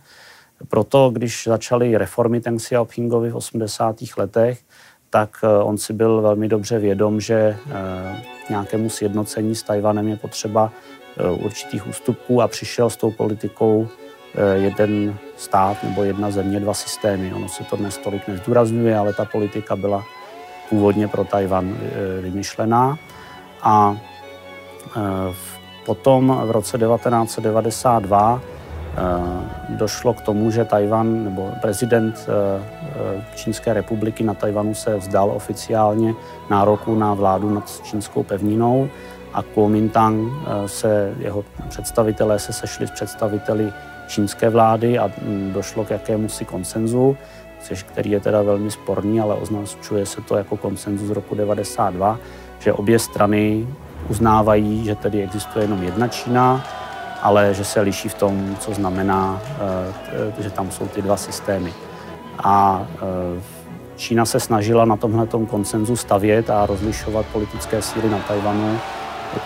Proto, 0.67 1.09
když 1.09 1.47
začaly 1.47 1.97
reformy 1.97 2.41
Teng 2.41 2.61
Xiaopingovi 2.61 3.29
v 3.29 3.35
80. 3.35 3.95
letech, 4.17 4.59
tak 5.09 5.29
eh, 5.43 5.63
on 5.63 5.77
si 5.77 5.93
byl 5.93 6.21
velmi 6.21 6.47
dobře 6.47 6.79
vědom, 6.79 7.21
že 7.21 7.35
eh, 7.35 8.23
nějakému 8.49 8.89
sjednocení 8.89 9.55
s 9.55 9.63
Tajvanem 9.63 10.07
je 10.07 10.17
potřeba 10.17 10.71
eh, 11.17 11.31
určitých 11.31 11.87
ústupků 11.87 12.41
a 12.41 12.47
přišel 12.47 12.89
s 12.89 12.97
tou 12.97 13.11
politikou 13.11 13.87
jeden 14.53 15.17
stát 15.37 15.83
nebo 15.83 16.03
jedna 16.03 16.31
země, 16.31 16.59
dva 16.59 16.73
systémy. 16.73 17.33
Ono 17.33 17.49
se 17.49 17.63
to 17.63 17.75
dnes 17.75 17.97
tolik 17.97 18.27
nezdůrazňuje, 18.27 18.97
ale 18.97 19.13
ta 19.13 19.25
politika 19.25 19.75
byla 19.75 20.03
původně 20.69 21.07
pro 21.07 21.23
Tajvan 21.23 21.77
vymyšlená. 22.21 22.97
A 23.61 23.97
eh, 24.97 25.33
potom 25.85 26.41
v 26.45 26.51
roce 26.51 26.77
1992 26.77 28.41
eh, 28.41 29.01
došlo 29.69 30.13
k 30.13 30.21
tomu, 30.21 30.51
že 30.51 30.65
Tajvan 30.65 31.23
nebo 31.23 31.51
prezident 31.61 32.27
Čínské 33.35 33.73
republiky 33.73 34.23
na 34.23 34.33
Tajvanu 34.33 34.73
se 34.73 34.97
vzdal 34.97 35.31
oficiálně 35.31 36.13
nároku 36.49 36.95
na 36.95 37.13
vládu 37.13 37.49
nad 37.49 37.81
čínskou 37.83 38.23
pevninou 38.23 38.89
a 39.33 39.41
Kuomintang 39.41 40.31
se, 40.65 41.13
jeho 41.19 41.45
představitelé 41.69 42.39
se 42.39 42.53
sešli 42.53 42.87
s 42.87 42.91
představiteli 42.91 43.73
čínské 44.07 44.49
vlády 44.49 44.99
a 44.99 45.11
došlo 45.53 45.85
k 45.85 45.89
jakému 45.89 46.29
si 46.29 46.45
konsenzu 46.45 47.17
který 47.75 48.11
je 48.11 48.19
teda 48.19 48.41
velmi 48.41 48.71
sporný, 48.71 49.19
ale 49.19 49.35
označuje 49.35 50.05
se 50.05 50.21
to 50.21 50.37
jako 50.37 50.57
konsenzus 50.57 51.07
z 51.07 51.11
roku 51.11 51.35
92, 51.35 52.19
že 52.59 52.73
obě 52.73 52.99
strany 52.99 53.67
uznávají, 54.09 54.85
že 54.85 54.95
tedy 54.95 55.23
existuje 55.23 55.65
jenom 55.65 55.83
jedna 55.83 56.07
Čína, 56.07 56.63
ale 57.21 57.53
že 57.53 57.65
se 57.65 57.81
liší 57.81 58.09
v 58.09 58.13
tom, 58.13 58.55
co 58.59 58.73
znamená, 58.73 59.41
eh, 60.39 60.43
že 60.43 60.49
tam 60.49 60.71
jsou 60.71 60.87
ty 60.87 61.01
dva 61.01 61.17
systémy. 61.17 61.73
A 62.43 62.85
eh, 62.95 63.41
Čína 63.95 64.25
se 64.25 64.39
snažila 64.39 64.85
na 64.85 64.97
tomhle 64.97 65.27
konsenzu 65.27 65.95
stavět 65.95 66.49
a 66.49 66.65
rozlišovat 66.65 67.25
politické 67.25 67.81
síly 67.81 68.09
na 68.09 68.19
Tajvanu 68.19 68.79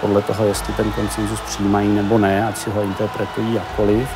podle 0.02 0.22
toho, 0.22 0.46
jestli 0.46 0.74
ten 0.74 0.92
konsenzus 0.92 1.42
přijímají 1.42 1.96
nebo 1.96 2.18
ne, 2.18 2.48
ať 2.48 2.58
si 2.58 2.70
ho 2.70 2.82
interpretují 2.82 3.54
jakkoliv. 3.54 4.10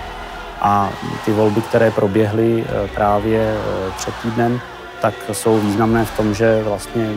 A 0.62 0.90
ty 1.26 1.32
volby, 1.34 1.62
které 1.62 1.92
proběhly 1.92 2.66
eh, 2.68 2.88
právě 2.88 3.58
před 3.98 4.14
týdnem, 4.22 4.62
tak 5.02 5.14
jsou 5.32 5.60
významné 5.60 6.06
v 6.06 6.18
tom, 6.18 6.34
že 6.34 6.64
vlastně 6.64 7.14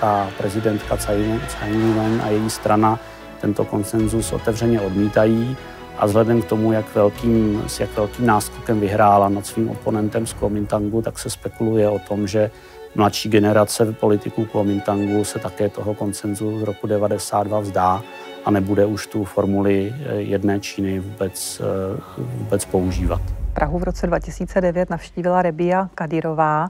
ta 0.00 0.28
prezidentka 0.38 0.96
Tsai 0.96 1.40
Ing-wen 1.66 2.22
a 2.24 2.28
její 2.28 2.50
strana 2.50 2.98
tento 3.40 3.64
konsenzus 3.64 4.32
otevřeně 4.32 4.80
odmítají 4.80 5.56
a 5.98 6.06
vzhledem 6.06 6.42
k 6.42 6.44
tomu, 6.44 6.72
jak 6.72 6.94
velkým, 6.94 7.62
s 7.66 7.80
jak 7.80 7.96
velkým 7.96 8.26
náskokem 8.26 8.80
vyhrála 8.80 9.28
nad 9.28 9.46
svým 9.46 9.70
oponentem 9.70 10.26
z 10.26 10.32
Kuomintangu, 10.32 11.02
tak 11.02 11.18
se 11.18 11.30
spekuluje 11.30 11.88
o 11.88 11.98
tom, 11.98 12.26
že 12.26 12.50
mladší 12.94 13.28
generace 13.28 13.92
politiků 13.92 14.44
Kuomintangu 14.44 15.24
se 15.24 15.38
také 15.38 15.68
toho 15.68 15.94
konsenzu 15.94 16.60
z 16.60 16.62
roku 16.62 16.86
92 16.86 17.60
vzdá 17.60 18.02
a 18.44 18.50
nebude 18.50 18.86
už 18.86 19.06
tu 19.06 19.24
formuli 19.24 19.94
eh, 19.94 20.14
jedné 20.14 20.60
Číny 20.60 21.00
vůbec, 21.00 21.62
eh, 21.64 22.00
vůbec 22.18 22.64
používat. 22.64 23.20
Prahu 23.58 23.78
v 23.78 23.82
roce 23.82 24.06
2009 24.06 24.90
navštívila 24.90 25.42
Rebia 25.42 25.88
Kadirová, 25.94 26.68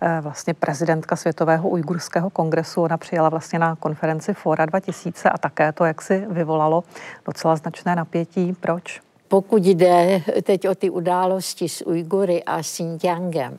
eh, 0.00 0.18
vlastně 0.20 0.54
prezidentka 0.54 1.16
Světového 1.16 1.68
ujgurského 1.68 2.30
kongresu. 2.30 2.82
Ona 2.82 2.96
přijela 2.96 3.28
vlastně 3.28 3.58
na 3.58 3.76
konferenci 3.76 4.34
Fora 4.34 4.66
2000 4.66 5.30
a 5.30 5.38
také 5.38 5.72
to, 5.72 5.84
jak 5.84 6.02
si 6.02 6.26
vyvolalo 6.28 6.84
docela 7.26 7.56
značné 7.56 7.96
napětí. 7.96 8.52
Proč? 8.60 9.00
Pokud 9.28 9.66
jde 9.66 10.22
teď 10.42 10.68
o 10.68 10.74
ty 10.74 10.90
události 10.90 11.68
s 11.68 11.86
Ujgury 11.86 12.44
a 12.44 12.62
Xinjiangem, 12.62 13.58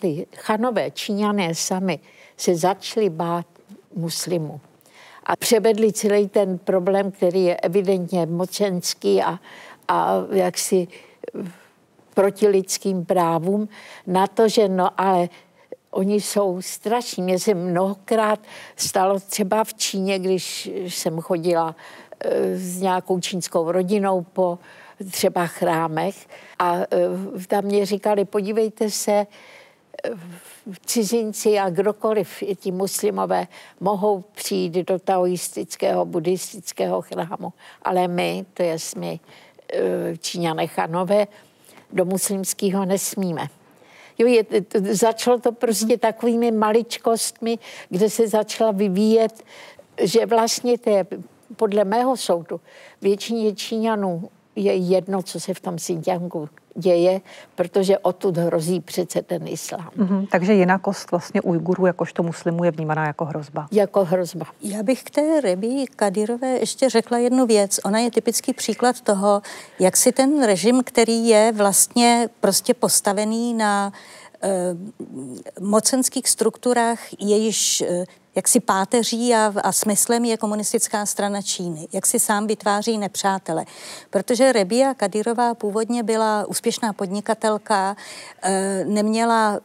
ty 0.00 0.26
chanové 0.36 0.90
Číňané 0.90 1.54
sami 1.54 1.98
se 2.36 2.56
začali 2.56 3.10
bát 3.10 3.46
muslimů 3.96 4.60
a 5.26 5.36
převedli 5.36 5.92
celý 5.92 6.28
ten 6.28 6.58
problém, 6.58 7.10
který 7.10 7.44
je 7.44 7.56
evidentně 7.56 8.26
mocenský 8.26 9.22
a, 9.22 9.38
a 9.88 10.14
jaksi 10.32 10.88
proti 12.20 12.48
lidským 12.48 13.04
právům, 13.04 13.68
na 14.06 14.26
to, 14.26 14.48
že 14.48 14.68
no 14.68 14.90
ale 15.00 15.28
oni 15.90 16.20
jsou 16.20 16.62
strašní. 16.62 17.22
Mně 17.22 17.38
se 17.38 17.54
mnohokrát 17.54 18.40
stalo 18.76 19.20
třeba 19.20 19.64
v 19.64 19.74
Číně, 19.74 20.18
když 20.18 20.70
jsem 20.88 21.20
chodila 21.20 21.76
e, 22.20 22.56
s 22.56 22.80
nějakou 22.80 23.20
čínskou 23.20 23.72
rodinou 23.72 24.22
po 24.22 24.58
třeba 25.10 25.46
chrámech 25.46 26.26
a 26.58 26.76
e, 26.76 26.86
tam 27.46 27.64
mě 27.64 27.86
říkali, 27.86 28.24
podívejte 28.24 28.90
se, 28.90 29.26
cizinci 30.86 31.58
a 31.58 31.70
kdokoliv, 31.70 32.42
i 32.42 32.56
ti 32.56 32.72
muslimové, 32.72 33.46
mohou 33.80 34.20
přijít 34.20 34.72
do 34.72 34.98
taoistického, 34.98 36.04
buddhistického 36.04 37.02
chrámu, 37.02 37.52
ale 37.82 38.08
my, 38.08 38.44
to 38.54 38.62
je 38.62 38.76
my, 38.96 39.20
Číňané 40.20 40.66
chanové, 40.66 41.26
do 41.92 42.04
muslimského 42.04 42.84
nesmíme. 42.84 43.48
Jo, 44.18 44.26
je, 44.26 44.44
začalo 44.92 45.38
to 45.38 45.52
prostě 45.52 45.98
takovými 45.98 46.50
maličkostmi, 46.50 47.58
kde 47.88 48.10
se 48.10 48.28
začala 48.28 48.70
vyvíjet, 48.70 49.44
že 50.02 50.26
vlastně 50.26 50.78
to 50.78 50.90
je 50.90 51.06
podle 51.56 51.84
mého 51.84 52.16
soudu 52.16 52.60
většině 53.02 53.54
Číňanů 53.54 54.30
je 54.60 54.74
jedno, 54.74 55.22
co 55.22 55.40
se 55.40 55.54
v 55.54 55.60
tom 55.60 55.76
Xinjiangu 55.76 56.48
děje, 56.74 57.20
protože 57.54 57.98
odtud 57.98 58.36
hrozí 58.36 58.80
přece 58.80 59.22
ten 59.22 59.48
islám. 59.48 59.90
Mm-hmm, 59.98 60.26
takže 60.30 60.52
jinakost 60.52 61.10
vlastně 61.10 61.40
Ujgurů 61.40 61.86
jakožto 61.86 62.22
muslimů 62.22 62.64
je 62.64 62.70
vnímaná 62.70 63.06
jako 63.06 63.24
hrozba. 63.24 63.68
Jako 63.72 64.04
hrozba. 64.04 64.46
Já 64.62 64.82
bych 64.82 65.02
k 65.02 65.10
té 65.10 65.40
Rebi 65.40 65.84
Kadyrové 65.96 66.48
ještě 66.58 66.88
řekla 66.88 67.18
jednu 67.18 67.46
věc. 67.46 67.80
Ona 67.84 67.98
je 67.98 68.10
typický 68.10 68.52
příklad 68.52 69.00
toho, 69.00 69.42
jak 69.78 69.96
si 69.96 70.12
ten 70.12 70.44
režim, 70.44 70.82
který 70.84 71.28
je 71.28 71.52
vlastně 71.56 72.28
prostě 72.40 72.74
postavený 72.74 73.54
na 73.54 73.92
mocenských 75.60 76.28
strukturách, 76.28 76.98
jejíž 77.18 77.80
eh, 77.80 78.04
jak 78.34 78.48
si 78.48 78.60
páteří 78.60 79.34
a, 79.34 79.52
a 79.62 79.72
smyslem 79.72 80.24
je 80.24 80.36
komunistická 80.36 81.06
strana 81.06 81.42
Číny, 81.42 81.88
jak 81.92 82.06
si 82.06 82.18
sám 82.18 82.46
vytváří 82.46 82.98
nepřátele. 82.98 83.64
Protože 84.10 84.52
Rebia 84.52 84.94
Kadirová 84.94 85.54
původně 85.54 86.02
byla 86.02 86.46
úspěšná 86.46 86.92
podnikatelka, 86.92 87.96
e, 88.42 88.84
neměla 88.84 89.60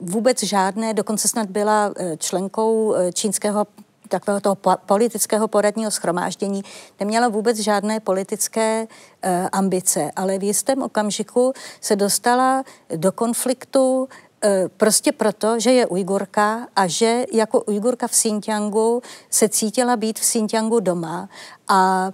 vůbec 0.00 0.42
žádné, 0.42 0.94
dokonce 0.94 1.28
snad 1.28 1.50
byla 1.50 1.94
členkou 2.18 2.94
čínského 3.14 3.66
takového 4.12 4.40
toho 4.40 4.56
politického 4.86 5.48
poradního 5.48 5.90
schromáždění, 5.90 6.62
neměla 7.00 7.28
vůbec 7.28 7.58
žádné 7.58 8.00
politické 8.00 8.86
e, 9.22 9.48
ambice, 9.48 10.10
ale 10.16 10.38
v 10.38 10.42
jistém 10.42 10.82
okamžiku 10.82 11.52
se 11.80 11.96
dostala 11.96 12.64
do 12.96 13.12
konfliktu 13.12 14.08
E, 14.44 14.68
prostě 14.68 15.12
proto, 15.12 15.60
že 15.60 15.72
je 15.72 15.86
Ujgurka 15.86 16.68
a 16.76 16.86
že 16.86 17.24
jako 17.32 17.60
Ujgurka 17.60 18.06
v 18.06 18.10
Xinjiangu 18.10 19.02
se 19.30 19.48
cítila 19.48 19.96
být 19.96 20.18
v 20.18 20.22
Xinjiangu 20.22 20.80
doma 20.80 21.28
a 21.68 22.10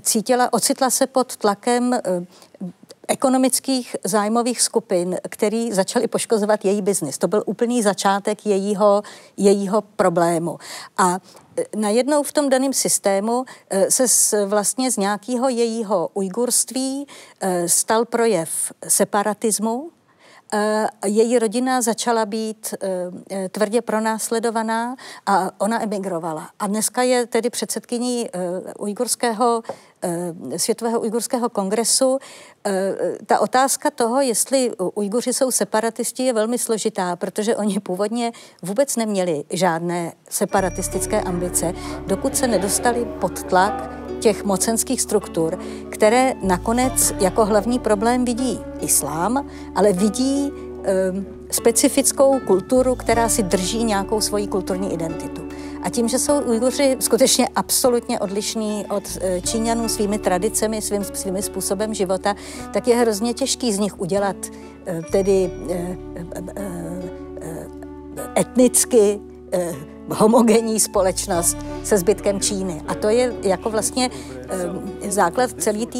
cítila, 0.00 0.52
ocitla 0.52 0.90
se 0.90 1.06
pod 1.06 1.36
tlakem 1.36 2.00
ekonomických 3.08 3.96
zájmových 4.04 4.62
skupin, 4.62 5.16
který 5.28 5.72
začaly 5.72 6.08
poškozovat 6.08 6.64
její 6.64 6.82
biznis. 6.82 7.18
To 7.18 7.28
byl 7.28 7.42
úplný 7.46 7.82
začátek 7.82 8.46
jejího, 8.46 9.02
jejího 9.36 9.82
problému. 9.82 10.58
A 10.98 11.18
e, 11.56 11.64
najednou 11.76 12.22
v 12.22 12.32
tom 12.32 12.48
daném 12.48 12.72
systému 12.72 13.44
e, 13.70 13.90
se 13.90 14.08
z, 14.08 14.34
vlastně 14.46 14.90
z 14.90 14.96
nějakého 14.96 15.48
jejího 15.48 16.10
ujgurství 16.14 17.06
e, 17.40 17.68
stal 17.68 18.04
projev 18.04 18.72
separatismu, 18.88 19.90
její 21.06 21.38
rodina 21.38 21.82
začala 21.82 22.26
být 22.26 22.74
tvrdě 23.50 23.82
pronásledovaná 23.82 24.96
a 25.26 25.50
ona 25.60 25.82
emigrovala. 25.82 26.50
A 26.58 26.66
dneska 26.66 27.02
je 27.02 27.26
tedy 27.26 27.50
předsedkyní 27.50 28.28
ujgurského 28.78 29.62
Eh, 30.04 30.58
Světového 30.58 31.00
ujgurského 31.00 31.48
kongresu. 31.48 32.18
Eh, 32.66 32.94
ta 33.26 33.38
otázka 33.38 33.90
toho, 33.90 34.20
jestli 34.20 34.72
Ujguři 34.94 35.32
jsou 35.32 35.50
separatisti, 35.50 36.22
je 36.22 36.32
velmi 36.32 36.58
složitá, 36.58 37.16
protože 37.16 37.56
oni 37.56 37.80
původně 37.80 38.32
vůbec 38.62 38.96
neměli 38.96 39.44
žádné 39.50 40.12
separatistické 40.30 41.20
ambice, 41.20 41.72
dokud 42.06 42.36
se 42.36 42.46
nedostali 42.46 43.04
pod 43.20 43.42
tlak 43.42 44.03
těch 44.24 44.44
mocenských 44.44 45.00
struktur, 45.00 45.58
které 45.90 46.34
nakonec 46.42 47.14
jako 47.20 47.44
hlavní 47.44 47.78
problém 47.78 48.24
vidí 48.24 48.60
islám, 48.80 49.46
ale 49.74 49.92
vidí 49.92 50.48
um, 50.50 51.26
specifickou 51.50 52.40
kulturu, 52.40 52.94
která 52.94 53.28
si 53.28 53.42
drží 53.42 53.84
nějakou 53.84 54.20
svoji 54.20 54.46
kulturní 54.46 54.92
identitu. 54.92 55.42
A 55.82 55.90
tím, 55.90 56.08
že 56.08 56.18
jsou 56.18 56.40
Ujguři 56.40 56.96
skutečně 57.00 57.48
absolutně 57.54 58.20
odlišní 58.20 58.86
od 58.88 59.04
e, 59.20 59.40
Číňanů 59.40 59.88
svými 59.88 60.18
tradicemi, 60.18 60.82
svým, 60.82 61.04
svými 61.04 61.42
způsobem 61.42 61.94
života, 61.94 62.34
tak 62.72 62.88
je 62.88 62.96
hrozně 62.96 63.34
těžký 63.34 63.72
z 63.72 63.78
nich 63.78 64.00
udělat 64.00 64.36
e, 64.86 65.02
tedy 65.12 65.50
e, 65.70 65.96
etnicky 68.40 69.20
homogenní 70.08 70.80
společnost 70.80 71.56
se 71.84 71.98
zbytkem 71.98 72.40
Číny. 72.40 72.82
A 72.88 72.94
to 72.94 73.08
je 73.08 73.34
jako 73.42 73.70
vlastně 73.70 74.10
základ 75.08 75.50
celé 75.58 75.86
té 75.86 75.98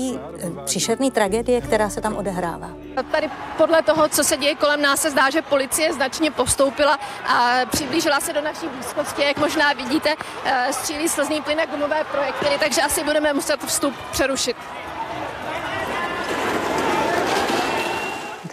příšerné 0.65 1.11
tragédie, 1.11 1.61
která 1.61 1.91
se 1.91 2.01
tam 2.01 2.17
odehrává. 2.17 2.71
Tady 3.11 3.31
podle 3.57 3.83
toho, 3.83 4.09
co 4.09 4.25
se 4.25 4.37
děje 4.37 4.55
kolem 4.55 4.83
nás, 4.83 5.01
se 5.01 5.11
zdá, 5.11 5.31
že 5.31 5.43
policie 5.43 5.93
značně 5.93 6.31
postoupila 6.31 6.99
a 7.27 7.61
přiblížila 7.71 8.21
se 8.21 8.33
do 8.33 8.41
naší 8.41 8.69
blízkosti. 8.69 9.23
Jak 9.23 9.39
možná 9.39 9.73
vidíte, 9.73 10.15
eh, 10.45 10.69
střílí 10.73 11.09
slzný 11.09 11.43
plyn 11.43 11.61
a 11.61 11.67
gumové 11.67 12.05
projekty, 12.05 12.47
takže 12.59 12.83
asi 12.83 13.05
budeme 13.05 13.33
muset 13.33 13.65
vstup 13.65 13.95
přerušit. 14.13 14.57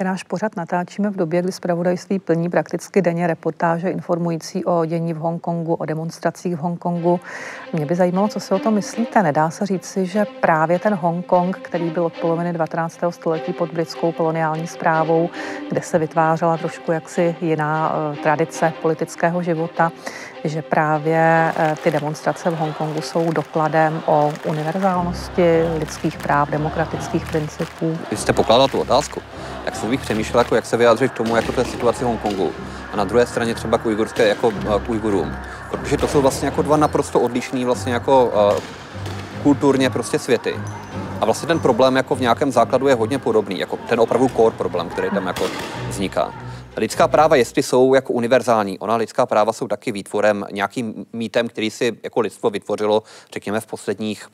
Ten 0.01 0.07
náš 0.07 0.23
pořad 0.23 0.55
natáčíme 0.55 1.09
v 1.09 1.15
době, 1.15 1.41
kdy 1.41 1.51
zpravodajství 1.51 2.19
plní 2.19 2.49
prakticky 2.49 3.01
denně 3.01 3.27
reportáže 3.27 3.89
informující 3.89 4.65
o 4.65 4.85
dění 4.85 5.13
v 5.13 5.17
Hongkongu, 5.17 5.73
o 5.73 5.85
demonstracích 5.85 6.55
v 6.55 6.59
Hongkongu. 6.59 7.19
Mě 7.73 7.85
by 7.85 7.95
zajímalo, 7.95 8.27
co 8.27 8.39
si 8.39 8.53
o 8.53 8.59
tom 8.59 8.73
myslíte. 8.73 9.23
Nedá 9.23 9.49
se 9.49 9.65
říci, 9.65 10.05
že 10.05 10.25
právě 10.25 10.79
ten 10.79 10.93
Hongkong, 10.93 11.57
který 11.57 11.89
byl 11.89 12.05
od 12.05 12.13
poloviny 12.13 12.53
19. 12.53 12.99
století 13.09 13.53
pod 13.53 13.73
britskou 13.73 14.11
koloniální 14.11 14.67
zprávou, 14.67 15.29
kde 15.69 15.81
se 15.81 15.99
vytvářela 15.99 16.57
trošku 16.57 16.91
jaksi 16.91 17.35
jiná 17.41 17.93
uh, 17.93 18.15
tradice 18.15 18.73
politického 18.81 19.43
života, 19.43 19.91
že 20.43 20.61
právě 20.61 21.53
uh, 21.59 21.75
ty 21.75 21.91
demonstrace 21.91 22.49
v 22.49 22.57
Hongkongu 22.57 23.01
jsou 23.01 23.31
dokladem 23.31 24.01
o 24.05 24.33
univerzálnosti 24.45 25.63
lidských 25.79 26.17
práv, 26.17 26.49
demokratických 26.49 27.25
principů. 27.25 27.97
Vy 28.11 28.17
jste 28.17 28.33
pokládal 28.33 28.67
tu 28.67 28.81
otázku 28.81 29.21
tak 29.65 29.75
jsem 29.75 29.89
bych 29.89 30.01
přemýšlel, 30.01 30.39
jako 30.39 30.55
jak 30.55 30.65
se 30.65 30.77
vyjádřit 30.77 31.11
k 31.11 31.17
tomu, 31.17 31.35
jako 31.35 31.51
té 31.51 31.65
situaci 31.65 32.03
v 32.03 32.07
Hongkongu. 32.07 32.51
A 32.93 32.95
na 32.95 33.03
druhé 33.03 33.25
straně 33.25 33.55
třeba 33.55 33.77
k, 33.77 33.85
ujgurské, 33.85 34.27
jako, 34.27 34.51
eh, 34.55 34.79
k 34.85 34.89
Ujgurům. 34.89 35.35
Protože 35.71 35.97
to 35.97 36.07
jsou 36.07 36.21
vlastně 36.21 36.45
jako 36.45 36.61
dva 36.61 36.77
naprosto 36.77 37.19
odlišný 37.19 37.65
vlastně 37.65 37.93
jako 37.93 38.25
uh, 38.25 38.59
kulturně 39.43 39.89
prostě 39.89 40.19
světy. 40.19 40.55
A 41.21 41.25
vlastně 41.25 41.47
ten 41.47 41.59
problém 41.59 41.95
jako 41.95 42.15
v 42.15 42.21
nějakém 42.21 42.51
základu 42.51 42.87
je 42.87 42.95
hodně 42.95 43.19
podobný, 43.19 43.59
jako 43.59 43.77
ten 43.77 43.99
opravdu 43.99 44.29
core 44.29 44.55
problém, 44.57 44.89
který 44.89 45.09
tam 45.09 45.27
jako 45.27 45.45
vzniká. 45.89 46.33
Lidská 46.77 47.07
práva, 47.07 47.35
jestli 47.35 47.63
jsou 47.63 47.93
jako 47.93 48.13
univerzální, 48.13 48.79
ona 48.79 48.95
lidská 48.95 49.25
práva 49.25 49.53
jsou 49.53 49.67
taky 49.67 49.91
výtvorem, 49.91 50.45
nějakým 50.51 51.05
mýtem, 51.13 51.47
který 51.47 51.71
si 51.71 51.97
jako 52.03 52.19
lidstvo 52.19 52.49
vytvořilo, 52.49 53.03
řekněme, 53.33 53.59
v 53.59 53.65
posledních, 53.65 54.29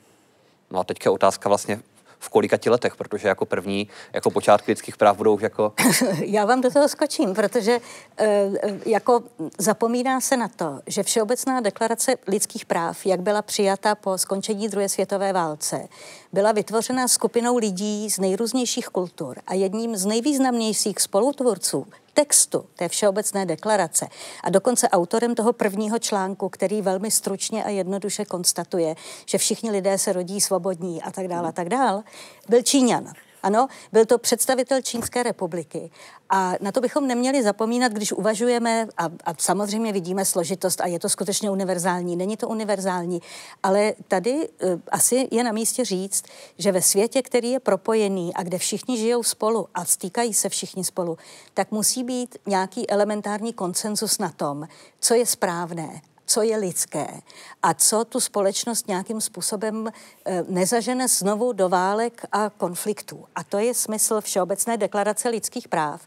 no 0.70 0.80
a 0.80 0.84
teďka 0.84 1.10
otázka 1.10 1.48
vlastně, 1.48 1.80
v 2.18 2.28
kolika 2.28 2.58
letech, 2.70 2.96
protože 2.96 3.28
jako 3.28 3.46
první, 3.46 3.88
jako 4.12 4.30
počátky 4.30 4.70
lidských 4.70 4.96
práv 4.96 5.16
budou 5.16 5.38
jako... 5.40 5.72
Já 6.24 6.44
vám 6.44 6.60
do 6.60 6.70
toho 6.70 6.88
skočím, 6.88 7.34
protože 7.34 7.80
eh, 8.18 8.50
jako 8.86 9.22
zapomíná 9.58 10.20
se 10.20 10.36
na 10.36 10.48
to, 10.48 10.80
že 10.86 11.02
Všeobecná 11.02 11.60
deklarace 11.60 12.16
lidských 12.26 12.64
práv, 12.64 13.06
jak 13.06 13.20
byla 13.20 13.42
přijata 13.42 13.94
po 13.94 14.18
skončení 14.18 14.68
druhé 14.68 14.88
světové 14.88 15.32
válce, 15.32 15.88
byla 16.32 16.52
vytvořena 16.52 17.08
skupinou 17.08 17.56
lidí 17.56 18.10
z 18.10 18.18
nejrůznějších 18.18 18.86
kultur 18.86 19.36
a 19.46 19.54
jedním 19.54 19.96
z 19.96 20.06
nejvýznamnějších 20.06 21.00
spolutvůrců 21.00 21.86
textu 22.18 22.64
té 22.76 22.88
všeobecné 22.88 23.46
deklarace 23.46 24.08
a 24.44 24.50
dokonce 24.50 24.88
autorem 24.88 25.34
toho 25.34 25.52
prvního 25.52 25.98
článku, 25.98 26.48
který 26.48 26.82
velmi 26.82 27.10
stručně 27.10 27.64
a 27.64 27.68
jednoduše 27.68 28.24
konstatuje, 28.24 28.94
že 29.26 29.38
všichni 29.38 29.70
lidé 29.70 29.98
se 29.98 30.12
rodí 30.12 30.40
svobodní 30.40 31.02
a 31.02 31.10
tak 31.10 31.28
dále 31.28 31.48
a 31.48 31.52
tak 31.52 31.68
dále, 31.68 32.02
byl 32.48 32.62
Číňan. 32.62 33.12
Ano, 33.42 33.68
byl 33.92 34.06
to 34.06 34.18
představitel 34.18 34.82
Čínské 34.82 35.22
republiky. 35.22 35.90
A 36.30 36.52
na 36.60 36.72
to 36.72 36.80
bychom 36.80 37.06
neměli 37.06 37.42
zapomínat, 37.42 37.92
když 37.92 38.12
uvažujeme, 38.12 38.88
a, 38.96 39.04
a 39.24 39.34
samozřejmě 39.38 39.92
vidíme 39.92 40.24
složitost 40.24 40.80
a 40.80 40.86
je 40.86 40.98
to 40.98 41.08
skutečně 41.08 41.50
univerzální. 41.50 42.16
Není 42.16 42.36
to 42.36 42.48
univerzální, 42.48 43.22
ale 43.62 43.94
tady 44.08 44.32
uh, 44.32 44.80
asi 44.90 45.28
je 45.30 45.44
na 45.44 45.52
místě 45.52 45.84
říct, 45.84 46.24
že 46.58 46.72
ve 46.72 46.82
světě, 46.82 47.22
který 47.22 47.50
je 47.50 47.60
propojený 47.60 48.34
a 48.34 48.42
kde 48.42 48.58
všichni 48.58 48.96
žijou 48.96 49.22
spolu 49.22 49.68
a 49.74 49.84
stýkají 49.84 50.34
se 50.34 50.48
všichni 50.48 50.84
spolu, 50.84 51.18
tak 51.54 51.70
musí 51.70 52.04
být 52.04 52.38
nějaký 52.46 52.90
elementární 52.90 53.52
konsenzus 53.52 54.18
na 54.18 54.30
tom, 54.30 54.68
co 55.00 55.14
je 55.14 55.26
správné 55.26 56.00
co 56.28 56.42
je 56.42 56.56
lidské 56.56 57.06
a 57.62 57.74
co 57.74 58.04
tu 58.04 58.20
společnost 58.20 58.88
nějakým 58.88 59.20
způsobem 59.20 59.88
eh, 60.24 60.44
nezažene 60.48 61.08
znovu 61.08 61.52
do 61.52 61.68
válek 61.68 62.24
a 62.32 62.50
konfliktů. 62.50 63.24
A 63.34 63.44
to 63.44 63.58
je 63.58 63.74
smysl 63.74 64.20
Všeobecné 64.20 64.76
deklarace 64.76 65.28
lidských 65.28 65.68
práv. 65.68 66.06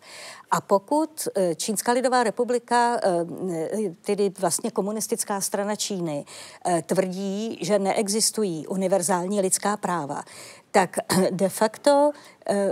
A 0.52 0.62
pokud 0.62 1.28
eh, 1.36 1.56
Čínská 1.56 1.92
lidová 1.92 2.24
republika, 2.24 3.00
eh, 3.04 3.90
tedy 4.02 4.32
vlastně 4.40 4.72
komunistická 4.72 5.42
strana 5.42 5.76
Číny, 5.76 6.26
tvrdí, 6.86 7.58
že 7.62 7.80
neexistují 7.80 8.68
univerzální 8.68 9.42
lidská 9.42 9.78
práva, 9.78 10.24
tak 10.72 10.98
de 11.32 11.50
facto 11.50 12.12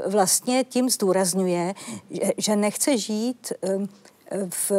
vlastně 0.08 0.64
tím 0.64 0.90
zdůrazňuje, 0.90 1.74
že 2.38 2.56
nechce 2.56 2.98
žít 2.98 3.54
v 4.50 4.72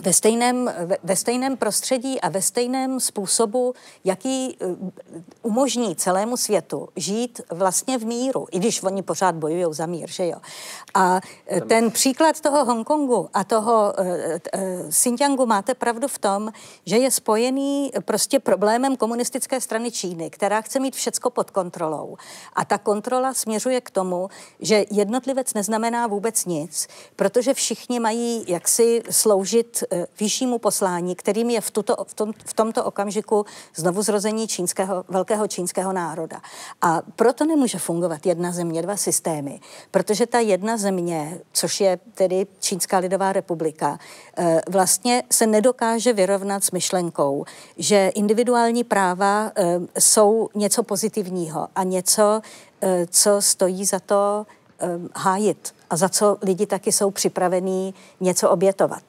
ve 0.00 0.12
stejném, 0.12 0.70
ve 1.02 1.16
stejném 1.16 1.56
prostředí 1.56 2.20
a 2.20 2.28
ve 2.28 2.42
stejném 2.42 3.00
způsobu, 3.00 3.74
jaký 4.04 4.56
eh, 4.60 4.66
umožní 5.42 5.96
celému 5.96 6.36
světu 6.36 6.88
žít 6.96 7.40
vlastně 7.50 7.98
v 7.98 8.04
míru, 8.04 8.46
i 8.50 8.58
když 8.58 8.82
oni 8.82 9.02
pořád 9.02 9.34
bojují 9.34 9.64
za 9.70 9.86
mír, 9.86 10.10
že 10.10 10.26
jo. 10.26 10.36
A 10.94 11.20
eh, 11.46 11.60
ten 11.60 11.90
příklad 11.90 12.40
toho 12.40 12.64
Hongkongu 12.64 13.28
a 13.34 13.44
toho 13.44 13.94
uh, 13.98 14.90
Xinjiangu 14.90 15.46
máte 15.46 15.74
pravdu 15.74 16.08
v 16.08 16.18
tom, 16.18 16.52
že 16.86 16.98
je 16.98 17.10
spojený 17.10 17.90
prostě 18.04 18.38
problémem 18.38 18.96
komunistické 18.96 19.60
strany 19.60 19.90
Číny, 19.90 20.30
která 20.30 20.60
chce 20.60 20.80
mít 20.80 20.96
všecko 20.96 21.30
pod 21.30 21.50
kontrolou. 21.50 22.16
A 22.52 22.64
ta 22.64 22.78
kontrola 22.78 23.34
směřuje 23.34 23.80
k 23.80 23.90
tomu, 23.90 24.28
že 24.60 24.84
jednotlivec 24.90 25.54
neznamená 25.54 26.06
vůbec 26.06 26.44
nic, 26.44 26.88
protože 27.16 27.54
všichni 27.54 28.00
mají 28.00 28.44
jaksi 28.48 29.02
sloužit 29.10 29.81
vyššímu 30.20 30.58
poslání, 30.58 31.14
kterým 31.14 31.50
je 31.50 31.60
v, 31.60 31.70
tuto, 31.70 31.96
v, 32.04 32.14
tom, 32.14 32.32
v 32.44 32.54
tomto 32.54 32.84
okamžiku 32.84 33.46
znovu 33.74 34.02
zrození 34.02 34.48
čínského, 34.48 35.04
velkého 35.08 35.48
čínského 35.48 35.92
národa. 35.92 36.40
A 36.82 37.02
proto 37.16 37.44
nemůže 37.44 37.78
fungovat 37.78 38.26
jedna 38.26 38.52
země, 38.52 38.82
dva 38.82 38.96
systémy, 38.96 39.60
protože 39.90 40.26
ta 40.26 40.38
jedna 40.38 40.76
země, 40.76 41.38
což 41.52 41.80
je 41.80 41.98
tedy 42.14 42.46
Čínská 42.60 42.98
lidová 42.98 43.32
republika, 43.32 43.98
eh, 44.36 44.60
vlastně 44.68 45.22
se 45.30 45.46
nedokáže 45.46 46.12
vyrovnat 46.12 46.64
s 46.64 46.70
myšlenkou, 46.70 47.44
že 47.76 48.08
individuální 48.14 48.84
práva 48.84 49.52
eh, 49.56 49.78
jsou 49.98 50.48
něco 50.54 50.82
pozitivního 50.82 51.68
a 51.74 51.82
něco, 51.82 52.40
co 53.10 53.42
stojí 53.42 53.84
za 53.84 54.00
to 54.00 54.46
hájit 55.14 55.74
a 55.90 55.96
za 55.96 56.08
co 56.08 56.38
lidi 56.42 56.66
taky 56.66 56.92
jsou 56.92 57.10
připravení 57.10 57.94
něco 58.20 58.50
obětovat. 58.50 59.02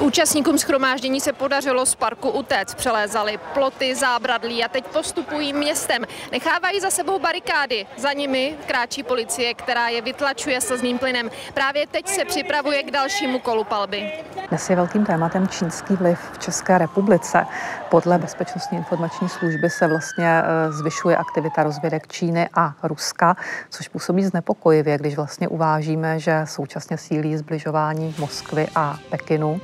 Účastníkům 0.00 0.58
schromáždění 0.58 1.20
se 1.20 1.32
podařilo 1.32 1.86
z 1.86 1.94
parku 1.94 2.30
utéct, 2.30 2.74
přelézali 2.74 3.38
ploty, 3.54 3.94
zábradlí 3.94 4.64
a 4.64 4.68
teď 4.68 4.84
postupují 4.86 5.52
městem. 5.52 6.04
Nechávají 6.32 6.80
za 6.80 6.90
sebou 6.90 7.18
barikády, 7.18 7.86
za 7.96 8.12
nimi 8.12 8.56
kráčí 8.66 9.02
policie, 9.02 9.54
která 9.54 9.88
je 9.88 10.02
vytlačuje 10.02 10.60
slzným 10.60 10.98
plynem. 10.98 11.30
Právě 11.54 11.86
teď 11.86 12.08
se 12.08 12.24
připravuje 12.24 12.82
k 12.82 12.90
dalšímu 12.90 13.38
kolu 13.38 13.64
palby. 13.64 14.12
Dnes 14.48 14.70
je 14.70 14.76
velkým 14.76 15.06
tématem 15.06 15.48
čínský 15.48 15.96
vliv 15.96 16.18
v 16.32 16.38
České 16.38 16.78
republice. 16.78 17.46
Podle 17.88 18.18
Bezpečnostní 18.18 18.78
informační 18.78 19.28
služby 19.28 19.70
se 19.70 19.86
vlastně 19.86 20.28
e, 20.28 20.72
zvyšuje 20.72 21.16
aktivita 21.16 21.62
rozvědek 21.62 22.08
Číny 22.08 22.48
a 22.54 22.74
Ruska, 22.82 23.36
což 23.70 23.88
působí 23.88 24.24
znepokojivě, 24.24 24.98
když 24.98 25.16
vlastně 25.16 25.48
uvážíme, 25.48 26.18
že 26.18 26.42
současně 26.44 26.98
sílí 26.98 27.36
zbližování 27.36 28.14
Moskvy 28.18 28.66
a 28.74 28.98
Pekinu. 29.10 29.60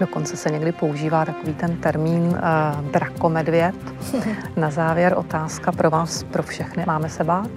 Dokonce 0.00 0.36
se 0.36 0.50
někdy 0.50 0.72
používá 0.72 1.24
takový 1.24 1.54
ten 1.54 1.76
termín 1.76 2.22
uh, 2.22 2.90
drakomedvěd. 2.90 3.74
Na 4.56 4.70
závěr 4.70 5.14
otázka 5.16 5.72
pro 5.72 5.90
vás, 5.90 6.22
pro 6.22 6.42
všechny. 6.42 6.84
Máme 6.86 7.08
se 7.08 7.24
bát? 7.24 7.50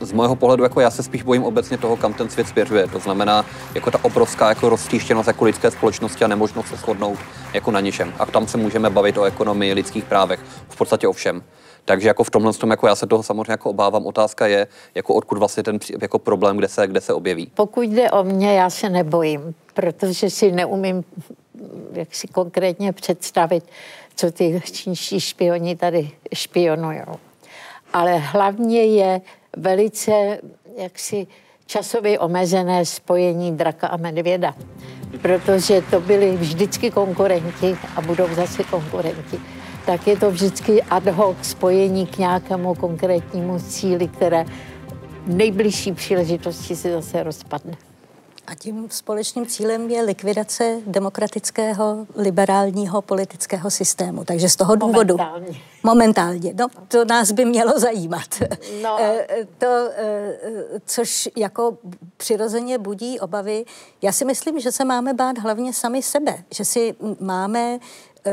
Z 0.00 0.12
mého 0.12 0.36
pohledu, 0.36 0.62
jako 0.62 0.80
já 0.80 0.90
se 0.90 1.02
spíš 1.02 1.22
bojím 1.22 1.44
obecně 1.44 1.78
toho, 1.78 1.96
kam 1.96 2.12
ten 2.12 2.28
svět 2.28 2.48
směřuje. 2.48 2.88
To 2.88 2.98
znamená, 2.98 3.44
jako 3.74 3.90
ta 3.90 3.98
obrovská 4.02 4.48
jako 4.48 4.68
roztříštěnost 4.68 5.26
jako 5.26 5.44
lidské 5.44 5.70
společnosti 5.70 6.24
a 6.24 6.28
nemožnost 6.28 6.68
se 6.68 6.76
shodnout 6.76 7.18
jako 7.54 7.70
na 7.70 7.80
ničem. 7.80 8.12
A 8.18 8.26
tam 8.26 8.46
se 8.46 8.58
můžeme 8.58 8.90
bavit 8.90 9.18
o 9.18 9.24
ekonomii, 9.24 9.72
lidských 9.72 10.04
právech, 10.04 10.40
v 10.68 10.76
podstatě 10.76 11.08
o 11.08 11.12
všem. 11.12 11.42
Takže 11.84 12.08
jako 12.08 12.24
v 12.24 12.30
tomhle 12.30 12.52
tom, 12.52 12.70
jako 12.70 12.86
já 12.86 12.94
se 12.94 13.06
toho 13.06 13.22
samozřejmě 13.22 13.52
jako 13.52 13.70
obávám. 13.70 14.06
Otázka 14.06 14.46
je, 14.46 14.66
jako 14.94 15.14
odkud 15.14 15.38
vlastně 15.38 15.62
ten 15.62 15.78
jako 16.02 16.18
problém, 16.18 16.56
kde 16.56 16.68
se, 16.68 16.86
kde 16.86 17.00
se 17.00 17.14
objeví. 17.14 17.50
Pokud 17.54 17.82
jde 17.82 18.10
o 18.10 18.24
mě, 18.24 18.54
já 18.54 18.70
se 18.70 18.88
nebojím, 18.88 19.54
protože 19.74 20.30
si 20.30 20.52
neumím 20.52 21.04
jak 21.92 22.14
si 22.14 22.28
konkrétně 22.28 22.92
představit, 22.92 23.64
co 24.14 24.32
ty 24.32 24.62
čínští 24.72 25.20
špioni 25.20 25.76
tady 25.76 26.10
špionují. 26.34 27.00
Ale 27.92 28.18
hlavně 28.18 28.84
je 28.84 29.20
velice 29.56 30.38
jaksi 30.76 31.26
časově 31.66 32.18
omezené 32.18 32.84
spojení 32.84 33.56
draka 33.56 33.86
a 33.86 33.96
medvěda, 33.96 34.54
protože 35.22 35.82
to 35.90 36.00
byli 36.00 36.36
vždycky 36.36 36.90
konkurenti 36.90 37.76
a 37.96 38.00
budou 38.00 38.34
zase 38.34 38.64
konkurenti. 38.64 39.40
Tak 39.86 40.06
je 40.06 40.16
to 40.16 40.30
vždycky 40.30 40.82
ad 40.82 41.06
hoc 41.06 41.36
spojení 41.42 42.06
k 42.06 42.18
nějakému 42.18 42.74
konkrétnímu 42.74 43.58
cíli, 43.58 44.08
které 44.08 44.44
nejbližší 45.26 45.92
příležitosti 45.92 46.76
se 46.76 46.92
zase 46.92 47.22
rozpadne. 47.22 47.89
A 48.50 48.54
tím 48.54 48.86
společným 48.90 49.46
cílem 49.46 49.90
je 49.90 50.02
likvidace 50.02 50.80
demokratického 50.86 52.06
liberálního 52.16 53.02
politického 53.02 53.70
systému. 53.70 54.24
Takže 54.24 54.48
z 54.48 54.56
toho 54.56 54.76
důvodu... 54.76 55.16
Momentálně. 55.16 55.60
Momentálně. 55.82 56.54
No, 56.58 56.66
to 56.88 57.04
nás 57.04 57.32
by 57.32 57.44
mělo 57.44 57.78
zajímat. 57.78 58.42
No. 58.82 58.96
Eh, 59.00 59.46
to, 59.58 59.66
eh, 59.66 60.38
což 60.86 61.28
jako 61.36 61.78
přirozeně 62.16 62.78
budí 62.78 63.20
obavy. 63.20 63.64
Já 64.02 64.12
si 64.12 64.24
myslím, 64.24 64.60
že 64.60 64.72
se 64.72 64.84
máme 64.84 65.14
bát 65.14 65.38
hlavně 65.38 65.72
sami 65.72 66.02
sebe. 66.02 66.44
Že 66.54 66.64
si 66.64 66.94
máme 67.20 67.78
eh, 68.24 68.32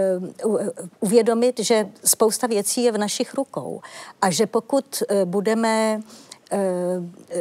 uvědomit, 1.00 1.60
že 1.60 1.90
spousta 2.04 2.48
věcí 2.48 2.84
je 2.84 2.92
v 2.92 2.98
našich 2.98 3.34
rukou. 3.34 3.82
A 4.22 4.30
že 4.30 4.48
pokud 4.48 5.04
budeme 5.26 6.02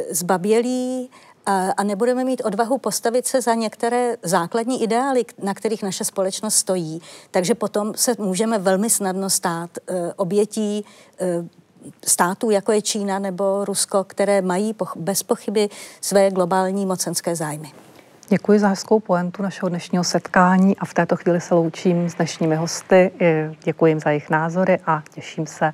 zbabělí, 0.09 1.09
a, 1.47 1.71
a 1.77 1.83
nebudeme 1.83 2.23
mít 2.23 2.41
odvahu 2.45 2.77
postavit 2.77 3.27
se 3.27 3.41
za 3.41 3.53
některé 3.53 4.15
základní 4.23 4.83
ideály, 4.83 5.25
na 5.43 5.53
kterých 5.53 5.83
naše 5.83 6.03
společnost 6.03 6.55
stojí, 6.55 7.01
takže 7.31 7.55
potom 7.55 7.93
se 7.95 8.15
můžeme 8.19 8.59
velmi 8.59 8.89
snadno 8.89 9.29
stát 9.29 9.69
uh, 9.89 9.95
obětí 10.15 10.85
uh, 11.21 11.47
států, 12.05 12.51
jako 12.51 12.71
je 12.71 12.81
Čína 12.81 13.19
nebo 13.19 13.65
Rusko, 13.65 14.03
které 14.03 14.41
mají 14.41 14.73
poch- 14.73 14.97
bez 15.01 15.23
pochyby 15.23 15.69
své 16.01 16.31
globální 16.31 16.85
mocenské 16.85 17.35
zájmy. 17.35 17.71
Děkuji 18.29 18.59
za 18.59 18.67
hezkou 18.67 18.99
poentu 18.99 19.43
našeho 19.43 19.69
dnešního 19.69 20.03
setkání 20.03 20.77
a 20.77 20.85
v 20.85 20.93
této 20.93 21.15
chvíli 21.15 21.41
se 21.41 21.55
loučím 21.55 22.09
s 22.09 22.15
dnešními 22.15 22.55
hosty. 22.55 23.11
Děkuji 23.63 23.85
jim 23.85 23.99
za 23.99 24.09
jejich 24.09 24.29
názory 24.29 24.79
a 24.85 25.03
těším 25.13 25.47
se 25.47 25.73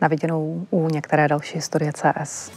na 0.00 0.08
viděnou 0.08 0.66
u 0.70 0.88
některé 0.88 1.28
další 1.28 1.54
historie 1.54 1.92
CS. 1.92 2.50